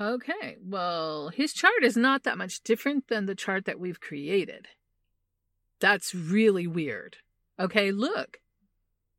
Okay. 0.00 0.56
Well, 0.60 1.28
his 1.28 1.52
chart 1.52 1.82
is 1.84 1.96
not 1.96 2.24
that 2.24 2.36
much 2.36 2.62
different 2.64 3.06
than 3.08 3.26
the 3.26 3.36
chart 3.36 3.64
that 3.66 3.78
we've 3.78 4.00
created. 4.00 4.66
That's 5.80 6.14
really 6.14 6.66
weird. 6.66 7.18
Okay, 7.58 7.90
look. 7.90 8.38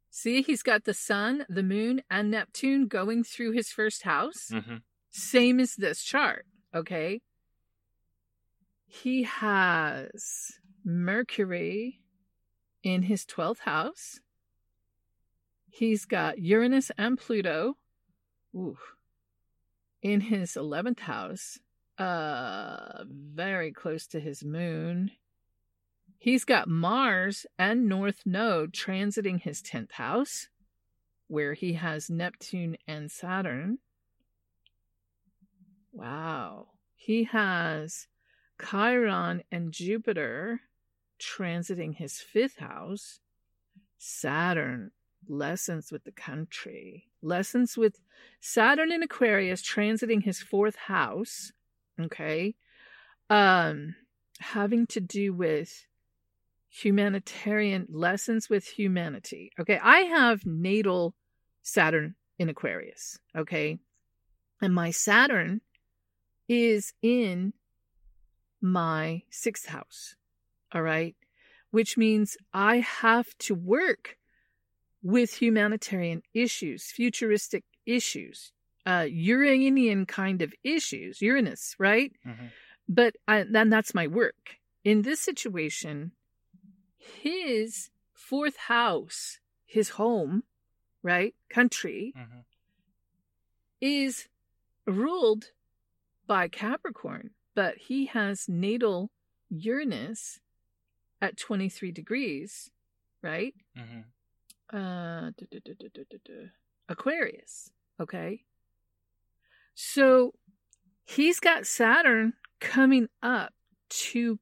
See, 0.09 0.41
he's 0.41 0.63
got 0.63 0.85
the 0.85 0.93
sun, 0.93 1.45
the 1.47 1.63
moon, 1.63 2.01
and 2.09 2.31
Neptune 2.31 2.87
going 2.87 3.23
through 3.23 3.51
his 3.51 3.69
first 3.69 4.03
house. 4.03 4.49
Mm-hmm. 4.51 4.77
Same 5.09 5.59
as 5.59 5.75
this 5.75 6.01
chart. 6.01 6.45
Okay. 6.73 7.21
He 8.87 9.23
has 9.23 10.53
Mercury 10.83 12.01
in 12.83 13.03
his 13.03 13.25
12th 13.25 13.59
house. 13.59 14.19
He's 15.69 16.05
got 16.05 16.39
Uranus 16.39 16.91
and 16.97 17.17
Pluto 17.17 17.77
ooh, 18.55 18.77
in 20.01 20.21
his 20.21 20.53
11th 20.53 21.01
house, 21.01 21.59
uh, 21.97 23.03
very 23.07 23.71
close 23.71 24.07
to 24.07 24.19
his 24.19 24.43
moon. 24.43 25.11
He's 26.19 26.45
got 26.45 26.67
Mars 26.67 27.45
and 27.57 27.87
North 27.87 28.23
Node 28.25 28.73
transiting 28.73 29.41
his 29.41 29.61
10th 29.61 29.93
house, 29.93 30.47
where 31.27 31.53
he 31.53 31.73
has 31.73 32.09
Neptune 32.09 32.77
and 32.87 33.11
Saturn. 33.11 33.79
Wow. 35.93 36.69
He 36.95 37.25
has 37.25 38.07
Chiron 38.59 39.43
and 39.51 39.71
Jupiter 39.71 40.61
transiting 41.19 41.95
his 41.95 42.19
fifth 42.19 42.57
house. 42.57 43.19
Saturn, 43.99 44.91
lessons 45.27 45.91
with 45.91 46.03
the 46.03 46.11
country. 46.11 47.05
Lessons 47.21 47.77
with 47.77 47.99
Saturn 48.39 48.91
in 48.91 49.03
Aquarius 49.03 49.61
transiting 49.61 50.23
his 50.23 50.39
fourth 50.39 50.75
house. 50.75 51.51
Okay. 51.99 52.55
Um, 53.29 53.95
having 54.39 54.87
to 54.87 54.99
do 54.99 55.33
with 55.33 55.85
humanitarian 56.69 57.87
lessons 57.89 58.49
with 58.49 58.67
humanity. 58.67 59.51
Okay. 59.59 59.79
I 59.81 59.99
have 60.01 60.45
natal 60.45 61.15
Saturn 61.61 62.15
in 62.39 62.49
Aquarius. 62.49 63.19
Okay. 63.35 63.79
And 64.61 64.73
my 64.73 64.91
Saturn 64.91 65.61
is 66.47 66.93
in 67.01 67.53
my 68.61 69.23
sixth 69.29 69.67
house. 69.67 70.15
All 70.71 70.81
right. 70.81 71.15
Which 71.71 71.97
means 71.97 72.37
I 72.53 72.77
have 72.77 73.37
to 73.39 73.55
work 73.55 74.17
with 75.03 75.41
humanitarian 75.41 76.21
issues, 76.33 76.85
futuristic 76.85 77.63
issues, 77.85 78.51
uh, 78.85 79.05
Uranian 79.09 80.05
kind 80.05 80.41
of 80.41 80.53
issues, 80.63 81.21
Uranus, 81.21 81.75
right? 81.77 82.11
Mhm. 82.25 82.51
But 82.89 83.15
I, 83.27 83.43
then 83.43 83.69
that's 83.69 83.93
my 83.93 84.07
work. 84.07 84.55
In 84.83 85.01
this 85.01 85.19
situation, 85.19 86.13
his 86.97 87.89
fourth 88.13 88.57
house, 88.57 89.39
his 89.65 89.89
home, 89.89 90.43
right, 91.03 91.35
country, 91.49 92.13
Mm-hmm. 92.17 92.39
is 93.81 94.27
ruled 94.85 95.51
by 96.25 96.47
Capricorn, 96.47 97.31
but 97.55 97.77
he 97.77 98.05
has 98.07 98.49
natal 98.49 99.11
Uranus 99.49 100.39
at 101.21 101.37
23 101.37 101.91
degrees, 101.91 102.69
right? 103.21 103.53
Mm-hmm. 103.77 104.01
Uh. 104.77 105.31
Aquarius, 106.89 107.71
okay? 108.01 108.41
So 109.73 110.33
he's 111.05 111.39
got 111.39 111.65
Saturn 111.65 112.33
coming 112.59 113.07
up 113.23 113.53
to 113.89 114.39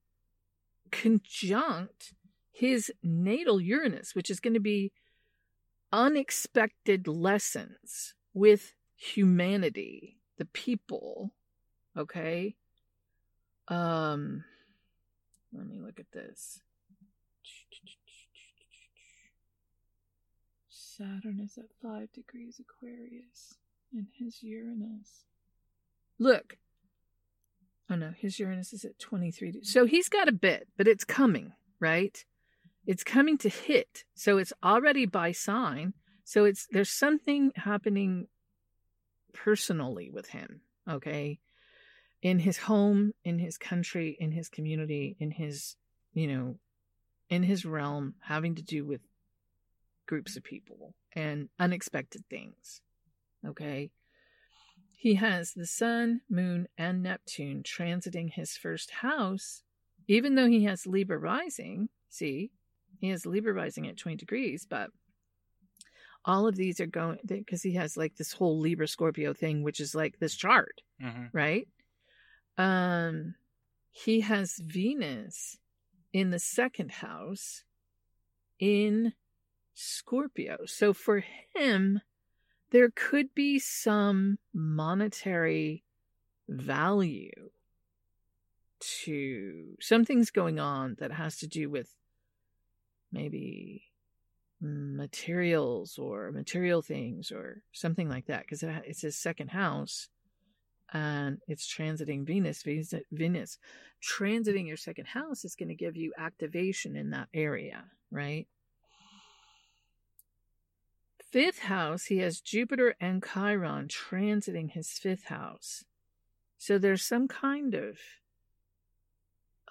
conjunct 0.91 2.13
his 2.55 2.89
natal 3.03 3.59
Uranus, 3.59 4.15
which 4.15 4.29
is 4.29 4.39
going 4.39 4.53
to 4.53 4.61
be 4.61 4.93
unexpected 5.91 7.05
lessons 7.07 8.13
with 8.33 8.73
humanity, 8.95 10.17
the 10.37 10.45
people, 10.45 11.31
okay? 11.97 12.55
Um 13.67 14.43
let 15.53 15.67
me 15.67 15.79
look 15.79 15.99
at 15.99 16.11
this. 16.11 16.61
Saturn 20.69 21.39
is 21.43 21.57
at 21.57 21.65
5 21.81 22.11
degrees 22.13 22.59
Aquarius 22.59 23.55
and 23.93 24.07
his 24.17 24.41
Uranus. 24.43 25.25
Look. 26.19 26.57
Oh 27.89 27.95
no, 27.95 28.11
his 28.17 28.39
Uranus 28.39 28.73
is 28.73 28.85
at 28.85 28.97
23. 28.99 29.51
de- 29.51 29.65
So 29.65 29.85
he's 29.85 30.09
got 30.09 30.27
a 30.27 30.33
bit, 30.33 30.67
but 30.77 30.87
it's 30.87 31.03
coming, 31.03 31.53
right? 31.79 32.23
It's 32.85 33.03
coming 33.03 33.37
to 33.39 33.49
hit. 33.49 34.03
So 34.13 34.37
it's 34.37 34.53
already 34.63 35.05
by 35.05 35.31
sign. 35.31 35.93
So 36.23 36.45
it's 36.45 36.67
there's 36.71 36.89
something 36.89 37.51
happening 37.55 38.27
personally 39.33 40.09
with 40.09 40.27
him, 40.27 40.61
okay? 40.89 41.39
In 42.21 42.39
his 42.39 42.57
home, 42.57 43.13
in 43.23 43.39
his 43.39 43.57
country, 43.57 44.17
in 44.19 44.31
his 44.31 44.49
community, 44.49 45.15
in 45.19 45.31
his, 45.31 45.75
you 46.13 46.27
know, 46.27 46.55
in 47.29 47.43
his 47.43 47.65
realm 47.65 48.15
having 48.21 48.55
to 48.55 48.63
do 48.63 48.85
with 48.85 49.01
groups 50.07 50.35
of 50.35 50.43
people 50.43 50.93
and 51.13 51.49
unexpected 51.59 52.23
things. 52.29 52.81
Okay. 53.45 53.91
He 54.97 55.15
has 55.15 55.53
the 55.53 55.67
sun, 55.67 56.21
moon, 56.29 56.67
and 56.77 57.03
Neptune 57.03 57.63
transiting 57.63 58.31
his 58.31 58.57
first 58.57 58.89
house, 58.89 59.61
even 60.07 60.35
though 60.35 60.47
he 60.47 60.63
has 60.63 60.87
Libra 60.87 61.17
rising. 61.17 61.89
See, 62.09 62.51
he 62.99 63.09
has 63.09 63.25
Libra 63.25 63.53
rising 63.53 63.87
at 63.87 63.97
20 63.97 64.17
degrees, 64.17 64.65
but 64.69 64.89
all 66.23 66.47
of 66.47 66.55
these 66.55 66.79
are 66.79 66.87
going 66.87 67.19
because 67.25 67.61
he 67.61 67.73
has 67.75 67.95
like 67.97 68.15
this 68.15 68.33
whole 68.33 68.59
Libra 68.59 68.87
Scorpio 68.87 69.33
thing, 69.33 69.63
which 69.63 69.79
is 69.79 69.93
like 69.95 70.17
this 70.19 70.35
chart, 70.35 70.81
Mm-hmm. 71.01 71.25
right? 71.33 71.67
Um, 72.57 73.35
he 73.91 74.21
has 74.21 74.57
Venus 74.57 75.57
in 76.13 76.29
the 76.31 76.39
second 76.39 76.91
house 76.91 77.63
in 78.59 79.13
Scorpio. 79.73 80.59
So 80.65 80.93
for 80.93 81.23
him, 81.53 82.01
there 82.71 82.89
could 82.95 83.35
be 83.35 83.59
some 83.59 84.39
monetary 84.53 85.83
value 86.47 87.49
to 88.79 89.75
something's 89.79 90.31
going 90.31 90.59
on 90.59 90.95
that 90.99 91.11
has 91.11 91.37
to 91.37 91.47
do 91.47 91.69
with 91.69 91.93
maybe 93.15 93.81
materials 94.61 95.97
or 95.97 96.31
material 96.31 96.81
things 96.81 97.31
or 97.31 97.61
something 97.71 98.09
like 98.09 98.27
that 98.27 98.41
because 98.41 98.63
it's 98.63 99.01
his 99.01 99.17
second 99.17 99.49
house 99.49 100.09
and 100.93 101.39
it's 101.47 101.67
transiting 101.67 102.25
Venus. 102.25 102.63
Venus, 103.11 103.57
transiting 104.01 104.67
your 104.67 104.77
second 104.77 105.07
house 105.07 105.43
is 105.43 105.55
going 105.55 105.69
to 105.69 105.75
give 105.75 105.95
you 105.95 106.13
activation 106.17 106.95
in 106.95 107.09
that 107.11 107.27
area, 107.33 107.85
right? 108.11 108.47
Fifth 111.31 111.59
house, 111.59 112.05
he 112.05 112.19
has 112.19 112.39
Jupiter 112.39 112.95
and 113.01 113.23
Chiron 113.23 113.87
transiting 113.87 114.71
his 114.71 114.91
fifth 114.91 115.25
house. 115.25 115.83
So 116.57 116.77
there's 116.77 117.03
some 117.03 117.27
kind 117.27 117.73
of 117.73 117.97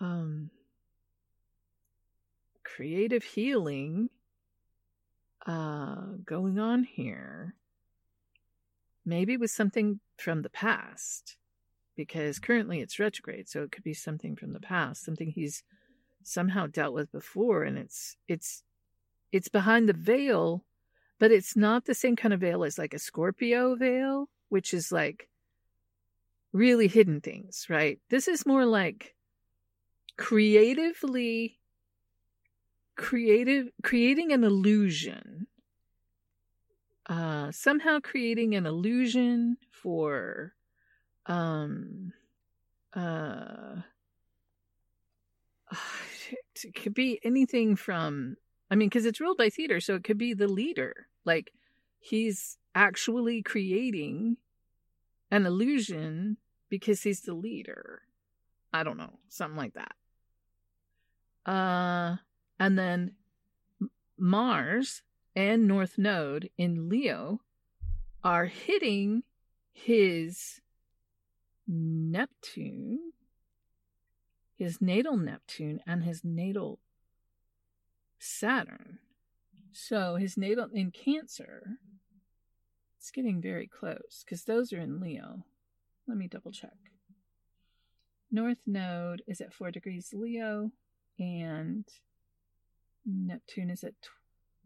um 0.00 0.50
creative 2.64 3.24
healing 3.24 4.10
uh 5.46 6.02
going 6.24 6.58
on 6.58 6.84
here. 6.84 7.54
Maybe 9.04 9.36
with 9.36 9.50
something 9.50 10.00
from 10.16 10.42
the 10.42 10.50
past 10.50 11.36
because 11.96 12.38
currently 12.38 12.80
it's 12.80 12.98
retrograde 12.98 13.48
so 13.48 13.62
it 13.62 13.72
could 13.72 13.84
be 13.84 13.94
something 13.94 14.34
from 14.36 14.52
the 14.52 14.60
past 14.60 15.04
something 15.04 15.30
he's 15.30 15.62
somehow 16.22 16.66
dealt 16.66 16.94
with 16.94 17.12
before 17.12 17.62
and 17.62 17.78
it's 17.78 18.16
it's 18.26 18.62
it's 19.30 19.48
behind 19.48 19.88
the 19.88 19.92
veil 19.92 20.64
but 21.18 21.30
it's 21.30 21.56
not 21.56 21.84
the 21.84 21.94
same 21.94 22.16
kind 22.16 22.34
of 22.34 22.40
veil 22.40 22.64
as 22.64 22.78
like 22.78 22.94
a 22.94 22.98
scorpio 22.98 23.74
veil 23.74 24.28
which 24.48 24.74
is 24.74 24.90
like 24.90 25.28
really 26.52 26.88
hidden 26.88 27.20
things 27.20 27.66
right? 27.68 27.98
This 28.10 28.28
is 28.28 28.46
more 28.46 28.64
like 28.64 29.14
creatively 30.16 31.58
creative 32.96 33.68
creating 33.82 34.32
an 34.32 34.44
illusion 34.44 35.46
uh 37.06 37.50
somehow 37.50 37.98
creating 38.00 38.54
an 38.54 38.66
illusion 38.66 39.56
for 39.70 40.54
um 41.26 42.12
uh 42.94 43.76
it 46.62 46.74
could 46.74 46.94
be 46.94 47.20
anything 47.24 47.76
from 47.76 48.36
i 48.70 48.74
mean 48.74 48.88
because 48.88 49.04
it's 49.04 49.20
ruled 49.20 49.36
by 49.36 49.50
theater 49.50 49.80
so 49.80 49.94
it 49.94 50.04
could 50.04 50.18
be 50.18 50.34
the 50.34 50.48
leader. 50.48 51.08
Like 51.24 51.52
he's 51.98 52.58
actually 52.74 53.42
creating 53.42 54.36
an 55.30 55.46
illusion 55.46 56.36
because 56.68 57.02
he's 57.02 57.22
the 57.22 57.34
leader. 57.34 58.02
I 58.72 58.82
don't 58.82 58.98
know 58.98 59.18
something 59.28 59.56
like 59.56 59.74
that. 59.74 59.94
Uh 61.50 62.16
and 62.58 62.78
then 62.78 63.12
Mars 64.18 65.02
and 65.34 65.66
North 65.66 65.98
Node 65.98 66.50
in 66.56 66.88
Leo 66.88 67.40
are 68.22 68.46
hitting 68.46 69.22
his 69.72 70.60
Neptune, 71.66 73.12
his 74.56 74.80
natal 74.80 75.16
Neptune, 75.16 75.80
and 75.86 76.04
his 76.04 76.22
natal 76.24 76.78
Saturn. 78.18 78.98
So 79.72 80.16
his 80.16 80.36
natal 80.36 80.68
in 80.72 80.92
Cancer, 80.92 81.78
it's 82.96 83.10
getting 83.10 83.42
very 83.42 83.66
close 83.66 84.22
because 84.24 84.44
those 84.44 84.72
are 84.72 84.80
in 84.80 85.00
Leo. 85.00 85.44
Let 86.06 86.16
me 86.16 86.28
double 86.28 86.52
check. 86.52 86.76
North 88.30 88.60
Node 88.66 89.22
is 89.26 89.40
at 89.40 89.52
4 89.52 89.70
degrees 89.70 90.14
Leo, 90.14 90.70
and 91.18 91.84
Neptune 93.06 93.70
is 93.70 93.84
at. 93.84 94.00
Tw- 94.00 94.10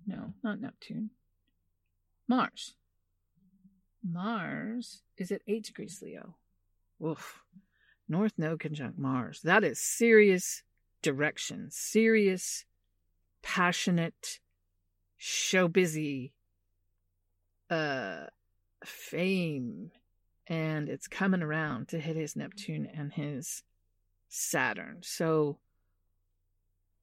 no, 0.06 0.32
not 0.42 0.60
Neptune. 0.60 1.10
Mars. 2.26 2.74
Mars 4.02 5.02
is 5.16 5.32
at 5.32 5.42
8 5.46 5.64
degrees 5.64 6.00
Leo. 6.02 6.36
Oof. 7.04 7.42
North 8.08 8.32
Node 8.38 8.60
conjunct 8.60 8.98
Mars. 8.98 9.40
That 9.42 9.64
is 9.64 9.78
serious 9.78 10.62
direction, 11.02 11.68
serious, 11.70 12.64
passionate, 13.42 14.40
show 15.18 15.66
busy 15.66 16.32
uh 17.70 18.24
fame 18.84 19.90
and 20.46 20.88
it's 20.88 21.08
coming 21.08 21.42
around 21.42 21.88
to 21.88 21.98
hit 21.98 22.14
his 22.16 22.36
Neptune 22.36 22.86
and 22.86 23.12
his 23.12 23.62
Saturn. 24.28 24.98
So 25.02 25.58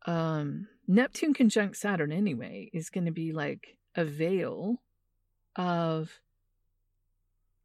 um 0.06 0.68
Neptune 0.88 1.34
conjunct 1.34 1.78
Saturn 1.78 2.12
anyway 2.12 2.70
is 2.74 2.90
going 2.90 3.06
to 3.06 3.12
be 3.12 3.32
like 3.32 3.78
a 3.96 4.06
veil 4.06 4.82
of 5.56 6.20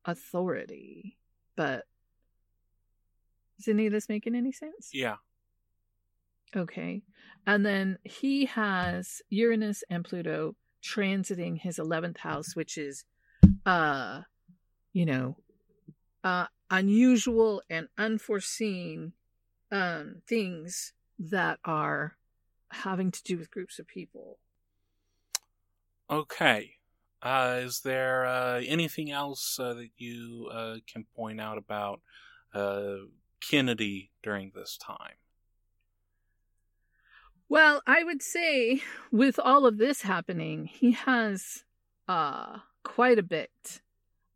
authority. 0.05 1.19
But 1.57 1.85
is 3.59 3.69
any 3.69 3.87
of 3.87 3.93
this 3.93 4.09
making 4.09 4.35
any 4.35 4.53
sense? 4.53 4.91
Yeah. 4.93 5.17
Okay. 6.57 7.03
And 7.47 7.65
then 7.65 7.99
he 8.05 8.47
has 8.47 9.23
Uranus 9.29 9.85
and 9.91 10.05
Pluto 10.05 10.57
transiting 10.83 11.59
his 11.61 11.79
11th 11.79 12.19
house, 12.19 12.57
which 12.57 12.79
is, 12.79 13.05
uh, 13.67 14.23
you 14.93 15.05
know, 15.07 15.37
uh, 16.25 16.47
unusual 16.71 17.63
and 17.69 17.89
unforeseen 17.99 19.13
um, 19.71 20.23
things 20.27 20.93
that 21.19 21.59
are 21.65 22.17
having 22.71 23.11
to 23.11 23.23
do 23.23 23.39
with 23.39 23.51
groups 23.51 23.79
of 23.79 23.87
people. 23.87 24.39
Okay. 26.11 26.73
Uh, 27.23 27.61
is 27.63 27.81
there 27.81 28.25
uh, 28.25 28.61
anything 28.67 29.11
else 29.11 29.59
uh, 29.61 29.75
that 29.75 29.91
you 29.99 30.49
uh, 30.53 30.77
can 30.91 31.05
point 31.15 31.41
out 31.41 31.59
about 31.59 32.01
uh, 32.55 32.97
Kennedy 33.41 34.11
during 34.23 34.53
this 34.55 34.79
time? 34.79 35.15
Well, 37.49 37.83
I 37.87 38.05
would 38.05 38.23
say 38.23 38.81
with 39.11 39.39
all 39.39 39.67
of 39.67 39.79
this 39.79 40.03
happening, 40.03 40.67
he 40.67 40.93
has 40.93 41.65
uh, 42.09 42.59
quite 42.85 43.19
a 43.19 43.25
bit 43.25 43.81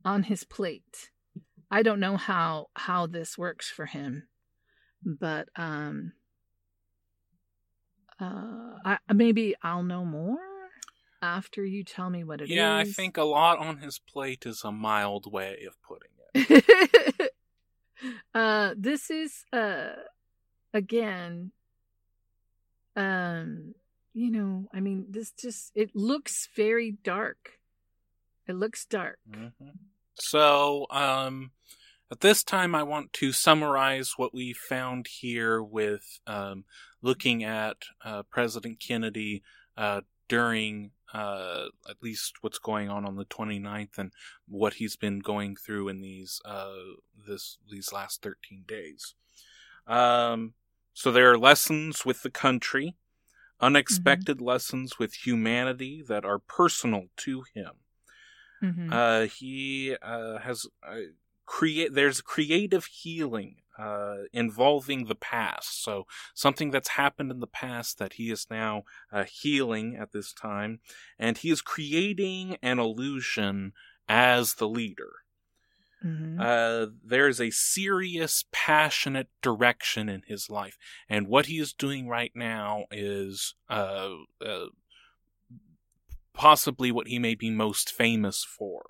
on 0.05 0.25
his 0.25 0.45
plate. 0.45 1.11
I 1.71 1.83
don't 1.83 2.01
know 2.01 2.17
how 2.17 2.67
how 2.75 3.07
this 3.07 3.39
works 3.39 3.71
for 3.71 3.87
him, 3.87 4.29
but 5.05 5.49
um, 5.57 6.13
uh, 8.21 8.79
I, 8.85 8.99
maybe 9.13 9.55
I'll 9.63 9.83
know 9.83 10.05
more 10.05 10.39
after 11.23 11.65
you 11.65 11.85
tell 11.85 12.11
me 12.11 12.25
what 12.25 12.41
it 12.41 12.49
yeah, 12.49 12.81
is. 12.81 12.89
I 12.89 12.93
think 12.93 13.17
a 13.17 13.25
lot 13.25 13.59
on 13.59 13.79
his 13.79 13.99
plate 13.99 14.45
is 14.47 14.63
a 14.65 14.73
mild 14.73 15.31
way 15.31 15.67
of 15.67 15.77
putting 15.83 16.11
it. 16.35 17.31
uh, 18.35 18.75
this 18.77 19.11
is 19.11 19.45
uh, 19.53 19.93
again, 20.73 21.53
um, 22.97 23.75
you 24.13 24.31
know, 24.31 24.69
I 24.73 24.81
mean, 24.81 25.07
this 25.11 25.33
just 25.33 25.73
it 25.75 25.91
looks 25.95 26.49
very 26.55 26.93
dark. 27.03 27.59
It 28.47 28.55
looks 28.55 28.85
dark. 28.85 29.19
Mm-hmm. 29.31 29.71
So, 30.17 30.87
um, 30.91 31.51
at 32.11 32.21
this 32.21 32.45
time, 32.45 32.75
I 32.75 32.83
want 32.83 33.13
to 33.15 33.33
summarize 33.33 34.15
what 34.17 34.35
we 34.35 34.53
found 34.53 35.07
here 35.07 35.63
with 35.63 36.21
um, 36.27 36.65
looking 37.03 37.43
at 37.43 37.77
uh, 38.05 38.23
President 38.25 38.79
Kennedy 38.79 39.43
uh, 39.77 40.03
during 40.29 40.91
uh, 41.13 41.67
at 41.89 42.03
least 42.03 42.35
what's 42.41 42.59
going 42.59 42.89
on 42.89 43.05
on 43.05 43.17
the 43.17 43.25
29th 43.25 43.99
and 43.99 44.13
what 44.49 44.75
he's 44.75 44.97
been 44.97 45.21
going 45.21 45.57
through 45.57 45.89
in 45.89 46.01
these 46.01 46.41
uh, 46.45 46.75
this 47.27 47.59
these 47.71 47.93
last 47.93 48.23
13 48.23 48.65
days. 48.67 49.15
Um, 49.87 50.55
so 50.93 51.11
there 51.13 51.31
are 51.31 51.39
lessons 51.39 52.05
with 52.05 52.23
the 52.23 52.31
country. 52.31 52.97
unexpected 53.61 54.39
mm-hmm. 54.39 54.47
lessons 54.47 54.99
with 54.99 55.27
humanity 55.27 56.03
that 56.07 56.25
are 56.25 56.39
personal 56.39 57.05
to 57.17 57.45
him. 57.55 57.71
Mm-hmm. 58.63 58.93
Uh, 58.93 59.23
he 59.23 59.97
uh, 60.03 60.39
has 60.39 60.67
uh, 60.87 60.97
create. 61.47 61.95
There's 61.95 62.21
creative 62.21 62.87
healing 62.87 63.57
uh, 63.79 64.25
involving 64.33 65.07
the 65.07 65.15
past. 65.15 65.83
So 65.83 66.07
something 66.35 66.71
that's 66.71 66.91
happened 66.91 67.31
in 67.31 67.41
the 67.41 67.47
past 67.47 67.99
that 67.99 68.15
he 68.15 68.31
is 68.31 68.47
now 68.51 68.85
uh, 69.13 69.25
healing 69.25 69.97
at 69.97 70.13
this 70.13 70.33
time, 70.33 70.81
and 71.19 71.39
he 71.39 71.51
is 71.51 71.63
creating 71.63 72.57
an 72.63 72.79
illusion 72.79 73.73
as 74.09 74.55
the 74.55 74.69
leader. 74.69 75.13
Mm-hmm. 76.05 76.39
Uh, 76.39 76.87
there's 77.03 77.41
a 77.41 77.51
serious, 77.51 78.45
passionate 78.53 79.29
direction 79.41 80.09
in 80.09 80.23
his 80.27 80.51
life, 80.51 80.77
and 81.09 81.27
what 81.27 81.47
he 81.47 81.59
is 81.59 81.73
doing 81.73 82.09
right 82.09 82.33
now 82.35 82.85
is 82.91 83.55
uh, 83.71 84.11
uh, 84.45 84.67
possibly 86.35 86.93
what 86.93 87.09
he 87.09 87.19
may 87.19 87.35
be 87.35 87.49
most 87.49 87.91
famous 87.91 88.45
for. 88.45 88.85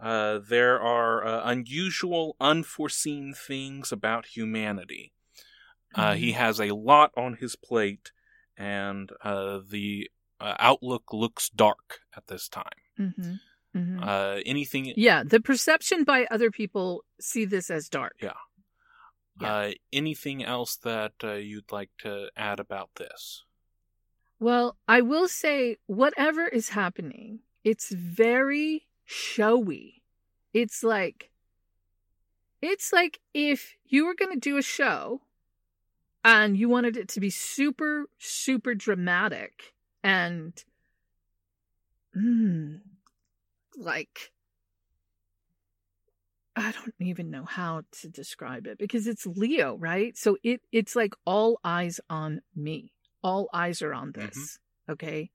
Uh, 0.00 0.38
there 0.38 0.80
are 0.80 1.26
uh, 1.26 1.42
unusual, 1.44 2.36
unforeseen 2.40 3.34
things 3.34 3.90
about 3.90 4.26
humanity. 4.26 5.12
Uh, 5.94 6.10
mm-hmm. 6.10 6.20
He 6.20 6.32
has 6.32 6.60
a 6.60 6.74
lot 6.74 7.12
on 7.16 7.34
his 7.34 7.56
plate, 7.56 8.12
and 8.56 9.10
uh, 9.22 9.60
the 9.68 10.08
uh, 10.40 10.54
outlook 10.58 11.12
looks 11.12 11.48
dark 11.48 12.00
at 12.16 12.28
this 12.28 12.48
time. 12.48 12.64
Mm-hmm. 12.98 13.32
Mm-hmm. 13.76 14.02
Uh, 14.02 14.36
anything? 14.46 14.92
Yeah, 14.96 15.24
the 15.24 15.40
perception 15.40 16.04
by 16.04 16.26
other 16.30 16.50
people 16.50 17.04
see 17.20 17.44
this 17.44 17.70
as 17.70 17.88
dark. 17.88 18.16
Yeah. 18.22 18.32
yeah. 19.40 19.72
anything 19.92 20.44
else 20.44 20.76
that 20.76 21.12
you'd 21.22 21.72
like 21.72 21.90
to 21.98 22.28
add 22.36 22.60
about 22.60 22.90
this? 22.96 23.44
Well, 24.40 24.76
I 24.86 25.00
will 25.00 25.26
say, 25.26 25.78
whatever 25.86 26.46
is 26.46 26.68
happening, 26.68 27.40
it's 27.64 27.90
very 27.90 28.87
showy. 29.08 30.02
It's 30.52 30.84
like 30.84 31.30
it's 32.60 32.92
like 32.92 33.20
if 33.32 33.74
you 33.86 34.04
were 34.04 34.14
going 34.14 34.32
to 34.32 34.38
do 34.38 34.58
a 34.58 34.62
show 34.62 35.22
and 36.24 36.56
you 36.56 36.68
wanted 36.68 36.96
it 36.96 37.08
to 37.08 37.20
be 37.20 37.30
super 37.30 38.06
super 38.18 38.74
dramatic 38.74 39.74
and 40.04 40.62
mm, 42.16 42.80
like 43.76 44.32
I 46.54 46.72
don't 46.72 46.94
even 47.00 47.30
know 47.30 47.44
how 47.44 47.82
to 48.02 48.08
describe 48.08 48.66
it 48.66 48.78
because 48.78 49.06
it's 49.06 49.24
Leo, 49.24 49.76
right? 49.76 50.16
So 50.18 50.36
it 50.42 50.60
it's 50.70 50.94
like 50.94 51.14
all 51.24 51.60
eyes 51.64 51.98
on 52.10 52.42
me. 52.54 52.92
All 53.22 53.48
eyes 53.54 53.80
are 53.80 53.94
on 53.94 54.12
mm-hmm. 54.12 54.26
this. 54.26 54.36
Mm-hmm. 54.36 54.92
Okay? 54.92 55.30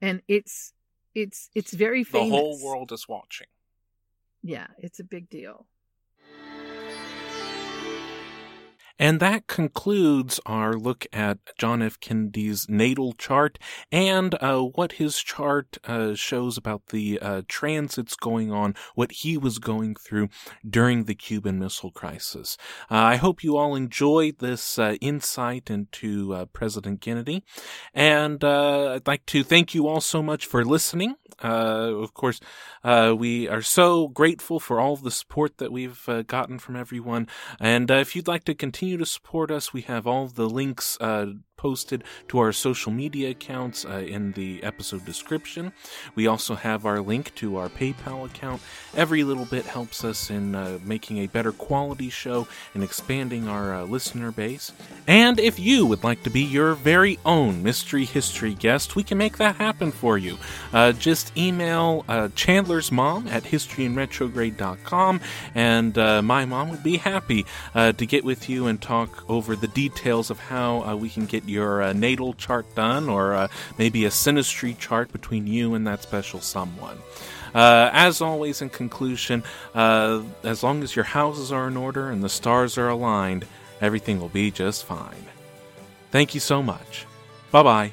And 0.00 0.22
it's 0.26 0.72
it's 1.14 1.50
it's 1.54 1.72
very 1.72 2.04
famous. 2.04 2.30
The 2.30 2.36
whole 2.36 2.64
world 2.64 2.92
is 2.92 3.08
watching. 3.08 3.46
Yeah, 4.42 4.68
it's 4.78 5.00
a 5.00 5.04
big 5.04 5.28
deal. 5.28 5.66
And 9.00 9.18
that 9.20 9.46
concludes 9.46 10.40
our 10.44 10.74
look 10.74 11.06
at 11.10 11.38
John 11.56 11.80
F. 11.80 11.98
Kennedy's 12.00 12.68
natal 12.68 13.14
chart 13.14 13.58
and 13.90 14.34
uh, 14.42 14.60
what 14.60 14.92
his 14.92 15.22
chart 15.22 15.78
uh, 15.84 16.14
shows 16.14 16.58
about 16.58 16.88
the 16.88 17.18
uh, 17.18 17.40
transits 17.48 18.14
going 18.14 18.52
on, 18.52 18.74
what 18.94 19.10
he 19.10 19.38
was 19.38 19.58
going 19.58 19.94
through 19.94 20.28
during 20.68 21.04
the 21.04 21.14
Cuban 21.14 21.58
Missile 21.58 21.90
Crisis. 21.90 22.58
Uh, 22.90 22.96
I 22.96 23.16
hope 23.16 23.42
you 23.42 23.56
all 23.56 23.74
enjoyed 23.74 24.38
this 24.38 24.78
uh, 24.78 24.96
insight 25.00 25.70
into 25.70 26.34
uh, 26.34 26.44
President 26.52 27.00
Kennedy. 27.00 27.42
And 27.94 28.44
I'd 28.44 29.06
like 29.06 29.24
to 29.26 29.42
thank 29.42 29.74
you 29.74 29.88
all 29.88 30.02
so 30.02 30.22
much 30.22 30.44
for 30.44 30.62
listening. 30.62 31.14
of 31.38 32.12
course, 32.12 32.38
we 32.84 33.48
are 33.48 33.62
so 33.62 34.08
grateful 34.08 34.60
for 34.60 34.78
all 34.78 34.96
the 34.96 35.10
support 35.10 35.56
that 35.56 35.72
we've 35.72 36.06
gotten 36.26 36.58
from 36.58 36.76
everyone. 36.76 37.28
And 37.58 37.90
if 37.90 38.14
you'd 38.14 38.28
like 38.28 38.44
to 38.44 38.54
continue 38.54 38.89
continue 38.90 39.04
to 39.04 39.10
support 39.10 39.50
us, 39.52 39.72
we 39.72 39.82
have 39.82 40.04
all 40.06 40.26
the 40.26 40.48
links 40.48 40.98
uh, 41.00 41.26
posted 41.60 42.02
to 42.26 42.38
our 42.38 42.52
social 42.52 42.90
media 42.90 43.28
accounts 43.28 43.84
uh, 43.84 43.98
in 43.98 44.32
the 44.32 44.62
episode 44.64 45.04
description. 45.04 45.72
We 46.14 46.26
also 46.26 46.54
have 46.54 46.86
our 46.86 47.02
link 47.02 47.34
to 47.34 47.58
our 47.58 47.68
PayPal 47.68 48.24
account. 48.24 48.62
Every 48.96 49.24
little 49.24 49.44
bit 49.44 49.66
helps 49.66 50.02
us 50.02 50.30
in 50.30 50.54
uh, 50.54 50.78
making 50.82 51.18
a 51.18 51.26
better 51.26 51.52
quality 51.52 52.08
show 52.08 52.48
and 52.72 52.82
expanding 52.82 53.46
our 53.46 53.74
uh, 53.74 53.82
listener 53.84 54.32
base. 54.32 54.72
And 55.06 55.38
if 55.38 55.58
you 55.58 55.84
would 55.84 56.02
like 56.02 56.22
to 56.22 56.30
be 56.30 56.40
your 56.40 56.72
very 56.74 57.18
own 57.26 57.62
mystery 57.62 58.06
history 58.06 58.54
guest, 58.54 58.96
we 58.96 59.02
can 59.02 59.18
make 59.18 59.36
that 59.36 59.56
happen 59.56 59.92
for 59.92 60.16
you. 60.16 60.38
Uh, 60.72 60.92
just 60.92 61.36
email 61.36 62.06
uh, 62.08 62.28
Chandler's 62.34 62.90
mom 62.90 63.28
at 63.28 63.42
historyandretrograde.com, 63.42 65.20
and 65.54 65.98
uh, 65.98 66.22
my 66.22 66.46
mom 66.46 66.70
would 66.70 66.82
be 66.82 66.96
happy 66.96 67.44
to 67.74 68.06
get 68.06 68.24
with 68.24 68.48
you 68.48 68.66
and 68.66 68.80
talk 68.80 69.28
over 69.28 69.54
the 69.54 69.68
details 69.68 70.30
of 70.30 70.38
how 70.38 70.96
we 70.96 71.10
can 71.10 71.26
get 71.26 71.49
your 71.50 71.82
uh, 71.82 71.92
natal 71.92 72.32
chart 72.34 72.74
done, 72.74 73.08
or 73.08 73.34
uh, 73.34 73.48
maybe 73.76 74.04
a 74.04 74.08
synastry 74.10 74.78
chart 74.78 75.12
between 75.12 75.46
you 75.46 75.74
and 75.74 75.86
that 75.86 76.02
special 76.02 76.40
someone. 76.40 76.98
Uh, 77.54 77.90
as 77.92 78.20
always, 78.20 78.62
in 78.62 78.70
conclusion, 78.70 79.42
uh, 79.74 80.22
as 80.44 80.62
long 80.62 80.82
as 80.82 80.94
your 80.94 81.04
houses 81.04 81.50
are 81.52 81.68
in 81.68 81.76
order 81.76 82.10
and 82.10 82.22
the 82.22 82.28
stars 82.28 82.78
are 82.78 82.88
aligned, 82.88 83.44
everything 83.80 84.20
will 84.20 84.28
be 84.28 84.50
just 84.50 84.84
fine. 84.84 85.26
Thank 86.10 86.34
you 86.34 86.40
so 86.40 86.62
much. 86.62 87.06
Bye 87.50 87.62
bye. 87.62 87.92